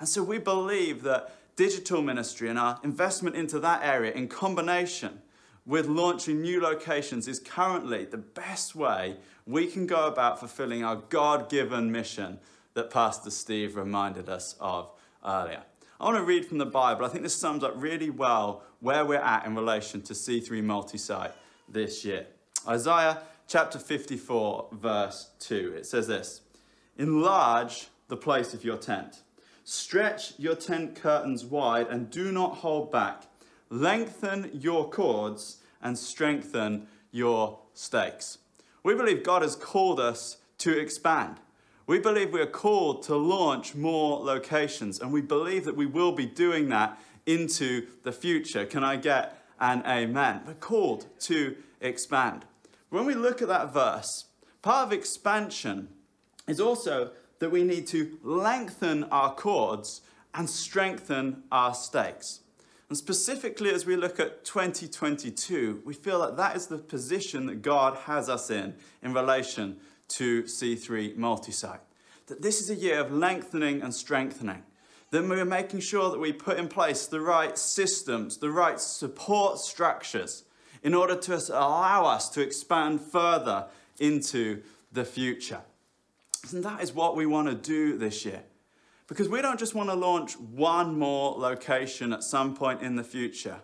And 0.00 0.08
so 0.08 0.24
we 0.24 0.38
believe 0.38 1.04
that 1.04 1.32
digital 1.54 2.02
ministry 2.02 2.48
and 2.48 2.58
our 2.58 2.80
investment 2.82 3.36
into 3.36 3.60
that 3.60 3.84
area 3.84 4.10
in 4.10 4.26
combination 4.26 5.22
with 5.68 5.86
launching 5.86 6.40
new 6.40 6.62
locations 6.62 7.28
is 7.28 7.38
currently 7.38 8.06
the 8.06 8.16
best 8.16 8.74
way 8.74 9.18
we 9.46 9.66
can 9.66 9.86
go 9.86 10.06
about 10.06 10.38
fulfilling 10.38 10.82
our 10.82 10.96
God 10.96 11.50
given 11.50 11.92
mission 11.92 12.38
that 12.72 12.90
Pastor 12.90 13.30
Steve 13.30 13.76
reminded 13.76 14.30
us 14.30 14.56
of 14.60 14.90
earlier. 15.24 15.62
I 16.00 16.04
want 16.04 16.16
to 16.16 16.24
read 16.24 16.46
from 16.46 16.56
the 16.56 16.66
Bible. 16.66 17.04
I 17.04 17.08
think 17.08 17.22
this 17.22 17.34
sums 17.34 17.62
up 17.62 17.74
really 17.76 18.08
well 18.08 18.62
where 18.80 19.04
we're 19.04 19.16
at 19.16 19.44
in 19.44 19.54
relation 19.54 20.00
to 20.02 20.14
C3 20.14 20.48
Multisite 20.62 21.32
this 21.68 22.02
year. 22.02 22.26
Isaiah 22.66 23.18
chapter 23.46 23.78
54, 23.78 24.68
verse 24.72 25.30
2. 25.40 25.74
It 25.76 25.84
says 25.84 26.06
this 26.06 26.40
Enlarge 26.96 27.88
the 28.08 28.16
place 28.16 28.54
of 28.54 28.64
your 28.64 28.78
tent, 28.78 29.22
stretch 29.64 30.32
your 30.38 30.54
tent 30.54 30.94
curtains 30.94 31.44
wide, 31.44 31.88
and 31.88 32.08
do 32.08 32.32
not 32.32 32.56
hold 32.56 32.90
back. 32.90 33.24
Lengthen 33.70 34.50
your 34.54 34.88
cords 34.88 35.57
and 35.82 35.98
strengthen 35.98 36.86
your 37.10 37.60
stakes. 37.74 38.38
We 38.82 38.94
believe 38.94 39.22
God 39.22 39.42
has 39.42 39.56
called 39.56 40.00
us 40.00 40.38
to 40.58 40.78
expand. 40.78 41.36
We 41.86 41.98
believe 41.98 42.32
we 42.32 42.40
are 42.40 42.46
called 42.46 43.02
to 43.04 43.16
launch 43.16 43.74
more 43.74 44.18
locations, 44.18 45.00
and 45.00 45.12
we 45.12 45.22
believe 45.22 45.64
that 45.64 45.76
we 45.76 45.86
will 45.86 46.12
be 46.12 46.26
doing 46.26 46.68
that 46.68 46.98
into 47.24 47.86
the 48.02 48.12
future. 48.12 48.66
Can 48.66 48.84
I 48.84 48.96
get 48.96 49.42
an 49.60 49.82
amen? 49.86 50.42
We're 50.46 50.54
called 50.54 51.06
to 51.20 51.56
expand. 51.80 52.44
When 52.90 53.06
we 53.06 53.14
look 53.14 53.42
at 53.42 53.48
that 53.48 53.72
verse, 53.72 54.26
part 54.62 54.86
of 54.86 54.92
expansion 54.92 55.88
is 56.46 56.60
also 56.60 57.10
that 57.38 57.50
we 57.50 57.62
need 57.62 57.86
to 57.88 58.18
lengthen 58.22 59.04
our 59.04 59.34
cords 59.34 60.00
and 60.34 60.48
strengthen 60.48 61.42
our 61.50 61.74
stakes. 61.74 62.40
And 62.88 62.96
specifically, 62.96 63.70
as 63.70 63.84
we 63.84 63.96
look 63.96 64.18
at 64.18 64.44
2022, 64.44 65.82
we 65.84 65.92
feel 65.92 66.20
that 66.20 66.36
that 66.38 66.56
is 66.56 66.68
the 66.68 66.78
position 66.78 67.46
that 67.46 67.60
God 67.60 67.96
has 68.06 68.30
us 68.30 68.50
in 68.50 68.74
in 69.02 69.12
relation 69.12 69.76
to 70.08 70.44
C3 70.44 71.16
Multisite. 71.16 71.80
That 72.28 72.40
this 72.40 72.62
is 72.62 72.70
a 72.70 72.74
year 72.74 72.98
of 73.00 73.12
lengthening 73.12 73.82
and 73.82 73.94
strengthening. 73.94 74.62
That 75.10 75.28
we're 75.28 75.44
making 75.44 75.80
sure 75.80 76.10
that 76.10 76.18
we 76.18 76.32
put 76.32 76.58
in 76.58 76.68
place 76.68 77.06
the 77.06 77.20
right 77.20 77.58
systems, 77.58 78.38
the 78.38 78.50
right 78.50 78.80
support 78.80 79.58
structures 79.58 80.44
in 80.82 80.94
order 80.94 81.16
to 81.16 81.34
allow 81.50 82.06
us 82.06 82.28
to 82.30 82.40
expand 82.40 83.00
further 83.00 83.66
into 83.98 84.62
the 84.92 85.04
future. 85.04 85.60
And 86.52 86.64
that 86.64 86.82
is 86.82 86.94
what 86.94 87.16
we 87.16 87.26
want 87.26 87.48
to 87.48 87.54
do 87.54 87.98
this 87.98 88.24
year. 88.24 88.42
Because 89.08 89.28
we 89.28 89.40
don't 89.40 89.58
just 89.58 89.74
want 89.74 89.88
to 89.88 89.94
launch 89.94 90.38
one 90.38 90.98
more 90.98 91.32
location 91.36 92.12
at 92.12 92.22
some 92.22 92.54
point 92.54 92.82
in 92.82 92.94
the 92.94 93.02
future. 93.02 93.60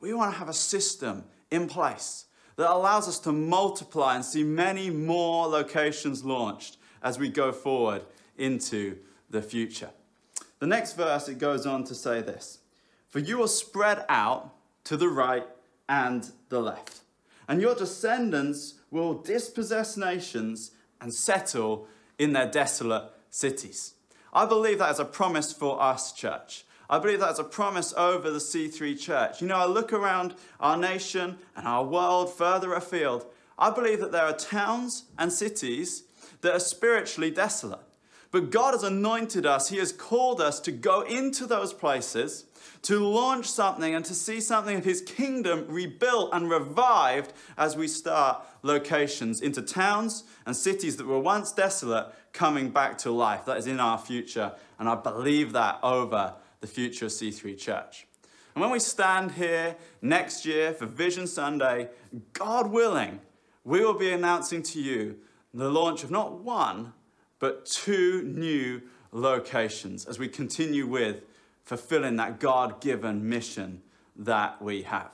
We 0.00 0.12
want 0.12 0.32
to 0.32 0.38
have 0.38 0.48
a 0.48 0.54
system 0.54 1.24
in 1.50 1.68
place 1.68 2.26
that 2.56 2.70
allows 2.70 3.06
us 3.06 3.20
to 3.20 3.32
multiply 3.32 4.16
and 4.16 4.24
see 4.24 4.42
many 4.42 4.90
more 4.90 5.46
locations 5.46 6.24
launched 6.24 6.76
as 7.02 7.18
we 7.18 7.28
go 7.28 7.52
forward 7.52 8.02
into 8.36 8.98
the 9.30 9.40
future. 9.40 9.90
The 10.58 10.66
next 10.66 10.94
verse, 10.94 11.28
it 11.28 11.38
goes 11.38 11.64
on 11.64 11.84
to 11.84 11.94
say 11.94 12.20
this 12.20 12.58
For 13.08 13.20
you 13.20 13.38
will 13.38 13.48
spread 13.48 14.04
out 14.08 14.52
to 14.84 14.96
the 14.96 15.08
right 15.08 15.46
and 15.88 16.28
the 16.48 16.60
left, 16.60 17.02
and 17.46 17.60
your 17.60 17.76
descendants 17.76 18.74
will 18.90 19.14
dispossess 19.14 19.96
nations 19.96 20.72
and 21.00 21.14
settle 21.14 21.86
in 22.18 22.32
their 22.32 22.50
desolate 22.50 23.04
cities. 23.30 23.94
I 24.32 24.46
believe 24.46 24.78
that 24.78 24.90
is 24.90 24.98
a 24.98 25.04
promise 25.04 25.52
for 25.52 25.80
us, 25.82 26.12
church. 26.12 26.64
I 26.90 26.98
believe 26.98 27.20
that's 27.20 27.38
a 27.38 27.44
promise 27.44 27.92
over 27.94 28.30
the 28.30 28.38
C3 28.38 28.98
church. 28.98 29.42
You 29.42 29.48
know, 29.48 29.56
I 29.56 29.66
look 29.66 29.92
around 29.92 30.34
our 30.58 30.76
nation 30.76 31.38
and 31.54 31.66
our 31.66 31.84
world 31.84 32.32
further 32.32 32.72
afield. 32.72 33.26
I 33.58 33.70
believe 33.70 34.00
that 34.00 34.12
there 34.12 34.24
are 34.24 34.36
towns 34.36 35.04
and 35.18 35.32
cities 35.32 36.04
that 36.40 36.54
are 36.54 36.60
spiritually 36.60 37.30
desolate. 37.30 37.80
But 38.30 38.50
God 38.50 38.74
has 38.74 38.82
anointed 38.82 39.46
us, 39.46 39.70
He 39.70 39.78
has 39.78 39.92
called 39.92 40.40
us 40.40 40.60
to 40.60 40.72
go 40.72 41.00
into 41.02 41.46
those 41.46 41.72
places, 41.72 42.44
to 42.82 42.98
launch 42.98 43.46
something 43.46 43.94
and 43.94 44.04
to 44.04 44.14
see 44.14 44.40
something 44.40 44.76
of 44.76 44.84
His 44.84 45.00
kingdom 45.00 45.64
rebuilt 45.68 46.30
and 46.32 46.50
revived 46.50 47.32
as 47.56 47.76
we 47.76 47.88
start 47.88 48.44
locations 48.62 49.40
into 49.40 49.62
towns 49.62 50.24
and 50.44 50.54
cities 50.54 50.96
that 50.96 51.06
were 51.06 51.18
once 51.18 51.52
desolate 51.52 52.12
coming 52.32 52.68
back 52.70 52.98
to 52.98 53.10
life. 53.10 53.46
That 53.46 53.56
is 53.56 53.66
in 53.66 53.80
our 53.80 53.98
future, 53.98 54.52
and 54.78 54.88
I 54.88 54.94
believe 54.94 55.52
that 55.52 55.78
over 55.82 56.34
the 56.60 56.66
future 56.66 57.06
of 57.06 57.12
C3 57.12 57.58
Church. 57.58 58.06
And 58.54 58.62
when 58.62 58.72
we 58.72 58.80
stand 58.80 59.32
here 59.32 59.76
next 60.02 60.44
year 60.44 60.72
for 60.74 60.86
Vision 60.86 61.26
Sunday, 61.26 61.88
God 62.32 62.70
willing, 62.70 63.20
we 63.64 63.80
will 63.84 63.94
be 63.94 64.10
announcing 64.10 64.62
to 64.64 64.80
you 64.80 65.18
the 65.54 65.70
launch 65.70 66.02
of 66.02 66.10
not 66.10 66.40
one, 66.40 66.92
but 67.38 67.66
two 67.66 68.22
new 68.22 68.82
locations 69.12 70.04
as 70.06 70.18
we 70.18 70.28
continue 70.28 70.86
with 70.86 71.22
fulfilling 71.64 72.16
that 72.16 72.40
God 72.40 72.80
given 72.80 73.28
mission 73.28 73.82
that 74.16 74.60
we 74.60 74.82
have. 74.82 75.10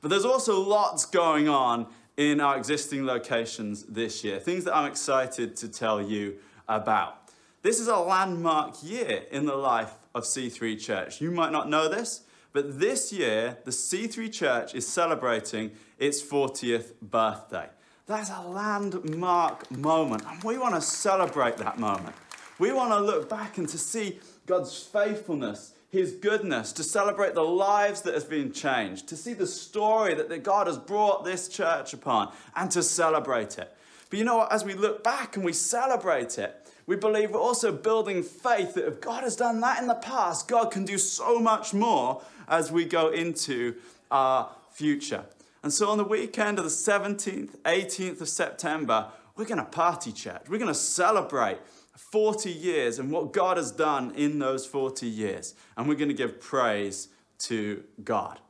But 0.00 0.08
there's 0.08 0.24
also 0.24 0.60
lots 0.60 1.04
going 1.04 1.48
on 1.48 1.86
in 2.16 2.40
our 2.40 2.56
existing 2.56 3.06
locations 3.06 3.84
this 3.84 4.22
year, 4.22 4.38
things 4.38 4.64
that 4.64 4.76
I'm 4.76 4.90
excited 4.90 5.56
to 5.56 5.68
tell 5.68 6.02
you 6.02 6.36
about. 6.68 7.16
This 7.62 7.80
is 7.80 7.88
a 7.88 7.96
landmark 7.96 8.82
year 8.82 9.24
in 9.30 9.46
the 9.46 9.54
life 9.54 9.92
of 10.14 10.24
C3 10.24 10.80
Church. 10.80 11.20
You 11.20 11.30
might 11.30 11.52
not 11.52 11.68
know 11.68 11.88
this, 11.88 12.22
but 12.52 12.80
this 12.80 13.12
year, 13.12 13.58
the 13.64 13.70
C3 13.70 14.32
Church 14.32 14.74
is 14.74 14.86
celebrating 14.86 15.70
its 15.98 16.22
40th 16.22 16.92
birthday. 17.00 17.68
That's 18.10 18.30
a 18.30 18.42
landmark 18.42 19.70
moment, 19.70 20.24
and 20.26 20.42
we 20.42 20.58
want 20.58 20.74
to 20.74 20.80
celebrate 20.80 21.58
that 21.58 21.78
moment. 21.78 22.16
We 22.58 22.72
want 22.72 22.90
to 22.90 22.98
look 22.98 23.30
back 23.30 23.56
and 23.56 23.68
to 23.68 23.78
see 23.78 24.18
God's 24.46 24.82
faithfulness, 24.82 25.74
His 25.90 26.14
goodness, 26.14 26.72
to 26.72 26.82
celebrate 26.82 27.34
the 27.34 27.44
lives 27.44 28.02
that 28.02 28.14
have 28.14 28.28
been 28.28 28.50
changed, 28.50 29.06
to 29.10 29.16
see 29.16 29.32
the 29.32 29.46
story 29.46 30.14
that 30.14 30.42
God 30.42 30.66
has 30.66 30.76
brought 30.76 31.24
this 31.24 31.46
church 31.46 31.92
upon, 31.92 32.32
and 32.56 32.68
to 32.72 32.82
celebrate 32.82 33.58
it. 33.58 33.72
But 34.08 34.18
you 34.18 34.24
know 34.24 34.38
what? 34.38 34.52
As 34.52 34.64
we 34.64 34.74
look 34.74 35.04
back 35.04 35.36
and 35.36 35.44
we 35.44 35.52
celebrate 35.52 36.36
it, 36.36 36.68
we 36.86 36.96
believe 36.96 37.30
we're 37.30 37.38
also 37.38 37.70
building 37.70 38.24
faith 38.24 38.74
that 38.74 38.88
if 38.88 39.00
God 39.00 39.22
has 39.22 39.36
done 39.36 39.60
that 39.60 39.80
in 39.80 39.86
the 39.86 39.94
past, 39.94 40.48
God 40.48 40.72
can 40.72 40.84
do 40.84 40.98
so 40.98 41.38
much 41.38 41.72
more 41.72 42.22
as 42.48 42.72
we 42.72 42.86
go 42.86 43.10
into 43.10 43.76
our 44.10 44.50
future. 44.72 45.26
And 45.62 45.72
so 45.72 45.90
on 45.90 45.98
the 45.98 46.04
weekend 46.04 46.58
of 46.58 46.64
the 46.64 46.70
17th, 46.70 47.58
18th 47.58 48.20
of 48.20 48.28
September, 48.28 49.08
we're 49.36 49.44
going 49.44 49.58
to 49.58 49.64
party 49.64 50.12
church. 50.12 50.42
We're 50.48 50.58
going 50.58 50.68
to 50.68 50.74
celebrate 50.74 51.58
40 51.96 52.50
years 52.50 52.98
and 52.98 53.10
what 53.10 53.32
God 53.32 53.56
has 53.56 53.70
done 53.70 54.12
in 54.14 54.38
those 54.38 54.64
40 54.66 55.06
years. 55.06 55.54
And 55.76 55.86
we're 55.86 55.96
going 55.96 56.08
to 56.08 56.14
give 56.14 56.40
praise 56.40 57.08
to 57.40 57.84
God. 58.02 58.40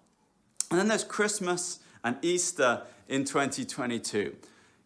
And 0.70 0.79
then 0.79 0.88
there's 0.88 1.05
Christmas 1.05 1.81
and 2.05 2.16
Easter 2.23 2.83
in 3.09 3.25
2022. 3.25 4.37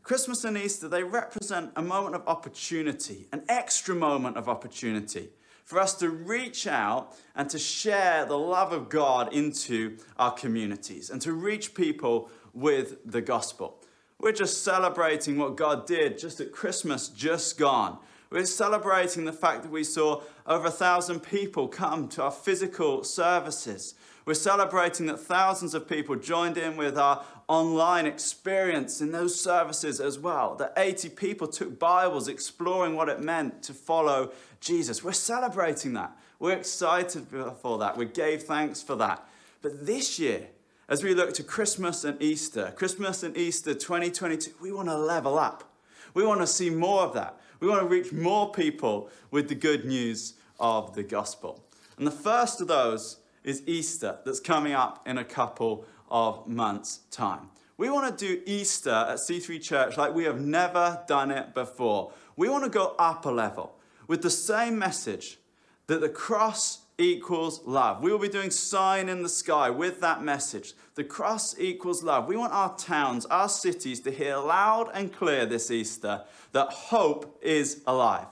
Christmas 0.03 0.45
and 0.45 0.57
Easter, 0.57 0.89
they 0.89 1.03
represent 1.03 1.73
a 1.77 1.83
moment 1.83 2.15
of 2.15 2.27
opportunity, 2.27 3.27
an 3.33 3.43
extra 3.49 3.95
moment 3.95 4.37
of 4.37 4.49
opportunity 4.49 5.31
for 5.65 5.81
us 5.81 5.95
to 5.95 6.11
reach 6.11 6.67
out 6.67 7.17
and 7.35 7.49
to 7.51 7.59
share 7.59 8.25
the 8.27 8.39
love 8.39 8.73
of 8.73 8.89
God 8.89 9.33
into 9.33 9.97
our 10.19 10.31
communities 10.31 11.11
and 11.11 11.21
to 11.23 11.33
reach 11.33 11.75
people 11.75 12.31
with 12.53 12.99
the 13.11 13.23
gospel. 13.23 13.81
We're 14.21 14.33
just 14.33 14.63
celebrating 14.63 15.39
what 15.39 15.57
God 15.57 15.87
did 15.87 16.19
just 16.19 16.41
at 16.41 16.53
Christmas 16.53 17.09
just 17.09 17.59
gone 17.59 17.99
We're 18.31 18.47
celebrating 18.47 19.27
the 19.27 19.33
fact 19.33 19.63
that 19.63 19.71
we 19.71 19.85
saw 19.85 20.23
over 20.47 20.67
a 20.67 20.71
thousand 20.71 21.21
people 21.21 21.69
come 21.69 22.09
to 22.09 22.25
our 22.25 22.33
physical 22.33 23.05
services. 23.05 23.95
We're 24.25 24.35
celebrating 24.35 25.07
that 25.07 25.21
thousands 25.21 25.75
of 25.75 25.89
people 25.89 26.17
joined 26.17 26.57
in 26.57 26.77
with 26.77 26.97
our 26.97 27.25
online 27.47 28.07
experience 28.07 29.03
in 29.03 29.13
those 29.13 29.39
services 29.39 30.01
as 30.01 30.19
well. 30.19 30.55
That 30.55 30.73
80 30.79 31.11
people 31.11 31.47
took 31.47 31.79
Bibles 31.79 32.27
exploring 32.27 32.97
what 32.97 33.11
it 33.11 33.21
meant 33.21 33.63
to 33.65 33.75
follow 33.75 34.33
Jesus. 34.61 35.05
We're 35.05 35.13
celebrating 35.13 35.93
that. 35.95 36.17
We're 36.39 36.57
excited 36.57 37.27
for 37.61 37.79
that. 37.79 37.99
We 37.99 38.07
gave 38.07 38.45
thanks 38.45 38.83
for 38.83 38.97
that. 38.97 39.29
But 39.61 39.85
this 39.85 40.19
year, 40.19 40.49
as 40.89 41.03
we 41.03 41.15
look 41.15 41.35
to 41.35 41.43
Christmas 41.43 42.05
and 42.05 42.21
Easter, 42.23 42.73
Christmas 42.77 43.23
and 43.23 43.37
Easter 43.37 43.75
2022, 43.75 44.53
we 44.61 44.73
want 44.73 44.89
to 44.89 44.97
level 44.97 45.39
up. 45.39 45.71
We 46.15 46.25
want 46.25 46.41
to 46.41 46.47
see 46.47 46.71
more 46.71 47.03
of 47.03 47.13
that. 47.15 47.39
We 47.61 47.69
want 47.69 47.83
to 47.83 47.89
reach 47.89 48.13
more 48.13 48.53
people 48.53 49.11
with 49.31 49.49
the 49.49 49.55
good 49.55 49.85
news 49.85 50.35
of 50.59 50.95
the 50.95 51.03
gospel. 51.03 51.65
And 51.99 52.07
the 52.07 52.11
first 52.11 52.61
of 52.61 52.69
those 52.69 53.19
is 53.45 53.63
Easter, 53.67 54.19
that's 54.25 54.41
coming 54.41 54.73
up 54.73 55.07
in 55.07 55.19
a 55.19 55.25
couple 55.25 55.85
of 56.11 56.47
months' 56.49 57.01
time. 57.11 57.51
We 57.77 57.91
want 57.91 58.17
to 58.17 58.27
do 58.27 58.43
Easter 58.47 58.91
at 58.91 59.19
C3 59.19 59.61
Church 59.61 59.97
like 59.97 60.15
we 60.15 60.25
have 60.25 60.41
never 60.41 61.03
done 61.07 61.31
it 61.31 61.55
before. 61.55 62.13
We 62.37 62.49
want 62.49 62.65
to 62.65 62.71
go 62.71 62.95
up 62.99 63.27
a 63.27 63.31
level 63.31 63.75
with 64.07 64.23
the 64.23 64.31
same 64.31 64.79
message 64.79 65.39
that 65.87 66.01
the 66.01 66.09
cross 66.09 66.81
equals 66.99 67.61
love. 67.67 68.01
We 68.01 68.13
will 68.13 68.19
be 68.19 68.29
doing 68.29 68.51
sign 68.51 69.09
in 69.09 69.23
the 69.23 69.29
sky 69.29 69.71
with 69.71 70.01
that 70.01 70.23
message. 70.23 70.75
The 70.95 71.05
cross 71.05 71.59
equals 71.59 72.03
love. 72.05 72.29
We 72.29 72.37
want 72.37 72.53
our 72.53 72.77
towns, 72.77 73.27
our 73.27 73.49
cities 73.49 74.01
to 74.01 74.13
hear 74.13 74.37
loud 74.37 74.91
and 74.95 75.13
clear 75.13 75.45
this 75.45 75.71
Easter 75.71 76.23
that 76.53 76.69
hope 76.69 77.39
is 77.43 77.83
alive. 77.87 78.27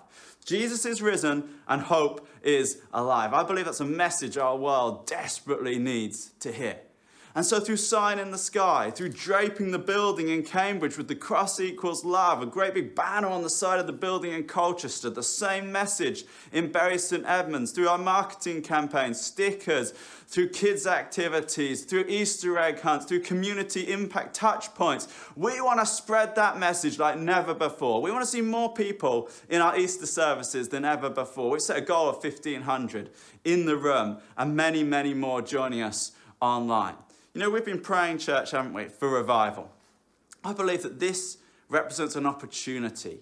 Jesus 0.44 0.84
is 0.84 1.00
risen 1.00 1.48
and 1.68 1.82
hope 1.82 2.26
is 2.42 2.80
alive. 2.92 3.32
I 3.32 3.42
believe 3.42 3.64
that's 3.64 3.80
a 3.80 3.84
message 3.84 4.36
our 4.36 4.56
world 4.56 5.06
desperately 5.06 5.78
needs 5.78 6.30
to 6.40 6.52
hear. 6.52 6.78
And 7.34 7.46
so, 7.46 7.60
through 7.60 7.78
Sign 7.78 8.18
in 8.18 8.30
the 8.30 8.36
Sky, 8.36 8.90
through 8.90 9.08
draping 9.08 9.70
the 9.70 9.78
building 9.78 10.28
in 10.28 10.42
Cambridge 10.42 10.98
with 10.98 11.08
the 11.08 11.14
cross 11.14 11.58
equals 11.58 12.04
love, 12.04 12.42
a 12.42 12.46
great 12.46 12.74
big 12.74 12.94
banner 12.94 13.28
on 13.28 13.42
the 13.42 13.48
side 13.48 13.80
of 13.80 13.86
the 13.86 13.92
building 13.92 14.32
in 14.32 14.44
Colchester, 14.44 15.08
the 15.08 15.22
same 15.22 15.72
message 15.72 16.24
in 16.52 16.70
Bury 16.70 16.98
St 16.98 17.24
Edmunds, 17.26 17.72
through 17.72 17.88
our 17.88 17.96
marketing 17.96 18.60
campaigns, 18.60 19.18
stickers, 19.18 19.92
through 20.26 20.50
kids' 20.50 20.86
activities, 20.86 21.84
through 21.84 22.04
Easter 22.06 22.58
egg 22.58 22.80
hunts, 22.80 23.06
through 23.06 23.20
community 23.20 23.90
impact 23.90 24.34
touch 24.34 24.74
points, 24.74 25.08
we 25.34 25.58
want 25.62 25.80
to 25.80 25.86
spread 25.86 26.34
that 26.34 26.58
message 26.58 26.98
like 26.98 27.18
never 27.18 27.54
before. 27.54 28.02
We 28.02 28.10
want 28.10 28.24
to 28.24 28.30
see 28.30 28.42
more 28.42 28.74
people 28.74 29.30
in 29.48 29.62
our 29.62 29.78
Easter 29.78 30.06
services 30.06 30.68
than 30.68 30.84
ever 30.84 31.08
before. 31.08 31.50
We've 31.50 31.62
set 31.62 31.78
a 31.78 31.82
goal 31.82 32.10
of 32.10 32.16
1,500 32.16 33.10
in 33.44 33.64
the 33.64 33.76
room 33.76 34.18
and 34.36 34.54
many, 34.54 34.82
many 34.82 35.14
more 35.14 35.40
joining 35.40 35.80
us 35.80 36.12
online. 36.40 36.96
You 37.34 37.40
know, 37.40 37.48
we've 37.48 37.64
been 37.64 37.80
praying, 37.80 38.18
church, 38.18 38.50
haven't 38.50 38.74
we, 38.74 38.88
for 38.88 39.08
revival. 39.08 39.70
I 40.44 40.52
believe 40.52 40.82
that 40.82 41.00
this 41.00 41.38
represents 41.70 42.14
an 42.14 42.26
opportunity 42.26 43.20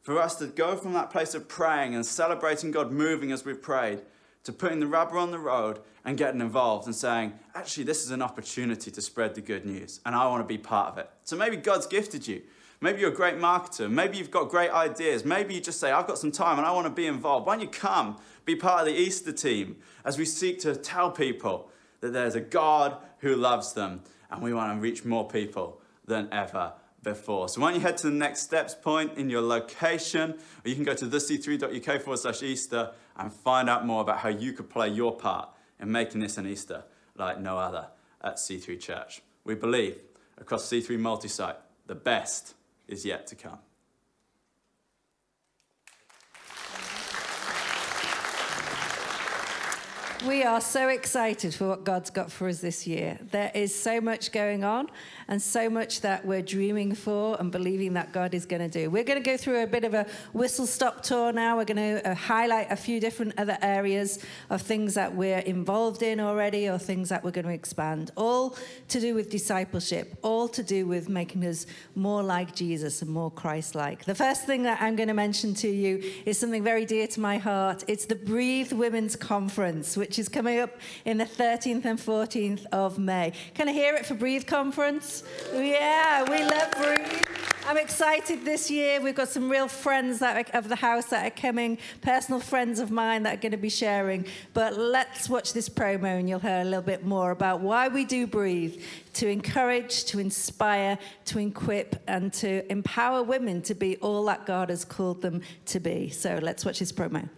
for 0.00 0.18
us 0.18 0.36
to 0.36 0.46
go 0.46 0.76
from 0.76 0.94
that 0.94 1.10
place 1.10 1.34
of 1.34 1.46
praying 1.46 1.94
and 1.94 2.06
celebrating 2.06 2.70
God 2.70 2.90
moving 2.90 3.32
as 3.32 3.44
we've 3.44 3.60
prayed 3.60 4.00
to 4.44 4.52
putting 4.52 4.80
the 4.80 4.86
rubber 4.86 5.18
on 5.18 5.30
the 5.30 5.38
road 5.38 5.80
and 6.06 6.16
getting 6.16 6.40
involved 6.40 6.86
and 6.86 6.94
saying, 6.94 7.34
actually, 7.54 7.84
this 7.84 8.02
is 8.02 8.10
an 8.10 8.22
opportunity 8.22 8.90
to 8.90 9.02
spread 9.02 9.34
the 9.34 9.42
good 9.42 9.66
news 9.66 10.00
and 10.06 10.14
I 10.14 10.26
want 10.26 10.42
to 10.42 10.48
be 10.48 10.56
part 10.56 10.88
of 10.88 10.96
it. 10.96 11.10
So 11.24 11.36
maybe 11.36 11.58
God's 11.58 11.86
gifted 11.86 12.26
you. 12.26 12.40
Maybe 12.80 13.00
you're 13.02 13.12
a 13.12 13.14
great 13.14 13.36
marketer. 13.36 13.90
Maybe 13.90 14.16
you've 14.16 14.30
got 14.30 14.48
great 14.48 14.70
ideas. 14.70 15.26
Maybe 15.26 15.52
you 15.52 15.60
just 15.60 15.78
say, 15.78 15.92
I've 15.92 16.06
got 16.06 16.16
some 16.16 16.32
time 16.32 16.56
and 16.56 16.66
I 16.66 16.72
want 16.72 16.86
to 16.86 16.92
be 16.92 17.06
involved. 17.06 17.46
Why 17.46 17.56
don't 17.56 17.62
you 17.62 17.68
come 17.68 18.16
be 18.46 18.56
part 18.56 18.80
of 18.80 18.86
the 18.86 18.98
Easter 18.98 19.32
team 19.32 19.76
as 20.02 20.16
we 20.16 20.24
seek 20.24 20.60
to 20.60 20.74
tell 20.74 21.10
people 21.10 21.69
that 22.00 22.12
there's 22.12 22.34
a 22.34 22.40
God 22.40 22.96
who 23.18 23.34
loves 23.34 23.72
them, 23.72 24.02
and 24.30 24.42
we 24.42 24.54
want 24.54 24.76
to 24.76 24.80
reach 24.80 25.04
more 25.04 25.28
people 25.28 25.80
than 26.06 26.28
ever 26.32 26.72
before. 27.02 27.48
So 27.48 27.60
why 27.60 27.70
don't 27.70 27.80
you 27.80 27.86
head 27.86 27.96
to 27.98 28.10
the 28.10 28.16
next 28.16 28.40
steps 28.40 28.74
point 28.74 29.16
in 29.16 29.30
your 29.30 29.42
location, 29.42 30.32
or 30.32 30.68
you 30.68 30.74
can 30.74 30.84
go 30.84 30.94
to 30.94 31.06
thec3.uk 31.06 32.02
forward 32.02 32.18
slash 32.18 32.42
Easter 32.42 32.92
and 33.16 33.32
find 33.32 33.68
out 33.68 33.86
more 33.86 34.00
about 34.02 34.18
how 34.18 34.28
you 34.28 34.52
could 34.52 34.70
play 34.70 34.88
your 34.88 35.16
part 35.16 35.48
in 35.78 35.90
making 35.90 36.20
this 36.20 36.36
an 36.36 36.46
Easter 36.46 36.84
like 37.16 37.40
no 37.40 37.58
other 37.58 37.88
at 38.22 38.36
C3 38.36 38.78
Church. 38.80 39.22
We 39.44 39.54
believe 39.54 39.98
across 40.38 40.68
C3 40.68 40.98
multi-site, 40.98 41.56
the 41.86 41.94
best 41.94 42.54
is 42.86 43.04
yet 43.04 43.26
to 43.28 43.34
come. 43.34 43.58
We 50.26 50.42
are 50.42 50.60
so 50.60 50.88
excited 50.88 51.54
for 51.54 51.66
what 51.68 51.84
God's 51.84 52.10
got 52.10 52.30
for 52.30 52.46
us 52.46 52.60
this 52.60 52.86
year. 52.86 53.18
There 53.30 53.50
is 53.54 53.74
so 53.74 54.02
much 54.02 54.32
going 54.32 54.64
on 54.64 54.90
and 55.28 55.40
so 55.40 55.70
much 55.70 56.02
that 56.02 56.26
we're 56.26 56.42
dreaming 56.42 56.94
for 56.94 57.40
and 57.40 57.50
believing 57.50 57.94
that 57.94 58.12
God 58.12 58.34
is 58.34 58.44
going 58.44 58.60
to 58.60 58.68
do. 58.68 58.90
We're 58.90 59.04
going 59.04 59.22
to 59.22 59.24
go 59.24 59.38
through 59.38 59.62
a 59.62 59.66
bit 59.66 59.82
of 59.82 59.94
a 59.94 60.04
whistle 60.34 60.66
stop 60.66 61.02
tour 61.02 61.32
now. 61.32 61.56
We're 61.56 61.64
going 61.64 62.02
to 62.02 62.10
uh, 62.10 62.14
highlight 62.14 62.70
a 62.70 62.76
few 62.76 63.00
different 63.00 63.32
other 63.38 63.56
areas 63.62 64.22
of 64.50 64.60
things 64.60 64.92
that 64.92 65.14
we're 65.14 65.38
involved 65.38 66.02
in 66.02 66.20
already 66.20 66.68
or 66.68 66.76
things 66.76 67.08
that 67.08 67.24
we're 67.24 67.30
going 67.30 67.46
to 67.46 67.52
expand, 67.52 68.10
all 68.14 68.58
to 68.88 69.00
do 69.00 69.14
with 69.14 69.30
discipleship, 69.30 70.18
all 70.20 70.48
to 70.48 70.62
do 70.62 70.86
with 70.86 71.08
making 71.08 71.46
us 71.46 71.64
more 71.94 72.22
like 72.22 72.54
Jesus 72.54 73.00
and 73.00 73.10
more 73.10 73.30
Christ 73.30 73.74
like. 73.74 74.04
The 74.04 74.14
first 74.14 74.44
thing 74.44 74.64
that 74.64 74.82
I'm 74.82 74.96
going 74.96 75.08
to 75.08 75.14
mention 75.14 75.54
to 75.54 75.68
you 75.68 76.12
is 76.26 76.38
something 76.38 76.62
very 76.62 76.84
dear 76.84 77.06
to 77.06 77.20
my 77.20 77.38
heart. 77.38 77.84
It's 77.88 78.04
the 78.04 78.16
Breathe 78.16 78.72
Women's 78.72 79.16
Conference, 79.16 79.96
which 79.96 80.09
which 80.10 80.18
is 80.18 80.28
coming 80.28 80.58
up 80.58 80.76
in 81.04 81.18
the 81.18 81.24
13th 81.24 81.84
and 81.84 81.96
14th 81.96 82.66
of 82.72 82.98
May. 82.98 83.32
Can 83.54 83.68
I 83.68 83.72
hear 83.72 83.94
it 83.94 84.04
for 84.04 84.14
Breathe 84.14 84.44
Conference? 84.44 85.22
Yeah, 85.54 86.24
we 86.24 86.42
love 86.42 86.72
Breathe. 86.72 87.28
I'm 87.68 87.76
excited 87.76 88.44
this 88.44 88.68
year. 88.68 89.00
We've 89.00 89.14
got 89.14 89.28
some 89.28 89.48
real 89.48 89.68
friends 89.68 90.18
that 90.18 90.48
are, 90.52 90.58
of 90.58 90.68
the 90.68 90.74
house 90.74 91.06
that 91.10 91.24
are 91.24 91.30
coming, 91.30 91.78
personal 92.00 92.40
friends 92.40 92.80
of 92.80 92.90
mine 92.90 93.22
that 93.22 93.34
are 93.34 93.40
going 93.40 93.52
to 93.52 93.56
be 93.56 93.68
sharing. 93.70 94.26
But 94.52 94.76
let's 94.76 95.28
watch 95.28 95.52
this 95.52 95.68
promo 95.68 96.18
and 96.18 96.28
you'll 96.28 96.40
hear 96.40 96.62
a 96.62 96.64
little 96.64 96.82
bit 96.82 97.04
more 97.04 97.30
about 97.30 97.60
why 97.60 97.86
we 97.86 98.04
do 98.04 98.26
Breathe 98.26 98.82
to 99.12 99.28
encourage, 99.28 100.06
to 100.06 100.18
inspire, 100.18 100.98
to 101.26 101.38
equip, 101.38 102.02
and 102.08 102.32
to 102.32 102.68
empower 102.68 103.22
women 103.22 103.62
to 103.62 103.76
be 103.76 103.96
all 103.98 104.24
that 104.24 104.44
God 104.44 104.70
has 104.70 104.84
called 104.84 105.22
them 105.22 105.42
to 105.66 105.78
be. 105.78 106.08
So 106.08 106.40
let's 106.42 106.64
watch 106.64 106.80
this 106.80 106.90
promo. 106.90 107.28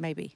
Maybe. 0.00 0.34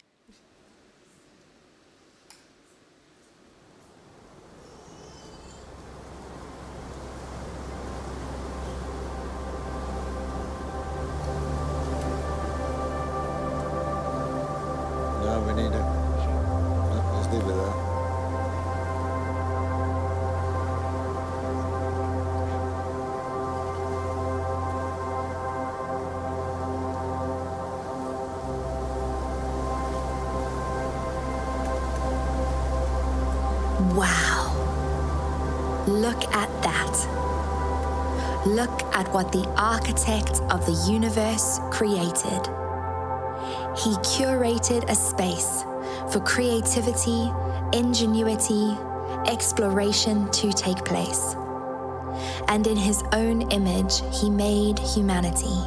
Look 38.54 38.84
at 38.94 39.12
what 39.12 39.32
the 39.32 39.44
architect 39.58 40.40
of 40.42 40.64
the 40.64 40.88
universe 40.88 41.58
created. 41.72 42.40
He 43.76 43.90
curated 44.14 44.88
a 44.88 44.94
space 44.94 45.64
for 46.12 46.20
creativity, 46.20 47.32
ingenuity, 47.72 48.76
exploration 49.26 50.30
to 50.30 50.52
take 50.52 50.84
place. 50.84 51.34
And 52.46 52.64
in 52.68 52.76
his 52.76 53.02
own 53.10 53.50
image, 53.50 54.02
he 54.12 54.30
made 54.30 54.78
humanity. 54.78 55.58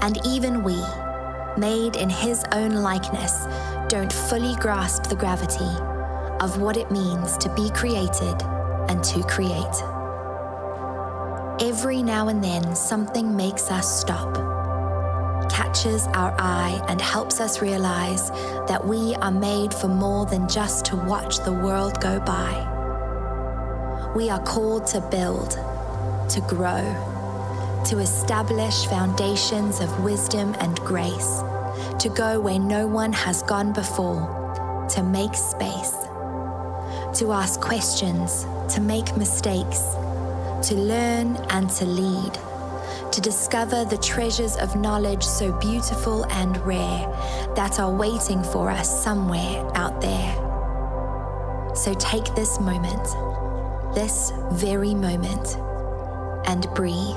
And 0.00 0.24
even 0.24 0.62
we, 0.62 0.80
made 1.58 1.96
in 1.96 2.08
his 2.08 2.44
own 2.52 2.70
likeness, 2.70 3.48
don't 3.88 4.12
fully 4.12 4.54
grasp 4.60 5.08
the 5.08 5.16
gravity 5.16 5.74
of 6.40 6.60
what 6.60 6.76
it 6.76 6.88
means 6.92 7.36
to 7.38 7.52
be 7.56 7.68
created 7.70 8.40
and 8.88 9.02
to 9.02 9.24
create. 9.24 9.95
Every 11.58 12.02
now 12.02 12.28
and 12.28 12.44
then, 12.44 12.76
something 12.76 13.34
makes 13.34 13.70
us 13.70 14.00
stop, 14.00 14.34
catches 15.50 16.06
our 16.08 16.34
eye, 16.38 16.84
and 16.86 17.00
helps 17.00 17.40
us 17.40 17.62
realize 17.62 18.28
that 18.68 18.86
we 18.86 19.14
are 19.16 19.30
made 19.30 19.72
for 19.72 19.88
more 19.88 20.26
than 20.26 20.46
just 20.50 20.84
to 20.86 20.96
watch 20.96 21.38
the 21.38 21.52
world 21.52 21.98
go 21.98 22.20
by. 22.20 22.52
We 24.14 24.28
are 24.28 24.42
called 24.42 24.86
to 24.88 25.00
build, 25.00 25.52
to 26.28 26.44
grow, 26.46 26.84
to 27.86 28.00
establish 28.00 28.84
foundations 28.84 29.80
of 29.80 30.04
wisdom 30.04 30.54
and 30.60 30.78
grace, 30.80 31.40
to 32.00 32.12
go 32.14 32.38
where 32.38 32.58
no 32.58 32.86
one 32.86 33.14
has 33.14 33.42
gone 33.44 33.72
before, 33.72 34.86
to 34.90 35.02
make 35.02 35.34
space, 35.34 35.94
to 37.18 37.32
ask 37.32 37.62
questions, 37.62 38.44
to 38.74 38.82
make 38.82 39.16
mistakes, 39.16 39.80
to 40.62 40.74
learn 40.74 41.36
and 41.50 41.68
to 41.70 41.84
lead, 41.84 42.32
to 43.12 43.20
discover 43.20 43.84
the 43.84 43.98
treasures 43.98 44.56
of 44.56 44.74
knowledge 44.76 45.22
so 45.22 45.52
beautiful 45.58 46.24
and 46.26 46.56
rare 46.66 47.06
that 47.54 47.78
are 47.78 47.92
waiting 47.92 48.42
for 48.42 48.70
us 48.70 49.02
somewhere 49.02 49.64
out 49.76 50.00
there. 50.00 50.34
So 51.74 51.94
take 51.94 52.34
this 52.34 52.58
moment, 52.58 53.04
this 53.94 54.32
very 54.52 54.94
moment, 54.94 55.56
and 56.48 56.66
breathe. 56.74 57.16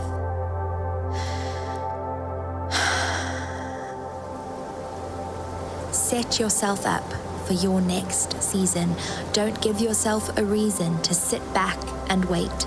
Set 5.94 6.40
yourself 6.40 6.86
up 6.86 7.04
for 7.46 7.54
your 7.54 7.82
next 7.82 8.42
season. 8.42 8.96
Don't 9.32 9.60
give 9.62 9.80
yourself 9.80 10.38
a 10.38 10.44
reason 10.44 11.02
to 11.04 11.14
sit 11.14 11.42
back 11.54 11.78
and 12.10 12.26
wait. 12.26 12.66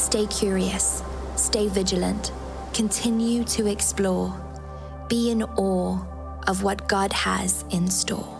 Stay 0.00 0.26
curious, 0.26 1.02
stay 1.36 1.68
vigilant, 1.68 2.32
continue 2.72 3.44
to 3.44 3.66
explore. 3.66 4.34
Be 5.08 5.30
in 5.30 5.42
awe 5.42 5.98
of 6.48 6.62
what 6.62 6.88
God 6.88 7.12
has 7.12 7.66
in 7.70 7.86
store. 7.90 8.39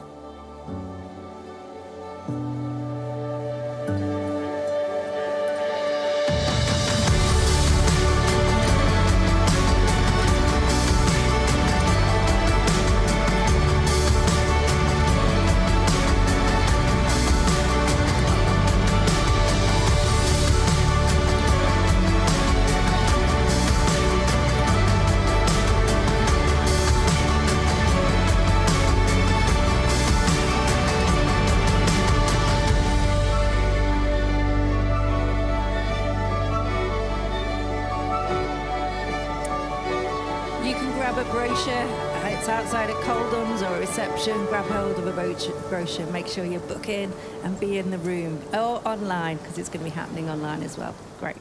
Brochure. 45.70 46.06
Make 46.06 46.26
sure 46.26 46.44
you 46.44 46.58
book 46.58 46.88
in 46.88 47.12
and 47.44 47.58
be 47.58 47.78
in 47.78 47.90
the 47.90 47.98
room 47.98 48.42
or 48.52 48.86
online 48.86 49.38
because 49.38 49.56
it's 49.56 49.68
going 49.68 49.84
to 49.84 49.90
be 49.90 49.96
happening 49.96 50.28
online 50.28 50.62
as 50.62 50.76
well. 50.76 50.94
Great. 51.20 51.36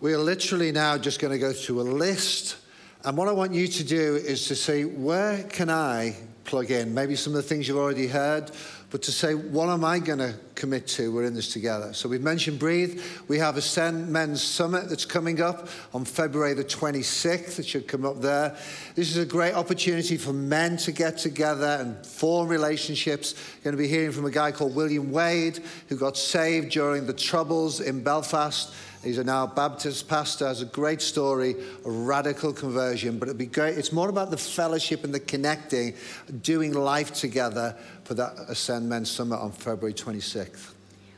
We're 0.00 0.18
literally 0.18 0.72
now 0.72 0.98
just 0.98 1.20
going 1.20 1.32
to 1.32 1.38
go 1.38 1.52
through 1.52 1.82
a 1.82 1.82
list. 1.82 2.56
And 3.04 3.16
what 3.16 3.28
I 3.28 3.32
want 3.32 3.52
you 3.52 3.68
to 3.68 3.84
do 3.84 4.16
is 4.16 4.48
to 4.48 4.56
say, 4.56 4.84
where 4.84 5.42
can 5.44 5.70
I 5.70 6.16
plug 6.44 6.70
in? 6.70 6.94
Maybe 6.94 7.14
some 7.14 7.34
of 7.34 7.36
the 7.36 7.42
things 7.42 7.68
you've 7.68 7.76
already 7.76 8.06
heard, 8.06 8.50
but 8.92 9.00
to 9.02 9.10
say, 9.10 9.34
what 9.34 9.70
am 9.70 9.86
I 9.86 9.98
going 9.98 10.18
to 10.18 10.34
commit 10.54 10.86
to? 10.88 11.10
We're 11.10 11.24
in 11.24 11.32
this 11.32 11.50
together. 11.50 11.94
So 11.94 12.10
we've 12.10 12.20
mentioned 12.20 12.58
Breathe. 12.58 13.02
We 13.26 13.38
have 13.38 13.56
Ascend 13.56 14.10
Men's 14.10 14.42
Summit 14.42 14.90
that's 14.90 15.06
coming 15.06 15.40
up 15.40 15.68
on 15.94 16.04
February 16.04 16.52
the 16.52 16.62
26th. 16.62 17.58
It 17.58 17.66
should 17.66 17.88
come 17.88 18.04
up 18.04 18.20
there. 18.20 18.54
This 18.94 19.10
is 19.10 19.16
a 19.16 19.24
great 19.24 19.54
opportunity 19.54 20.18
for 20.18 20.34
men 20.34 20.76
to 20.76 20.92
get 20.92 21.16
together 21.16 21.78
and 21.80 22.04
form 22.04 22.48
relationships. 22.48 23.34
You're 23.34 23.72
going 23.72 23.76
to 23.76 23.82
be 23.82 23.88
hearing 23.88 24.12
from 24.12 24.26
a 24.26 24.30
guy 24.30 24.52
called 24.52 24.76
William 24.76 25.10
Wade, 25.10 25.60
who 25.88 25.96
got 25.96 26.18
saved 26.18 26.72
during 26.72 27.06
the 27.06 27.14
Troubles 27.14 27.80
in 27.80 28.02
Belfast. 28.02 28.74
He's 29.02 29.18
a 29.18 29.24
now 29.24 29.48
Baptist 29.48 30.06
pastor, 30.06 30.46
has 30.46 30.62
a 30.62 30.66
great 30.66 31.02
story, 31.02 31.56
a 31.84 31.90
radical 31.90 32.52
conversion, 32.52 33.18
but 33.18 33.26
it'd 33.26 33.36
be 33.36 33.46
great. 33.46 33.76
It's 33.76 33.90
more 33.90 34.08
about 34.08 34.30
the 34.30 34.36
fellowship 34.36 35.02
and 35.02 35.12
the 35.12 35.18
connecting, 35.18 35.94
doing 36.42 36.72
life 36.72 37.12
together 37.12 37.76
for 38.12 38.16
that 38.16 38.34
Ascend 38.50 38.90
Men's 38.90 39.10
Summit 39.10 39.38
on 39.38 39.52
February 39.52 39.94
26th. 39.94 40.74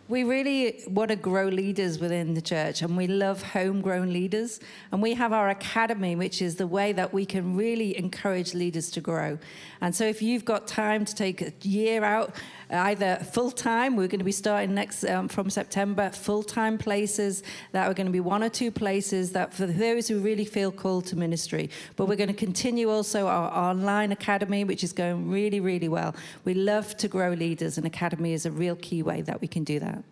We 0.07 0.23
really 0.23 0.85
want 0.87 1.09
to 1.09 1.17
grow 1.17 1.49
leaders 1.49 1.99
within 1.99 2.35
the 2.35 2.41
church, 2.41 2.83
and 2.83 2.97
we 2.97 3.09
love 3.09 3.43
homegrown 3.43 4.13
leaders. 4.13 4.61
And 4.93 5.03
we 5.03 5.15
have 5.15 5.33
our 5.33 5.49
academy, 5.49 6.15
which 6.15 6.41
is 6.41 6.55
the 6.55 6.69
way 6.69 6.93
that 6.93 7.13
we 7.13 7.27
can 7.27 7.57
really 7.57 7.99
encourage 7.99 8.55
leaders 8.55 8.91
to 8.93 9.01
grow. 9.01 9.39
And 9.81 9.93
so, 9.93 10.05
if 10.05 10.23
you've 10.23 10.45
got 10.45 10.69
time 10.69 11.05
to 11.05 11.15
take 11.17 11.43
a 11.43 11.53
year 11.63 12.05
out, 12.05 12.37
either 12.75 13.17
full 13.33 13.51
time, 13.51 13.97
we're 13.97 14.09
going 14.09 14.19
to 14.19 14.25
be 14.25 14.33
starting 14.33 14.75
next 14.75 15.05
um, 15.05 15.29
from 15.29 15.51
September, 15.51 16.11
full 16.11 16.43
time 16.43 16.79
places 16.79 17.43
that 17.73 17.89
are 17.89 17.95
going 17.95 18.07
to 18.07 18.13
be 18.13 18.21
one 18.21 18.43
or 18.43 18.49
two 18.49 18.71
places 18.71 19.33
that 19.33 19.55
for 19.55 19.67
those 19.67 20.09
who 20.09 20.21
really 20.21 20.45
feel 20.45 20.71
called 20.71 21.07
to 21.07 21.17
ministry. 21.17 21.71
But 21.97 22.07
we're 22.07 22.17
going 22.17 22.29
to 22.29 22.35
continue 22.35 22.91
also 22.91 23.27
our 23.27 23.51
online 23.71 24.13
academy, 24.13 24.65
which 24.65 24.85
is 24.85 24.93
going 24.93 25.31
really, 25.31 25.61
really 25.61 25.89
well. 25.89 26.15
We 26.45 26.55
love 26.55 26.97
to 26.99 27.09
grow 27.09 27.33
leaders, 27.33 27.79
and 27.79 27.87
academy 27.87 28.33
is 28.33 28.47
a 28.47 28.51
real 28.51 28.77
key 28.77 29.03
way 29.03 29.23
that 29.23 29.41
we 29.41 29.49
can 29.49 29.65
do 29.65 29.79
that. 29.81 30.03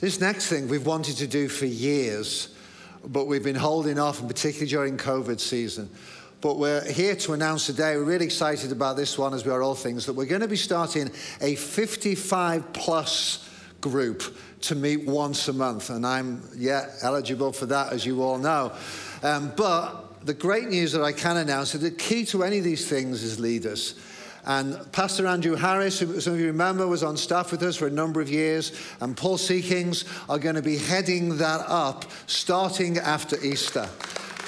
This 0.00 0.20
next 0.20 0.48
thing 0.48 0.68
we've 0.68 0.86
wanted 0.86 1.16
to 1.18 1.26
do 1.26 1.48
for 1.48 1.66
years, 1.66 2.54
but 3.06 3.26
we've 3.26 3.44
been 3.44 3.54
holding 3.54 3.98
off, 3.98 4.20
and 4.20 4.28
particularly 4.28 4.70
during 4.70 4.96
COVID 4.96 5.40
season. 5.40 5.88
But 6.44 6.58
we're 6.58 6.84
here 6.84 7.16
to 7.16 7.32
announce 7.32 7.64
today, 7.64 7.96
we're 7.96 8.04
really 8.04 8.26
excited 8.26 8.70
about 8.70 8.98
this 8.98 9.16
one, 9.16 9.32
as 9.32 9.46
we 9.46 9.50
are 9.50 9.62
all 9.62 9.74
things, 9.74 10.04
that 10.04 10.12
we're 10.12 10.26
going 10.26 10.42
to 10.42 10.46
be 10.46 10.56
starting 10.56 11.10
a 11.40 11.54
55 11.54 12.70
plus 12.74 13.48
group 13.80 14.22
to 14.60 14.74
meet 14.74 15.06
once 15.06 15.48
a 15.48 15.54
month. 15.54 15.88
And 15.88 16.06
I'm, 16.06 16.46
yeah, 16.54 16.90
eligible 17.00 17.50
for 17.50 17.64
that, 17.64 17.94
as 17.94 18.04
you 18.04 18.22
all 18.22 18.36
know. 18.36 18.72
Um, 19.22 19.54
but 19.56 20.26
the 20.26 20.34
great 20.34 20.68
news 20.68 20.92
that 20.92 21.02
I 21.02 21.12
can 21.12 21.38
announce 21.38 21.74
is 21.74 21.80
the 21.80 21.90
key 21.90 22.26
to 22.26 22.44
any 22.44 22.58
of 22.58 22.64
these 22.64 22.90
things 22.90 23.22
is 23.22 23.40
leaders. 23.40 23.94
And 24.44 24.92
Pastor 24.92 25.26
Andrew 25.26 25.56
Harris, 25.56 25.98
who 25.98 26.20
some 26.20 26.34
of 26.34 26.40
you 26.40 26.48
remember, 26.48 26.86
was 26.86 27.02
on 27.02 27.16
staff 27.16 27.52
with 27.52 27.62
us 27.62 27.78
for 27.78 27.86
a 27.86 27.90
number 27.90 28.20
of 28.20 28.28
years, 28.28 28.78
and 29.00 29.16
Paul 29.16 29.38
Seekings 29.38 30.04
are 30.28 30.38
going 30.38 30.56
to 30.56 30.62
be 30.62 30.76
heading 30.76 31.38
that 31.38 31.62
up 31.68 32.04
starting 32.26 32.98
after 32.98 33.42
Easter. 33.42 33.88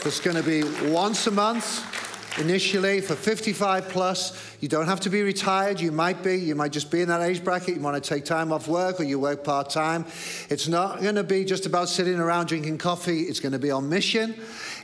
It's 0.06 0.20
going 0.20 0.36
to 0.36 0.42
be 0.44 0.62
once 0.88 1.26
a 1.26 1.32
month 1.32 2.38
initially 2.38 3.00
for 3.00 3.16
55 3.16 3.88
plus. 3.88 4.56
You 4.60 4.68
don't 4.68 4.86
have 4.86 5.00
to 5.00 5.10
be 5.10 5.22
retired. 5.22 5.80
You 5.80 5.90
might 5.90 6.22
be. 6.22 6.36
You 6.36 6.54
might 6.54 6.70
just 6.70 6.92
be 6.92 7.00
in 7.00 7.08
that 7.08 7.22
age 7.22 7.42
bracket. 7.42 7.74
You 7.74 7.80
want 7.80 8.00
to 8.02 8.08
take 8.08 8.24
time 8.24 8.52
off 8.52 8.68
work 8.68 9.00
or 9.00 9.02
you 9.02 9.18
work 9.18 9.42
part 9.42 9.68
time. 9.68 10.04
It's 10.48 10.68
not 10.68 11.00
going 11.00 11.16
to 11.16 11.24
be 11.24 11.44
just 11.44 11.66
about 11.66 11.88
sitting 11.88 12.20
around 12.20 12.46
drinking 12.46 12.78
coffee. 12.78 13.22
It's 13.22 13.40
going 13.40 13.50
to 13.50 13.58
be 13.58 13.72
on 13.72 13.88
mission. 13.88 14.36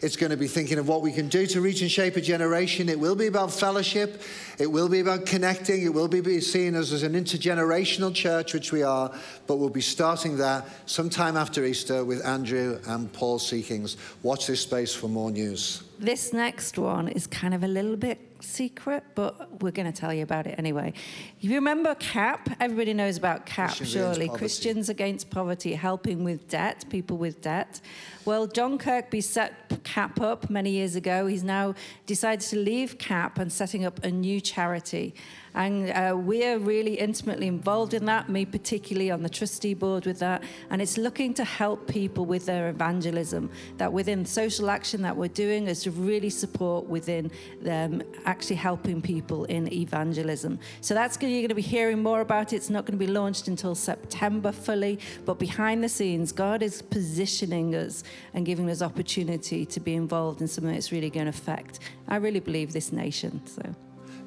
It's 0.03 0.17
going 0.17 0.31
to 0.31 0.37
be 0.37 0.49
thinking 0.49 0.79
of 0.79 0.89
what 0.89 1.01
we 1.01 1.13
can 1.13 1.29
do 1.29 1.47
to 1.47 1.61
reach 1.61 1.81
and 1.81 1.91
shape 1.91 2.17
a 2.17 2.21
generation. 2.21 2.89
It 2.89 2.99
will 2.99 3.15
be 3.15 3.29
about 3.29 3.53
fellowship. 3.53 4.21
It 4.59 4.67
will 4.67 4.89
be 4.89 4.99
about 4.99 5.27
connecting. 5.27 5.83
It 5.83 5.95
will 5.95 6.09
be 6.09 6.41
seen 6.41 6.75
as, 6.75 6.93
as 6.93 7.05
an 7.05 7.13
intergenerational 7.13 8.13
church, 8.13 8.53
which 8.53 8.73
we 8.73 8.83
are. 8.83 9.15
But 9.47 9.57
we'll 9.57 9.69
be 9.69 9.81
starting 9.81 10.39
that 10.39 10.67
sometime 10.87 11.37
after 11.37 11.65
Easter 11.65 12.05
with 12.05 12.25
Andrew 12.27 12.81
and 12.89 13.13
Paul 13.13 13.39
Seekings. 13.39 13.97
Watch 14.25 14.49
this 14.49 14.63
space 14.63 14.93
for 14.93 15.07
more 15.07 15.31
news. 15.31 15.85
This 16.01 16.33
next 16.33 16.79
one 16.79 17.07
is 17.07 17.29
kind 17.29 17.55
of 17.55 17.63
a 17.63 17.69
little 17.69 17.97
bit 17.97 18.19
secret, 18.41 19.05
but 19.15 19.63
we're 19.63 19.71
going 19.71 19.91
to 19.91 19.99
tell 19.99 20.13
you 20.13 20.25
about 20.25 20.49
it 20.49 20.59
anyway. 20.59 20.93
You 21.39 21.55
remember 21.55 21.95
CAP? 21.95 22.49
Everybody 22.59 22.93
knows 22.93 23.17
about 23.17 23.47
CAP, 23.47 23.69
Christians 23.69 23.93
surely. 23.93 24.25
Against 24.25 24.39
Christians 24.39 24.89
Against 24.89 25.31
Poverty, 25.31 25.75
helping 25.75 26.25
with 26.25 26.49
debt, 26.49 26.85
people 26.91 27.19
with 27.19 27.41
debt. 27.41 27.81
Well, 28.25 28.47
John 28.47 28.79
Kirkby 28.79 29.21
set 29.21 29.83
CAP 29.83 30.21
up 30.21 30.49
many 30.49 30.71
years 30.71 30.95
ago. 30.95 31.27
He's 31.27 31.43
now 31.43 31.75
decided 32.07 32.47
to 32.51 32.57
leave 32.57 32.97
CAP 32.97 33.39
and 33.39 33.53
setting 33.53 33.85
up 33.85 34.05
a 34.05 34.13
new 34.13 34.41
charity. 34.41 35.15
And 35.55 35.91
uh, 35.91 36.17
we're 36.17 36.59
really 36.59 36.95
intimately 36.95 37.47
involved 37.47 37.93
in 37.93 38.07
that, 38.07 38.29
me 38.29 38.47
particularly 38.47 39.11
on 39.11 39.23
the 39.23 39.29
trustee 39.29 39.75
board 39.75 40.07
with 40.07 40.19
that. 40.21 40.43
And 40.71 40.81
it's 40.81 40.97
looking 40.97 41.35
to 41.35 41.45
help 41.45 41.87
people 41.87 42.25
with 42.25 42.47
their 42.47 42.71
evangelism, 42.71 43.51
that 43.77 43.93
within 43.93 44.25
social 44.25 44.71
action 44.71 45.03
that 45.03 45.15
we're 45.15 45.29
doing 45.29 45.67
is 45.67 45.83
to 45.83 45.91
really 45.91 46.31
support 46.31 46.87
within 46.87 47.31
them 47.61 48.03
actually 48.25 48.57
helping 48.57 49.03
people 49.03 49.45
in 49.45 49.71
evangelism. 49.73 50.59
So 50.81 50.95
that's 50.95 51.17
going, 51.17 51.33
you're 51.33 51.43
going 51.43 51.49
to 51.49 51.55
be 51.55 51.63
hearing 51.63 52.03
more 52.03 52.23
about 52.23 52.53
it. 52.53 52.57
It's 52.57 52.71
not 52.71 52.87
going 52.87 52.99
to 52.99 53.05
be 53.05 53.13
launched 53.13 53.49
until 53.49 53.75
September 53.75 54.53
fully, 54.53 55.01
but 55.27 55.39
behind 55.39 55.85
the 55.85 55.89
scenes, 55.89 56.33
God 56.33 56.63
is 56.63 56.81
positioning 56.81 57.75
us 57.75 58.05
and 58.35 58.47
giving 58.47 58.69
us 58.71 58.83
opportunity 58.83 59.65
to 59.67 59.81
be 59.81 59.95
involved 59.95 60.41
in 60.41 60.49
something 60.49 60.73
that's 60.73 60.93
really 60.93 61.11
going 61.11 61.27
to 61.27 61.31
affect, 61.31 61.81
I 62.09 62.17
really 62.17 62.41
believe, 62.41 62.73
this 62.73 62.93
nation. 62.93 63.41
So. 63.47 63.63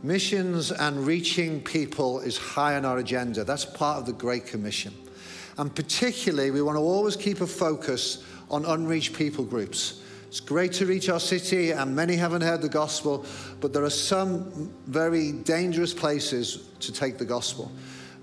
Missions 0.03 0.71
and 0.71 1.05
reaching 1.05 1.61
people 1.61 2.19
is 2.19 2.37
high 2.37 2.75
on 2.75 2.85
our 2.85 2.99
agenda. 2.99 3.43
That's 3.43 3.65
part 3.65 3.99
of 3.99 4.05
the 4.05 4.13
Great 4.13 4.45
Commission. 4.45 4.93
And 5.57 5.73
particularly, 5.73 6.51
we 6.51 6.61
want 6.61 6.77
to 6.77 6.81
always 6.81 7.15
keep 7.15 7.41
a 7.41 7.47
focus 7.47 8.23
on 8.51 8.65
unreached 8.65 9.13
people 9.13 9.45
groups. 9.45 10.01
It's 10.27 10.41
great 10.41 10.73
to 10.73 10.85
reach 10.85 11.07
our 11.07 11.19
city, 11.19 11.71
and 11.71 11.95
many 11.95 12.15
haven't 12.17 12.41
heard 12.41 12.61
the 12.61 12.69
gospel, 12.69 13.25
but 13.61 13.71
there 13.71 13.83
are 13.83 13.89
some 13.89 14.69
very 14.85 15.31
dangerous 15.31 15.93
places 15.93 16.67
to 16.81 16.91
take 16.91 17.17
the 17.17 17.25
gospel. 17.25 17.71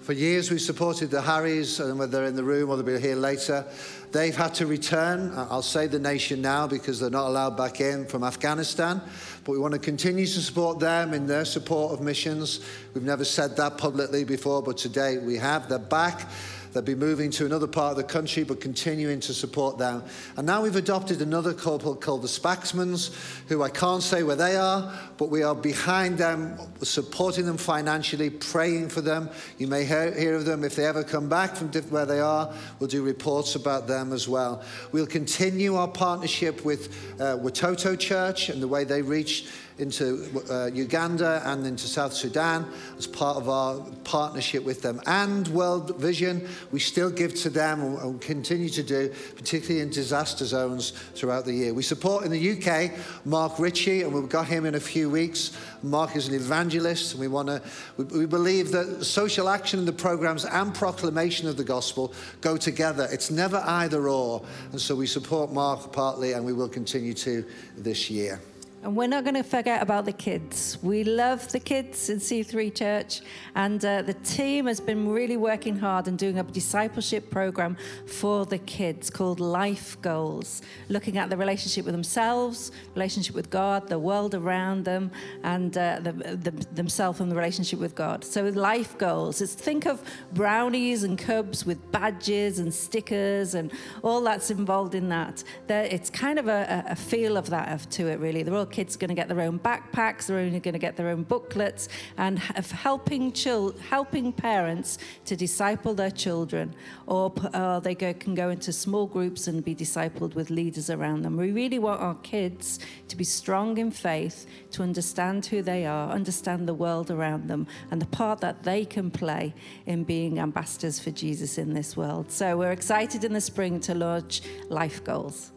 For 0.03 0.15
years, 0.15 0.51
we've 0.51 0.61
supported 0.61 1.13
the 1.13 1.23
Harrys, 1.23 1.79
and 1.79 1.97
whether 1.97 2.11
they're 2.11 2.27
in 2.27 2.35
the 2.35 2.43
room 2.43 2.71
or 2.71 2.77
they'll 2.77 2.85
be 2.85 3.01
here 3.01 3.15
later, 3.15 3.65
they've 4.11 4.35
had 4.35 4.53
to 4.55 4.67
return. 4.67 5.33
I'll 5.37 5.63
say 5.63 5.87
the 5.87 6.01
nation 6.01 6.43
now 6.43 6.67
because 6.67 6.99
they're 6.99 7.09
not 7.09 7.29
allowed 7.29 7.57
back 7.57 7.81
in 7.81 8.07
from 8.07 8.25
Afghanistan. 8.25 9.01
But 9.45 9.53
we 9.53 9.61
want 9.61 9.75
to 9.75 9.79
continue 9.79 10.27
to 10.27 10.41
support 10.41 10.81
them 10.81 11.15
in 11.15 11.29
their 11.29 11.45
support 11.45 11.93
of 11.93 12.01
missions. 12.01 12.67
We've 12.95 13.05
never 13.05 13.25
said 13.25 13.57
that 13.59 13.79
publicly 13.79 14.25
before, 14.25 14.61
but 14.61 14.77
today 14.77 15.19
we 15.19 15.37
have. 15.37 15.69
They're 15.69 15.79
back. 15.79 16.29
They'll 16.73 16.83
be 16.83 16.95
moving 16.95 17.31
to 17.33 17.47
another 17.47 17.67
part 17.67 17.91
of 17.93 17.97
the 17.97 18.05
country, 18.05 18.45
but 18.45 18.61
continuing 18.61 19.21
to 19.21 19.35
support 19.35 19.79
them. 19.79 20.03
And 20.37 20.47
now 20.47 20.63
we've 20.63 20.77
adopted 20.77 21.21
another 21.21 21.53
couple 21.53 21.95
called 21.95 22.23
the 22.23 22.29
Spaxmans, 22.29 23.15
who 23.49 23.63
I 23.63 23.69
can't 23.69 24.03
say 24.03 24.23
where 24.23 24.37
they 24.37 24.57
are, 24.57 24.93
but 25.19 25.29
we 25.31 25.43
are 25.43 25.55
behind 25.55 26.19
them, 26.19 26.59
supporting 26.83 27.45
them 27.45 27.59
financially, 27.59 28.31
praying 28.31 28.89
for 28.89 29.03
them. 29.03 29.29
You 29.59 29.67
may 29.67 29.85
hear, 29.85 30.13
hear 30.13 30.35
of 30.35 30.47
them 30.47 30.65
if 30.65 30.77
they 30.77 30.87
ever 30.87 31.05
come 31.05 31.29
back 31.29 31.57
from 31.57 31.71
where 31.91 32.07
they 32.07 32.21
are. 32.21 32.53
We'll 32.79 32.89
do 32.89 33.03
reports 33.03 33.55
about 33.55 33.87
them 33.87 34.13
as 34.13 34.29
well. 34.29 34.63
We'll 34.93 35.07
continue 35.07 35.77
our 35.77 35.89
partnership 35.89 36.65
with 36.65 36.89
uh, 37.21 37.37
Watoto 37.37 37.99
Church 37.99 38.49
and 38.49 38.63
the 38.63 38.69
way 38.69 38.85
they 38.85 39.03
reach 39.03 39.49
into 39.83 40.43
uh, 40.51 40.67
Uganda 40.73 41.43
and 41.45 41.67
into 41.67 41.87
South 41.87 42.15
Sudan 42.15 42.67
as 42.97 43.07
part 43.07 43.37
of 43.37 43.49
our 43.49 43.81
partnership 44.05 44.65
with 44.65 44.81
them. 44.81 45.01
And 45.07 45.47
World 45.49 45.99
Vision, 45.99 46.49
we 46.71 46.81
still 46.81 47.11
give 47.11 47.35
to 47.43 47.51
them 47.51 47.83
and, 47.83 48.21
continue 48.23 48.69
to 48.71 48.83
do, 48.83 49.13
particularly 49.37 49.81
in 49.81 49.91
disaster 49.91 50.45
zones 50.45 50.93
throughout 51.15 51.45
the 51.45 51.53
year. 51.53 51.75
We 51.75 51.83
support 51.83 52.25
in 52.25 52.31
the 52.31 52.53
UK 52.53 52.93
Mark 53.27 53.59
Ritchie, 53.59 54.03
and 54.03 54.15
we've 54.15 54.29
got 54.29 54.47
him 54.47 54.65
in 54.65 54.77
a 54.77 54.81
few 54.81 55.11
weeks. 55.11 55.59
Mark 55.83 56.15
is 56.15 56.29
an 56.29 56.35
evangelist, 56.35 57.13
and 57.13 57.21
we 57.21 57.29
want 57.29 57.49
to. 57.49 57.61
We, 57.97 58.05
we 58.05 58.27
believe 58.27 58.71
that 58.73 59.05
social 59.05 59.49
action 59.49 59.81
in 59.81 59.87
the 59.87 59.93
programs 59.93 60.45
and 60.45 60.73
proclamation 60.73 61.49
of 61.49 61.57
the 61.57 61.65
gospel 61.65 62.15
go 62.41 62.57
together. 62.57 63.09
It's 63.11 63.31
never 63.31 63.63
either 63.67 64.09
or, 64.09 64.45
and 64.71 64.81
so 64.81 64.95
we 64.95 65.07
support 65.07 65.53
Mark 65.53 65.93
partly, 65.93 66.33
and 66.33 66.45
we 66.45 66.53
will 66.53 66.69
continue 66.69 67.15
to 67.15 67.45
this 67.77 68.09
year. 68.09 68.41
And 68.85 68.97
we're 68.97 69.07
not 69.07 69.23
going 69.23 69.37
to 69.37 69.45
forget 69.45 69.81
about 69.81 70.07
the 70.07 70.13
kids. 70.13 70.77
We 70.83 71.05
love 71.05 71.53
the 71.53 71.61
kids 71.61 72.11
in 72.11 72.19
C3 72.19 72.75
Church, 72.75 73.21
and 73.55 73.83
uh, 73.85 74.03
the 74.03 74.15
team 74.15 74.67
has 74.67 74.81
been 74.81 75.09
really 75.09 75.37
working 75.37 75.77
hard 75.77 76.09
and 76.09 76.19
doing 76.19 76.41
a 76.41 76.43
discipleship 76.43 77.31
program 77.31 77.77
for 78.07 78.45
the 78.45 78.59
kids 78.59 79.09
called 79.09 79.39
Life 79.39 79.97
Goals, 80.03 80.63
looking 80.89 81.17
at 81.17 81.31
the 81.31 81.37
relationship 81.37 81.85
with 81.85 81.95
themselves, 81.95 82.73
relationship 82.97 83.37
with 83.37 83.51
God, 83.51 83.87
the 83.87 84.01
world 84.01 84.35
around 84.35 84.85
them, 84.85 85.13
and 85.45 85.79
uh, 85.79 86.01
the, 86.03 86.13
the, 86.13 86.51
themselves 86.75 87.21
and 87.21 87.31
the 87.31 87.37
relationship 87.37 87.79
with 87.79 87.95
God. 87.95 88.25
So, 88.25 88.43
life 88.47 88.99
goals 88.99 89.41
is 89.41 89.55
think 89.55 89.87
of 89.87 90.03
brownies 90.33 91.05
and 91.05 91.17
cubs 91.17 91.65
with 91.65 91.93
badges 91.93 92.59
and 92.59 92.75
stickers 92.75 93.55
and 93.55 93.71
all 94.03 94.23
that's 94.23 94.51
involved 94.51 94.97
in 94.97 95.09
that. 95.11 95.45
They're, 95.69 95.85
it's 95.85 96.11
kind 96.11 96.41
of 96.41 96.49
a, 96.49 96.85
a 96.89 96.97
feel 96.97 97.37
of 97.37 97.49
that 97.51 97.89
to 97.93 98.09
it, 98.09 98.19
really. 98.19 98.43
They're 98.43 98.57
all 98.57 98.72
kids 98.73 98.97
are 98.97 98.99
going 98.99 99.09
to 99.09 99.15
get 99.15 99.29
their 99.29 99.41
own 99.41 99.59
backpacks, 99.59 100.27
they're 100.27 100.39
only 100.39 100.59
going 100.59 100.73
to 100.73 100.79
get 100.79 100.97
their 100.97 101.09
own 101.09 101.23
booklets, 101.23 101.89
and 102.17 102.39
helping, 102.39 103.31
chil- 103.33 103.77
helping 103.91 104.33
parents 104.33 104.99
to 105.27 105.37
disciple 105.37 105.95
their 105.95 106.11
children, 106.11 106.75
or, 107.07 107.33
or 107.55 107.81
they 107.81 107.95
go, 107.95 108.13
can 108.15 108.35
go 108.35 108.49
into 108.51 108.73
small 108.73 109.07
groups 109.07 109.47
and 109.47 109.65
be 109.65 109.75
discipled 109.75 110.35
with 110.35 110.51
leaders 110.51 110.91
around 110.91 111.23
them. 111.23 111.37
We 111.37 111.53
really 111.53 111.79
want 111.79 112.01
our 112.01 112.17
kids 112.17 112.79
to 113.09 113.17
be 113.17 113.25
strong 113.25 113.79
in 113.79 113.91
faith, 113.91 114.47
to 114.73 114.83
understand 114.83 115.47
who 115.47 115.63
they 115.63 115.87
are, 115.87 116.11
understand 116.11 116.67
the 116.67 116.75
world 116.75 117.11
around 117.11 117.49
them, 117.49 117.67
and 117.91 118.01
the 118.01 118.07
part 118.07 118.41
that 118.41 118.63
they 118.63 118.85
can 118.85 119.11
play 119.11 119.55
in 119.87 120.05
being 120.05 120.39
ambassadors 120.39 120.99
for 120.99 121.11
Jesus 121.11 121.59
in 121.59 121.75
this 121.75 121.97
world. 121.97 122.31
So 122.31 122.57
we're 122.57 122.73
excited 122.73 123.25
in 123.25 123.33
the 123.33 123.41
spring 123.41 123.81
to 123.81 123.95
launch 123.95 124.43
Life 124.69 125.05
Goals. 125.05 125.52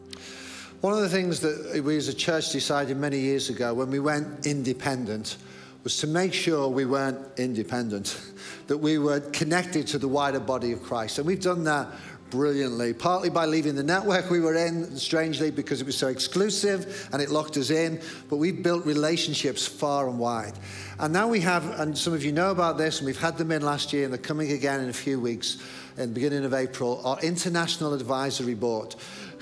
One 0.82 0.94
of 0.94 1.00
the 1.00 1.10
things 1.10 1.40
that 1.40 1.82
we 1.84 1.98
as 1.98 2.10
a 2.10 2.14
church 2.14 2.52
decided 2.52 2.98
many 2.98 3.20
years 3.20 3.50
ago 3.50 3.74
when 3.74 3.90
we 3.90 4.00
went 4.00 4.46
independent 4.46 5.38
was 5.84 5.98
to 5.98 6.08
make 6.08 6.34
sure 6.34 6.68
we 6.68 6.86
weren't 6.86 7.20
independent, 7.38 8.20
that 8.68 8.78
we 8.78 8.98
were 8.98 9.20
connected 9.20 9.88
to 9.88 9.98
the 9.98 10.08
wider 10.08 10.40
body 10.40 10.72
of 10.74 10.84
Christ. 10.84 11.18
And 11.18 11.26
we've 11.26 11.42
done 11.42 11.64
that 11.64 11.88
brilliantly, 12.30 12.94
partly 12.94 13.30
by 13.30 13.46
leaving 13.46 13.76
the 13.76 13.84
network 13.84 14.30
we 14.30 14.40
were 14.40 14.56
in, 14.56 14.96
strangely, 14.98 15.52
because 15.52 15.80
it 15.80 15.86
was 15.86 15.98
so 15.98 16.08
exclusive 16.08 17.08
and 17.14 17.22
it 17.22 17.30
locked 17.30 17.56
us 17.56 17.70
in. 17.70 18.02
But 18.30 18.38
we've 18.38 18.62
built 18.62 18.86
relationships 18.86 19.66
far 19.66 20.10
and 20.10 20.20
wide. 20.20 20.54
And 21.00 21.14
now 21.14 21.28
we 21.28 21.40
have, 21.42 21.80
and 21.80 21.98
some 21.98 22.14
of 22.14 22.24
you 22.24 22.32
know 22.32 22.52
about 22.52 22.78
this, 22.78 23.00
and 23.00 23.06
we've 23.06 23.20
had 23.20 23.38
them 23.38 23.52
in 23.52 23.62
last 23.62 23.94
year, 23.94 24.04
and 24.04 24.14
they're 24.14 24.18
coming 24.18 24.52
again 24.52 24.82
in 24.82 24.90
a 24.90 24.94
few 24.94 25.20
weeks, 25.20 25.58
in 25.98 26.10
the 26.10 26.14
beginning 26.14 26.44
of 26.44 26.54
April, 26.54 27.02
our 27.06 27.20
International 27.22 27.94
Advisory 27.94 28.54
Board 28.54 28.96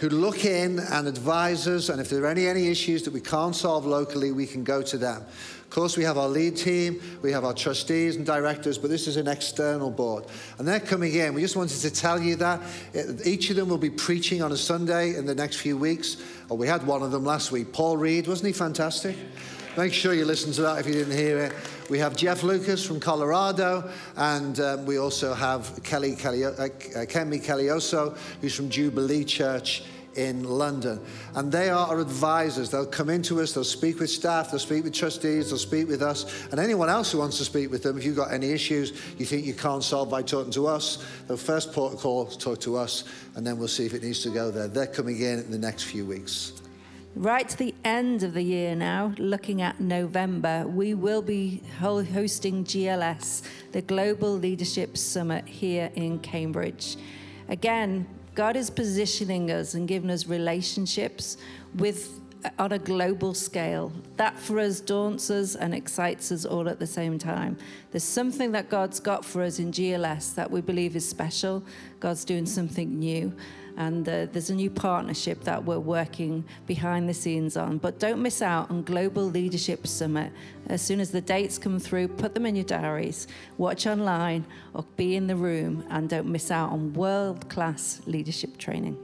who 0.04 0.10
look 0.10 0.44
in 0.44 0.80
and 0.80 1.08
advise 1.08 1.66
us, 1.66 1.88
and 1.88 2.02
if 2.02 2.10
there 2.10 2.24
are 2.24 2.28
any, 2.28 2.46
any 2.46 2.68
issues 2.68 3.04
that 3.04 3.14
we 3.14 3.22
can't 3.22 3.56
solve 3.56 3.86
locally, 3.86 4.34
we 4.34 4.46
can 4.46 4.62
go 4.62 4.82
to 4.82 4.98
them. 4.98 5.22
Of 5.22 5.70
course, 5.70 5.96
we 5.96 6.04
have 6.04 6.18
our 6.18 6.28
lead 6.28 6.58
team, 6.58 7.02
we 7.22 7.32
have 7.32 7.46
our 7.46 7.54
trustees 7.54 8.18
and 8.18 8.26
directors, 8.26 8.78
but 8.78 8.90
this 8.90 9.08
is 9.08 9.16
an 9.16 9.30
external 9.30 9.90
board. 9.90 10.26
And 10.58 10.68
they're 10.68 10.82
coming 10.82 11.14
in. 11.14 11.34
We 11.34 11.40
just 11.40 11.56
wanted 11.56 11.80
to 11.80 11.90
tell 11.90 12.22
you 12.22 12.36
that. 12.36 12.60
Eh, 12.94 13.14
each 13.24 13.50
of 13.50 13.56
them 13.56 13.70
will 13.70 13.78
be 13.78 13.90
preaching 13.90 14.42
on 14.42 14.52
a 14.52 14.58
Sunday 14.58 15.16
in 15.16 15.26
the 15.26 15.36
next 15.36 15.56
few 15.56 15.78
weeks. 15.78 16.18
Oh, 16.52 16.56
we 16.56 16.68
had 16.68 16.86
one 16.86 17.02
of 17.02 17.12
them 17.12 17.24
last 17.24 17.54
week. 17.54 17.72
Paul 17.72 17.96
Reed, 17.96 18.28
wasn't 18.28 18.48
he 18.48 18.54
fantastic? 18.54 19.16
Make 19.78 19.94
sure 19.94 20.14
you 20.14 20.26
listen 20.26 20.52
to 20.52 20.64
that 20.64 20.80
if 20.80 20.86
you 20.86 20.92
didn't 20.92 21.18
hear 21.18 21.40
it. 21.40 21.54
We 21.90 22.00
have 22.00 22.16
Jeff 22.16 22.44
Lucas 22.44 22.86
from 22.86 23.02
Colorado, 23.02 23.90
and 24.16 24.58
um, 24.62 24.86
we 24.86 24.98
also 24.98 25.34
have 25.34 25.84
Kelly 25.84 26.16
Kelly, 26.16 26.46
uh, 26.46 26.52
uh, 26.52 26.70
Kemi 27.06 27.44
Koleoso, 27.44 28.18
who's 28.40 28.56
from 28.56 28.70
Jubilee 28.70 29.26
Church 29.26 29.84
in 30.16 30.46
London. 30.46 31.02
And 31.36 31.52
they 31.52 31.70
are 31.70 31.88
our 31.88 32.00
advisors. 32.00 32.70
They'll 32.70 32.86
come 32.86 33.10
into 33.10 33.42
us, 33.42 33.52
they'll 33.52 33.66
speak 33.66 34.00
with 34.00 34.10
staff, 34.10 34.52
they'll 34.52 34.60
speak 34.60 34.86
with 34.86 34.94
trustees, 34.94 35.50
they'll 35.50 35.58
speak 35.58 35.90
with 35.90 36.02
us, 36.02 36.48
and 36.52 36.60
anyone 36.60 36.90
else 36.90 37.12
who 37.12 37.18
wants 37.18 37.38
to 37.40 37.46
speak 37.46 37.70
with 37.70 37.84
them. 37.84 37.98
If 37.98 38.06
you've 38.06 38.16
got 38.16 38.32
any 38.32 38.52
issues 38.52 38.94
you 39.18 39.26
think 39.26 39.46
you 39.46 39.54
can't 39.54 39.84
solve 39.84 40.10
by 40.10 40.22
talking 40.22 40.54
to 40.54 40.68
us, 40.68 41.04
the 41.28 41.36
first 41.36 41.74
port 41.74 41.98
call 41.98 42.28
talk 42.28 42.62
to 42.62 42.78
us, 42.78 43.04
and 43.36 43.46
then 43.46 43.58
we'll 43.58 43.68
see 43.68 43.86
if 43.86 43.94
it 43.94 44.04
needs 44.04 44.22
to 44.24 44.30
go 44.30 44.52
there. 44.52 44.70
They're 44.70 44.88
coming 44.88 45.20
in 45.20 45.40
in 45.40 45.52
the 45.52 45.60
next 45.60 45.84
few 45.84 46.06
weeks. 46.06 46.63
Right 47.16 47.48
to 47.48 47.56
the 47.56 47.76
end 47.86 48.24
of 48.24 48.34
the 48.34 48.42
year 48.42 48.76
now, 48.76 49.14
looking 49.20 49.62
at 49.62 49.80
November, 49.80 50.66
we 50.68 50.96
will 50.96 51.22
be 51.22 51.62
hosting 51.80 52.64
GLS, 52.64 53.44
the 53.72 53.84
Global 53.84 54.32
Leadership 54.34 54.98
Summit 54.98 55.48
here 55.48 55.92
in 55.94 56.18
Cambridge. 56.18 56.98
Again, 57.50 58.08
God 58.34 58.56
is 58.56 58.72
positioning 58.72 59.52
us 59.52 59.76
and 59.76 59.88
giving 59.88 60.10
us 60.10 60.26
relationships 60.26 61.38
with 61.76 62.20
on 62.60 62.72
a 62.72 62.80
global 62.80 63.34
scale. 63.34 63.92
That 64.18 64.38
for 64.38 64.60
us 64.60 64.80
daunts 64.80 65.30
us 65.30 65.56
and 65.56 65.74
excites 65.74 66.32
us 66.32 66.46
all 66.46 66.68
at 66.68 66.80
the 66.80 66.88
same 66.88 67.18
time. 67.18 67.58
There's 67.92 68.04
something 68.04 68.52
that 68.54 68.70
God's 68.70 69.00
got 69.00 69.24
for 69.24 69.44
us 69.44 69.60
in 69.60 69.72
GLS 69.72 70.36
that 70.36 70.50
we 70.50 70.62
believe 70.62 70.96
is 70.96 71.08
special. 71.08 71.64
God's 72.00 72.26
doing 72.26 72.46
something 72.46 73.00
new. 73.00 73.34
And 73.78 74.08
uh, 74.08 74.28
there's 74.32 74.50
a 74.50 74.56
new 74.56 74.70
partnership 74.70 75.44
that 75.46 75.64
we're 75.64 75.80
working 75.80 76.44
behind 76.68 77.10
the 77.10 77.14
scenes 77.14 77.58
on. 77.58 77.80
But 77.80 78.00
don't 78.00 78.22
miss 78.22 78.42
out 78.42 78.70
on 78.70 78.84
Global 78.84 79.24
Leadership 79.24 79.88
Summit. 79.88 80.32
As 80.68 80.82
soon 80.82 81.00
as 81.00 81.12
the 81.12 81.22
dates 81.22 81.58
come 81.58 81.80
through, 81.80 82.10
put 82.10 82.34
them 82.34 82.46
in 82.46 82.56
your 82.56 82.66
diaries, 82.66 83.28
watch 83.58 83.88
online, 83.88 84.46
or 84.74 84.86
be 84.96 85.16
in 85.16 85.28
the 85.28 85.36
room, 85.36 85.86
and 85.90 86.10
don't 86.10 86.28
miss 86.28 86.52
out 86.52 86.72
on 86.72 86.94
world 86.94 87.50
class 87.50 88.02
leadership 88.06 88.58
training. 88.58 88.98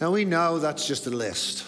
Now, 0.00 0.10
we 0.10 0.24
know 0.24 0.58
that's 0.58 0.86
just 0.86 1.06
a 1.06 1.10
list, 1.10 1.64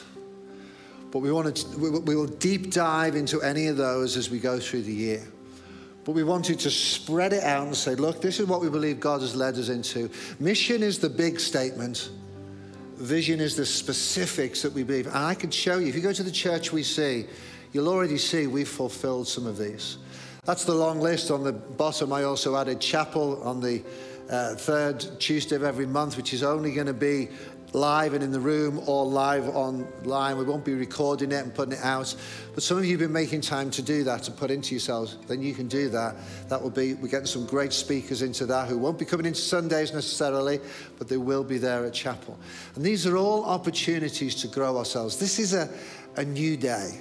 but 1.10 1.18
we, 1.18 1.32
want 1.32 1.56
to, 1.56 1.78
we 1.78 2.14
will 2.14 2.26
deep 2.26 2.70
dive 2.70 3.16
into 3.16 3.42
any 3.42 3.66
of 3.66 3.76
those 3.76 4.16
as 4.16 4.30
we 4.30 4.38
go 4.38 4.60
through 4.60 4.82
the 4.82 4.92
year. 4.92 5.22
But 6.10 6.16
we 6.16 6.24
wanted 6.24 6.58
to 6.58 6.70
spread 6.72 7.32
it 7.32 7.44
out 7.44 7.68
and 7.68 7.76
say, 7.76 7.94
look, 7.94 8.20
this 8.20 8.40
is 8.40 8.48
what 8.48 8.60
we 8.60 8.68
believe 8.68 8.98
God 8.98 9.20
has 9.20 9.36
led 9.36 9.54
us 9.54 9.68
into. 9.68 10.10
Mission 10.40 10.82
is 10.82 10.98
the 10.98 11.08
big 11.08 11.38
statement. 11.38 12.10
Vision 12.96 13.38
is 13.38 13.54
the 13.54 13.64
specifics 13.64 14.60
that 14.62 14.72
we 14.72 14.82
believe. 14.82 15.06
And 15.06 15.16
I 15.16 15.34
can 15.34 15.52
show 15.52 15.78
you, 15.78 15.86
if 15.86 15.94
you 15.94 16.00
go 16.00 16.12
to 16.12 16.24
the 16.24 16.30
church 16.32 16.72
we 16.72 16.82
see, 16.82 17.26
you'll 17.72 17.86
already 17.86 18.18
see 18.18 18.48
we've 18.48 18.68
fulfilled 18.68 19.28
some 19.28 19.46
of 19.46 19.56
these. 19.56 19.98
That's 20.46 20.64
the 20.64 20.74
long 20.74 20.98
list. 20.98 21.30
On 21.30 21.44
the 21.44 21.52
bottom, 21.52 22.12
I 22.12 22.24
also 22.24 22.56
added 22.56 22.80
chapel 22.80 23.40
on 23.44 23.60
the 23.60 23.80
uh, 24.28 24.56
third 24.56 25.06
Tuesday 25.20 25.54
of 25.54 25.62
every 25.62 25.86
month, 25.86 26.16
which 26.16 26.34
is 26.34 26.42
only 26.42 26.72
going 26.72 26.88
to 26.88 26.92
be 26.92 27.28
live 27.72 28.14
and 28.14 28.22
in 28.22 28.32
the 28.32 28.40
room 28.40 28.80
or 28.86 29.04
live 29.04 29.48
online. 29.48 30.36
We 30.36 30.44
won't 30.44 30.64
be 30.64 30.74
recording 30.74 31.32
it 31.32 31.44
and 31.44 31.54
putting 31.54 31.74
it 31.74 31.84
out. 31.84 32.14
But 32.54 32.62
some 32.62 32.78
of 32.78 32.84
you 32.84 32.92
have 32.92 33.00
been 33.00 33.12
making 33.12 33.42
time 33.42 33.70
to 33.72 33.82
do 33.82 34.04
that, 34.04 34.22
to 34.24 34.30
put 34.30 34.50
into 34.50 34.74
yourselves. 34.74 35.16
Then 35.28 35.42
you 35.42 35.54
can 35.54 35.68
do 35.68 35.88
that. 35.90 36.16
That 36.48 36.60
will 36.60 36.70
be, 36.70 36.94
we're 36.94 37.08
getting 37.08 37.26
some 37.26 37.46
great 37.46 37.72
speakers 37.72 38.22
into 38.22 38.46
that 38.46 38.68
who 38.68 38.78
won't 38.78 38.98
be 38.98 39.04
coming 39.04 39.26
into 39.26 39.40
Sundays 39.40 39.92
necessarily, 39.92 40.60
but 40.98 41.08
they 41.08 41.16
will 41.16 41.44
be 41.44 41.58
there 41.58 41.84
at 41.86 41.92
chapel. 41.92 42.38
And 42.74 42.84
these 42.84 43.06
are 43.06 43.16
all 43.16 43.44
opportunities 43.44 44.34
to 44.36 44.48
grow 44.48 44.78
ourselves. 44.78 45.18
This 45.18 45.38
is 45.38 45.54
a, 45.54 45.68
a 46.16 46.24
new 46.24 46.56
day. 46.56 47.00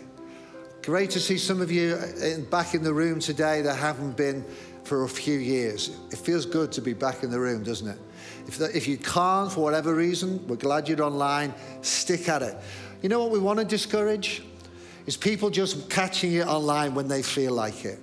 Great 0.83 1.09
to 1.11 1.19
see 1.19 1.37
some 1.37 1.61
of 1.61 1.71
you 1.71 1.95
uh, 1.95 2.25
in, 2.25 2.45
back 2.45 2.73
in 2.73 2.83
the 2.83 2.93
room 2.93 3.19
today 3.19 3.61
that 3.61 3.75
haven't 3.75 4.15
been 4.15 4.45
for 4.85 5.03
a 5.03 5.09
few 5.09 5.37
years. 5.37 5.97
It 6.11 6.17
feels 6.17 6.45
good 6.45 6.71
to 6.73 6.81
be 6.81 6.93
back 6.93 7.21
in 7.23 7.29
the 7.29 7.39
room, 7.39 7.63
doesn't 7.63 7.87
it? 7.87 7.99
If, 8.49 8.57
the, 8.57 8.75
if 8.75 8.87
you 8.87 8.97
can't, 8.97 9.51
for 9.51 9.61
whatever 9.61 9.93
reason, 9.93 10.43
we're 10.47 10.55
glad 10.55 10.89
you're 10.89 11.03
online, 11.03 11.53
stick 11.83 12.27
at 12.27 12.41
it. 12.41 12.57
You 13.03 13.07
know 13.07 13.21
what 13.21 13.29
we 13.29 13.37
want 13.37 13.59
to 13.59 13.65
discourage? 13.65 14.41
Is 15.05 15.15
people 15.15 15.51
just 15.51 15.87
catching 15.87 16.33
it 16.33 16.47
online 16.47 16.95
when 16.95 17.07
they 17.07 17.21
feel 17.21 17.53
like 17.53 17.85
it. 17.85 17.99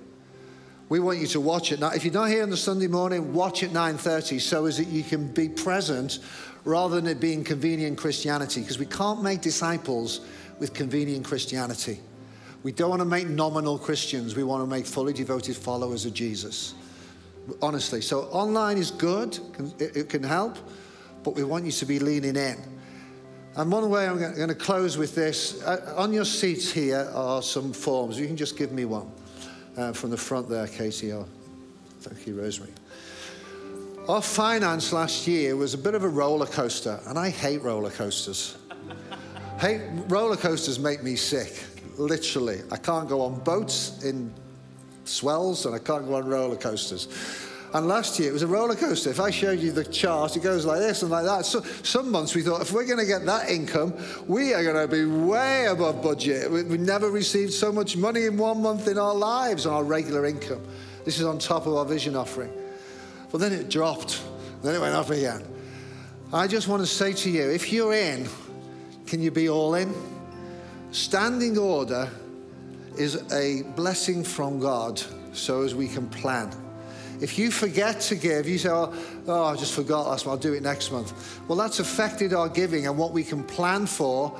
We 0.87 1.01
want 1.01 1.17
you 1.19 1.27
to 1.27 1.41
watch 1.41 1.73
it 1.73 1.81
now. 1.81 1.89
If 1.89 2.05
you're 2.05 2.13
not 2.13 2.29
here 2.29 2.43
on 2.43 2.49
the 2.49 2.55
Sunday 2.55 2.87
morning, 2.87 3.33
watch 3.33 3.61
at 3.61 3.71
9:30 3.71 4.39
so 4.39 4.67
as 4.67 4.77
that 4.77 4.87
you 4.87 5.03
can 5.03 5.27
be 5.33 5.49
present 5.49 6.19
rather 6.63 6.95
than 6.95 7.07
it 7.07 7.19
being 7.19 7.43
convenient 7.43 7.97
Christianity, 7.97 8.61
because 8.61 8.79
we 8.79 8.85
can't 8.85 9.21
make 9.21 9.41
disciples 9.41 10.21
with 10.59 10.73
convenient 10.73 11.25
Christianity. 11.25 11.99
We 12.63 12.71
don't 12.71 12.89
want 12.89 13.01
to 13.01 13.05
make 13.05 13.27
nominal 13.27 13.77
Christians. 13.77 14.33
We 14.33 14.43
want 14.43 14.63
to 14.63 14.67
make 14.67 14.85
fully 14.85 15.11
devoted 15.11 15.57
followers 15.57 16.05
of 16.05 16.13
Jesus. 16.13 16.73
Honestly. 17.61 18.01
So 18.01 18.21
online 18.25 18.77
is 18.77 18.91
good, 18.91 19.39
it 19.79 20.09
can 20.09 20.23
help, 20.23 20.57
but 21.23 21.35
we 21.35 21.43
want 21.43 21.65
you 21.65 21.71
to 21.71 21.85
be 21.85 21.99
leaning 21.99 22.35
in. 22.35 22.57
And 23.55 23.71
one 23.71 23.89
way 23.89 24.07
I'm 24.07 24.19
going 24.19 24.49
to 24.49 24.55
close 24.55 24.97
with 24.97 25.15
this 25.15 25.63
uh, 25.63 25.95
on 25.97 26.13
your 26.13 26.25
seats 26.25 26.71
here 26.71 27.09
are 27.13 27.41
some 27.41 27.73
forms. 27.73 28.19
You 28.19 28.27
can 28.27 28.37
just 28.37 28.55
give 28.55 28.71
me 28.71 28.85
one 28.85 29.09
uh, 29.75 29.93
from 29.93 30.11
the 30.11 30.17
front 30.17 30.47
there, 30.47 30.67
Katie. 30.67 31.13
Thank 32.01 32.27
you, 32.27 32.39
Rosemary. 32.39 32.73
Our 34.07 34.21
finance 34.21 34.93
last 34.93 35.27
year 35.27 35.55
was 35.55 35.73
a 35.73 35.77
bit 35.77 35.95
of 35.95 36.03
a 36.03 36.07
roller 36.07 36.45
coaster, 36.45 36.99
and 37.07 37.17
I 37.17 37.29
hate 37.29 37.61
roller 37.63 37.89
coasters. 37.89 38.57
hey, 39.59 39.89
roller 40.07 40.37
coasters 40.37 40.79
make 40.79 41.03
me 41.03 41.15
sick 41.15 41.63
literally. 41.97 42.61
I 42.71 42.77
can't 42.77 43.09
go 43.09 43.21
on 43.21 43.39
boats 43.39 44.03
in 44.03 44.33
swells 45.07 45.65
and 45.65 45.75
I 45.75 45.79
can't 45.79 46.05
go 46.07 46.15
on 46.15 46.25
roller 46.25 46.55
coasters. 46.55 47.07
And 47.73 47.87
last 47.87 48.17
year 48.17 48.29
it 48.29 48.33
was 48.33 48.43
a 48.43 48.47
roller 48.47 48.75
coaster. 48.75 49.09
If 49.09 49.19
I 49.19 49.29
showed 49.29 49.59
you 49.59 49.71
the 49.71 49.83
chart, 49.83 50.35
it 50.37 50.43
goes 50.43 50.65
like 50.65 50.79
this 50.79 51.01
and 51.01 51.11
like 51.11 51.25
that. 51.25 51.45
So 51.45 51.61
some 51.83 52.09
months 52.09 52.33
we 52.33 52.41
thought 52.41 52.61
if 52.61 52.71
we're 52.71 52.85
going 52.85 52.99
to 52.99 53.05
get 53.05 53.25
that 53.25 53.49
income, 53.49 53.93
we 54.25 54.53
are 54.53 54.63
going 54.63 54.75
to 54.75 54.87
be 54.87 55.05
way 55.05 55.65
above 55.65 56.01
budget. 56.01 56.49
We, 56.49 56.63
we 56.63 56.77
never 56.77 57.11
received 57.11 57.53
so 57.53 57.71
much 57.71 57.97
money 57.97 58.25
in 58.25 58.37
one 58.37 58.61
month 58.61 58.87
in 58.87 58.97
our 58.97 59.13
lives 59.13 59.65
on 59.65 59.73
our 59.73 59.83
regular 59.83 60.25
income. 60.25 60.61
This 61.03 61.19
is 61.19 61.25
on 61.25 61.39
top 61.39 61.67
of 61.67 61.75
our 61.75 61.85
vision 61.85 62.15
offering. 62.15 62.51
But 63.31 63.39
then 63.39 63.51
it 63.51 63.69
dropped. 63.69 64.23
Then 64.63 64.75
it 64.75 64.79
went 64.79 64.95
up 64.95 65.09
again. 65.09 65.43
I 66.33 66.47
just 66.47 66.67
want 66.67 66.81
to 66.81 66.87
say 66.87 67.13
to 67.13 67.29
you, 67.29 67.49
if 67.49 67.71
you're 67.71 67.93
in, 67.93 68.27
can 69.05 69.21
you 69.21 69.31
be 69.31 69.49
all 69.49 69.75
in? 69.75 69.93
Standing 70.91 71.57
order 71.57 72.09
is 72.97 73.31
a 73.31 73.63
blessing 73.75 74.23
from 74.23 74.59
God 74.59 75.01
so 75.33 75.61
as 75.61 75.75
we 75.75 75.87
can 75.87 76.09
plan. 76.09 76.51
If 77.19 77.39
you 77.39 77.49
forget 77.49 77.99
to 78.01 78.15
give, 78.15 78.47
you 78.47 78.57
say, 78.57 78.69
oh, 78.69 78.93
oh, 79.27 79.45
I 79.45 79.55
just 79.55 79.73
forgot 79.73 80.07
last 80.07 80.25
month, 80.25 80.37
I'll 80.37 80.41
do 80.41 80.53
it 80.53 80.61
next 80.61 80.91
month. 80.91 81.39
Well, 81.47 81.57
that's 81.57 81.79
affected 81.79 82.33
our 82.33 82.47
giving 82.47 82.85
and 82.85 82.97
what 82.97 83.11
we 83.11 83.23
can 83.23 83.43
plan 83.43 83.87
for. 83.87 84.37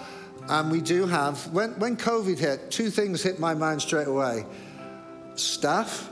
And 0.47 0.71
we 0.71 0.81
do 0.81 1.07
have, 1.07 1.51
when, 1.51 1.71
when 1.79 1.97
COVID 1.97 2.37
hit, 2.37 2.69
two 2.69 2.89
things 2.89 3.23
hit 3.23 3.39
my 3.39 3.53
mind 3.53 3.81
straight 3.81 4.07
away 4.07 4.45
staff. 5.35 6.11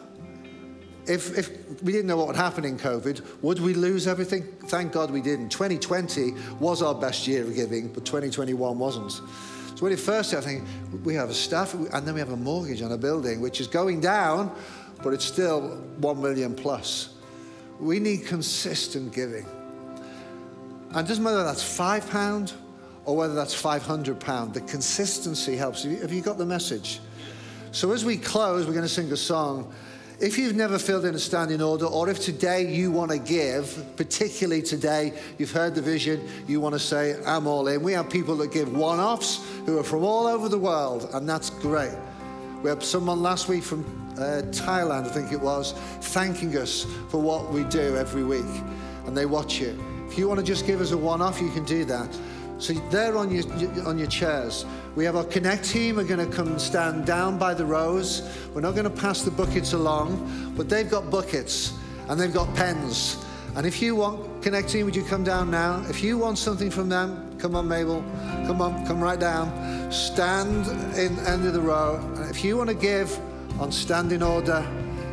If, 1.08 1.38
if 1.38 1.82
we 1.84 1.92
didn't 1.92 2.08
know 2.08 2.18
what 2.18 2.28
would 2.28 2.36
happen 2.36 2.66
in 2.66 2.78
COVID, 2.78 3.44
would 3.44 3.60
we 3.60 3.74
lose 3.74 4.08
everything? 4.08 4.44
Thank 4.68 4.92
God 4.92 5.12
we 5.12 5.22
didn't. 5.22 5.50
2020 5.50 6.34
was 6.60 6.82
our 6.82 6.96
best 6.96 7.28
year 7.28 7.44
of 7.44 7.54
giving, 7.56 7.90
but 7.90 8.06
2021 8.06 8.80
wasn't. 8.80 9.22
So 9.86 9.90
when 9.90 9.94
it 9.94 10.00
first 10.00 10.30
started, 10.30 10.48
I 10.48 10.52
think 10.52 11.06
we 11.06 11.14
have 11.14 11.30
a 11.30 11.34
staff, 11.36 11.76
and 11.76 12.08
then 12.08 12.16
we 12.16 12.20
have 12.20 12.32
a 12.32 12.36
mortgage 12.36 12.82
on 12.82 12.92
a 12.92 12.98
building, 12.98 13.40
which 13.40 13.62
is 13.62 13.68
going 13.68 14.02
down, 14.02 14.52
but 15.04 15.14
it's 15.14 15.26
still 15.26 15.78
one 16.00 16.20
million 16.20 16.56
plus. 16.56 17.10
We 17.80 18.00
need 18.00 18.26
consistent 18.26 19.14
giving. 19.14 19.46
And 20.90 21.06
it 21.06 21.08
doesn't 21.08 21.24
matter 21.24 21.36
whether 21.36 21.48
that's 21.48 21.62
five 21.62 22.10
pound 22.10 22.54
or 23.06 23.16
whether 23.16 23.36
that's 23.36 23.54
500 23.54 24.20
pound, 24.20 24.56
the 24.56 24.62
consistency 24.62 25.56
helps. 25.56 25.84
Have 25.84 26.12
you 26.12 26.22
got 26.24 26.40
the 26.40 26.48
message? 26.48 27.00
So 27.72 27.92
as 27.92 28.04
we 28.04 28.18
close, 28.18 28.66
we're 28.66 28.74
going 28.74 28.88
to 28.88 28.90
sing 28.90 29.12
a 29.12 29.16
song. 29.16 29.72
If 30.18 30.38
you've 30.38 30.56
never 30.56 30.80
filled 30.80 31.04
in 31.04 31.14
a 31.14 31.20
standing 31.20 31.62
order, 31.62 31.86
or 31.86 32.10
if 32.10 32.22
today 32.22 32.74
you 32.74 32.90
want 32.90 33.12
to 33.12 33.20
give, 33.20 33.84
particularly 33.98 34.62
today, 34.62 35.12
you've 35.38 35.52
heard 35.52 35.76
the 35.76 35.82
vision, 35.82 36.26
you 36.48 36.62
want 36.62 36.74
to 36.74 36.80
say, 36.80 37.22
I'm 37.26 37.48
all 37.48 37.68
in. 37.68 37.84
We 37.84 37.92
have 37.94 38.10
people 38.10 38.38
that 38.38 38.54
give 38.54 38.74
one 38.74 39.00
offs 39.00 39.46
who 39.66 39.78
are 39.78 39.84
from 39.84 40.06
all 40.06 40.26
over 40.26 40.48
the 40.48 40.58
world, 40.58 41.10
and 41.14 41.28
that's 41.28 41.50
great. 41.50 41.94
We 42.64 42.70
had 42.70 42.82
someone 42.82 43.22
last 43.22 43.50
week 43.50 43.64
from 43.64 43.84
uh, 44.14 44.44
Thailand, 44.52 45.06
I 45.06 45.10
think 45.10 45.34
it 45.34 45.42
was, 45.42 45.74
thanking 46.00 46.56
us 46.56 46.86
for 47.10 47.22
what 47.22 47.52
we 47.52 47.66
do 47.66 47.98
every 47.98 48.24
week, 48.24 48.46
and 49.06 49.18
they 49.18 49.26
watch 49.26 49.60
it. 49.62 49.76
If 50.08 50.18
you 50.18 50.30
want 50.30 50.40
to 50.40 50.46
just 50.46 50.66
give 50.66 50.80
us 50.80 50.92
a 50.92 50.98
one 50.98 51.22
off, 51.22 51.42
you 51.42 51.52
can 51.52 51.66
do 51.66 51.84
that. 51.86 52.08
So 52.58 52.74
there 52.90 53.18
on 53.18 53.32
your, 53.32 53.44
on 53.86 53.98
your 53.98 54.08
chairs, 54.08 54.66
we 54.96 55.04
have 55.04 55.18
our 55.18 55.26
Connect 55.26 55.66
team 55.66 56.00
are 56.00 56.06
going 56.06 56.26
to 56.26 56.36
come 56.36 56.48
and 56.48 56.62
stand 56.62 57.06
down 57.06 57.38
by 57.38 57.54
the 57.54 57.66
rows. 57.66 58.22
We're 58.54 58.62
not 58.62 58.76
going 58.76 58.86
to 58.86 59.02
pass 59.02 59.24
the 59.24 59.32
buckets 59.32 59.74
along, 59.74 60.54
but 60.56 60.70
they've 60.70 60.90
got 60.90 61.12
buckets 61.12 61.74
and 62.08 62.20
they've 62.20 62.34
got 62.34 62.54
pens. 62.56 63.24
And 63.56 63.66
if 63.66 63.82
you 63.82 63.96
want 63.96 64.42
Connect 64.42 64.70
team, 64.70 64.86
would 64.86 64.96
you 64.96 65.04
come 65.04 65.24
down 65.24 65.52
now? 65.52 65.84
If 65.90 66.02
you 66.02 66.18
want 66.18 66.38
something 66.38 66.70
from 66.70 66.88
them, 66.88 67.38
come 67.40 67.56
on, 67.56 67.68
Mabel. 67.68 68.04
Come 68.48 68.62
on, 68.62 68.86
come 68.86 69.02
right 69.02 69.20
down. 69.20 69.92
Stand 69.92 70.68
in 70.98 71.18
end 71.26 71.46
of 71.46 71.54
the 71.54 71.62
row. 71.62 72.00
And 72.16 72.30
If 72.30 72.44
you 72.44 72.56
want 72.58 72.70
to 72.70 72.76
give 72.76 73.20
on 73.60 73.72
standing 73.72 74.24
order, 74.24 74.66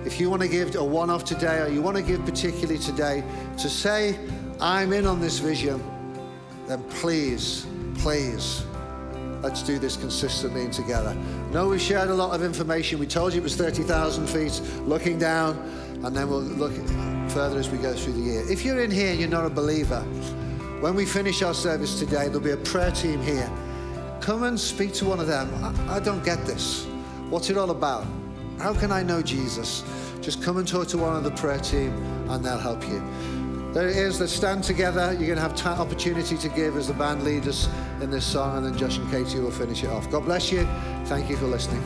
if 0.04 0.20
you 0.20 0.30
want 0.30 0.42
to 0.42 0.48
give 0.48 0.74
a 0.76 0.84
one 0.84 1.10
off 1.10 1.24
today, 1.24 1.60
or 1.60 1.68
you 1.68 1.82
want 1.82 1.96
to 1.96 2.02
give 2.02 2.24
particularly 2.24 2.78
today, 2.78 3.24
to 3.58 3.68
say, 3.68 4.18
I'm 4.60 4.92
in 4.92 5.06
on 5.06 5.20
this 5.20 5.38
vision 5.38 5.82
then 6.72 6.82
please, 6.88 7.66
please, 7.98 8.64
let's 9.42 9.62
do 9.62 9.78
this 9.78 9.96
consistently 9.96 10.62
and 10.62 10.72
together. 10.72 11.14
No, 11.52 11.68
we 11.68 11.78
shared 11.78 12.08
a 12.08 12.14
lot 12.14 12.34
of 12.34 12.42
information. 12.42 12.98
We 12.98 13.06
told 13.06 13.34
you 13.34 13.40
it 13.40 13.42
was 13.42 13.56
30,000 13.56 14.26
feet, 14.26 14.58
looking 14.86 15.18
down, 15.18 15.56
and 16.02 16.16
then 16.16 16.30
we'll 16.30 16.40
look 16.40 16.72
further 17.30 17.58
as 17.58 17.68
we 17.68 17.76
go 17.76 17.92
through 17.92 18.14
the 18.14 18.20
year. 18.20 18.50
If 18.50 18.64
you're 18.64 18.82
in 18.82 18.90
here 18.90 19.10
and 19.10 19.20
you're 19.20 19.28
not 19.28 19.44
a 19.44 19.50
believer, 19.50 20.00
when 20.80 20.94
we 20.94 21.04
finish 21.04 21.42
our 21.42 21.52
service 21.52 21.98
today, 21.98 22.24
there'll 22.28 22.40
be 22.40 22.52
a 22.52 22.56
prayer 22.56 22.90
team 22.90 23.20
here. 23.22 23.50
Come 24.22 24.44
and 24.44 24.58
speak 24.58 24.94
to 24.94 25.04
one 25.04 25.20
of 25.20 25.26
them. 25.26 25.52
I, 25.62 25.96
I 25.96 26.00
don't 26.00 26.24
get 26.24 26.46
this. 26.46 26.86
What's 27.28 27.50
it 27.50 27.58
all 27.58 27.70
about? 27.70 28.06
How 28.58 28.72
can 28.72 28.90
I 28.90 29.02
know 29.02 29.20
Jesus? 29.20 29.84
Just 30.22 30.42
come 30.42 30.56
and 30.56 30.66
talk 30.66 30.88
to 30.88 30.98
one 30.98 31.16
of 31.16 31.24
the 31.24 31.32
prayer 31.32 31.58
team, 31.58 31.92
and 32.30 32.42
they'll 32.42 32.56
help 32.56 32.82
you. 32.88 33.02
There 33.72 33.88
it 33.88 33.96
is. 33.96 34.20
Let's 34.20 34.34
stand 34.34 34.64
together. 34.64 35.14
You're 35.14 35.34
going 35.34 35.36
to 35.36 35.40
have 35.40 35.56
t- 35.56 35.66
opportunity 35.66 36.36
to 36.36 36.48
give 36.50 36.76
as 36.76 36.88
the 36.88 36.94
band 36.94 37.24
lead 37.24 37.48
us 37.48 37.70
in 38.02 38.10
this 38.10 38.26
song, 38.26 38.58
and 38.58 38.66
then 38.66 38.76
Josh 38.76 38.98
and 38.98 39.10
Katie 39.10 39.40
will 39.40 39.50
finish 39.50 39.82
it 39.82 39.88
off. 39.88 40.10
God 40.10 40.26
bless 40.26 40.52
you. 40.52 40.68
Thank 41.06 41.30
you 41.30 41.38
for 41.38 41.46
listening. 41.46 41.82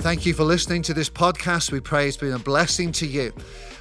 Thank 0.00 0.26
you 0.26 0.34
for 0.34 0.44
listening 0.44 0.82
to 0.82 0.92
this 0.92 1.08
podcast. 1.08 1.72
We 1.72 1.80
pray 1.80 2.06
it's 2.06 2.18
been 2.18 2.34
a 2.34 2.38
blessing 2.38 2.92
to 2.92 3.06
you. 3.06 3.32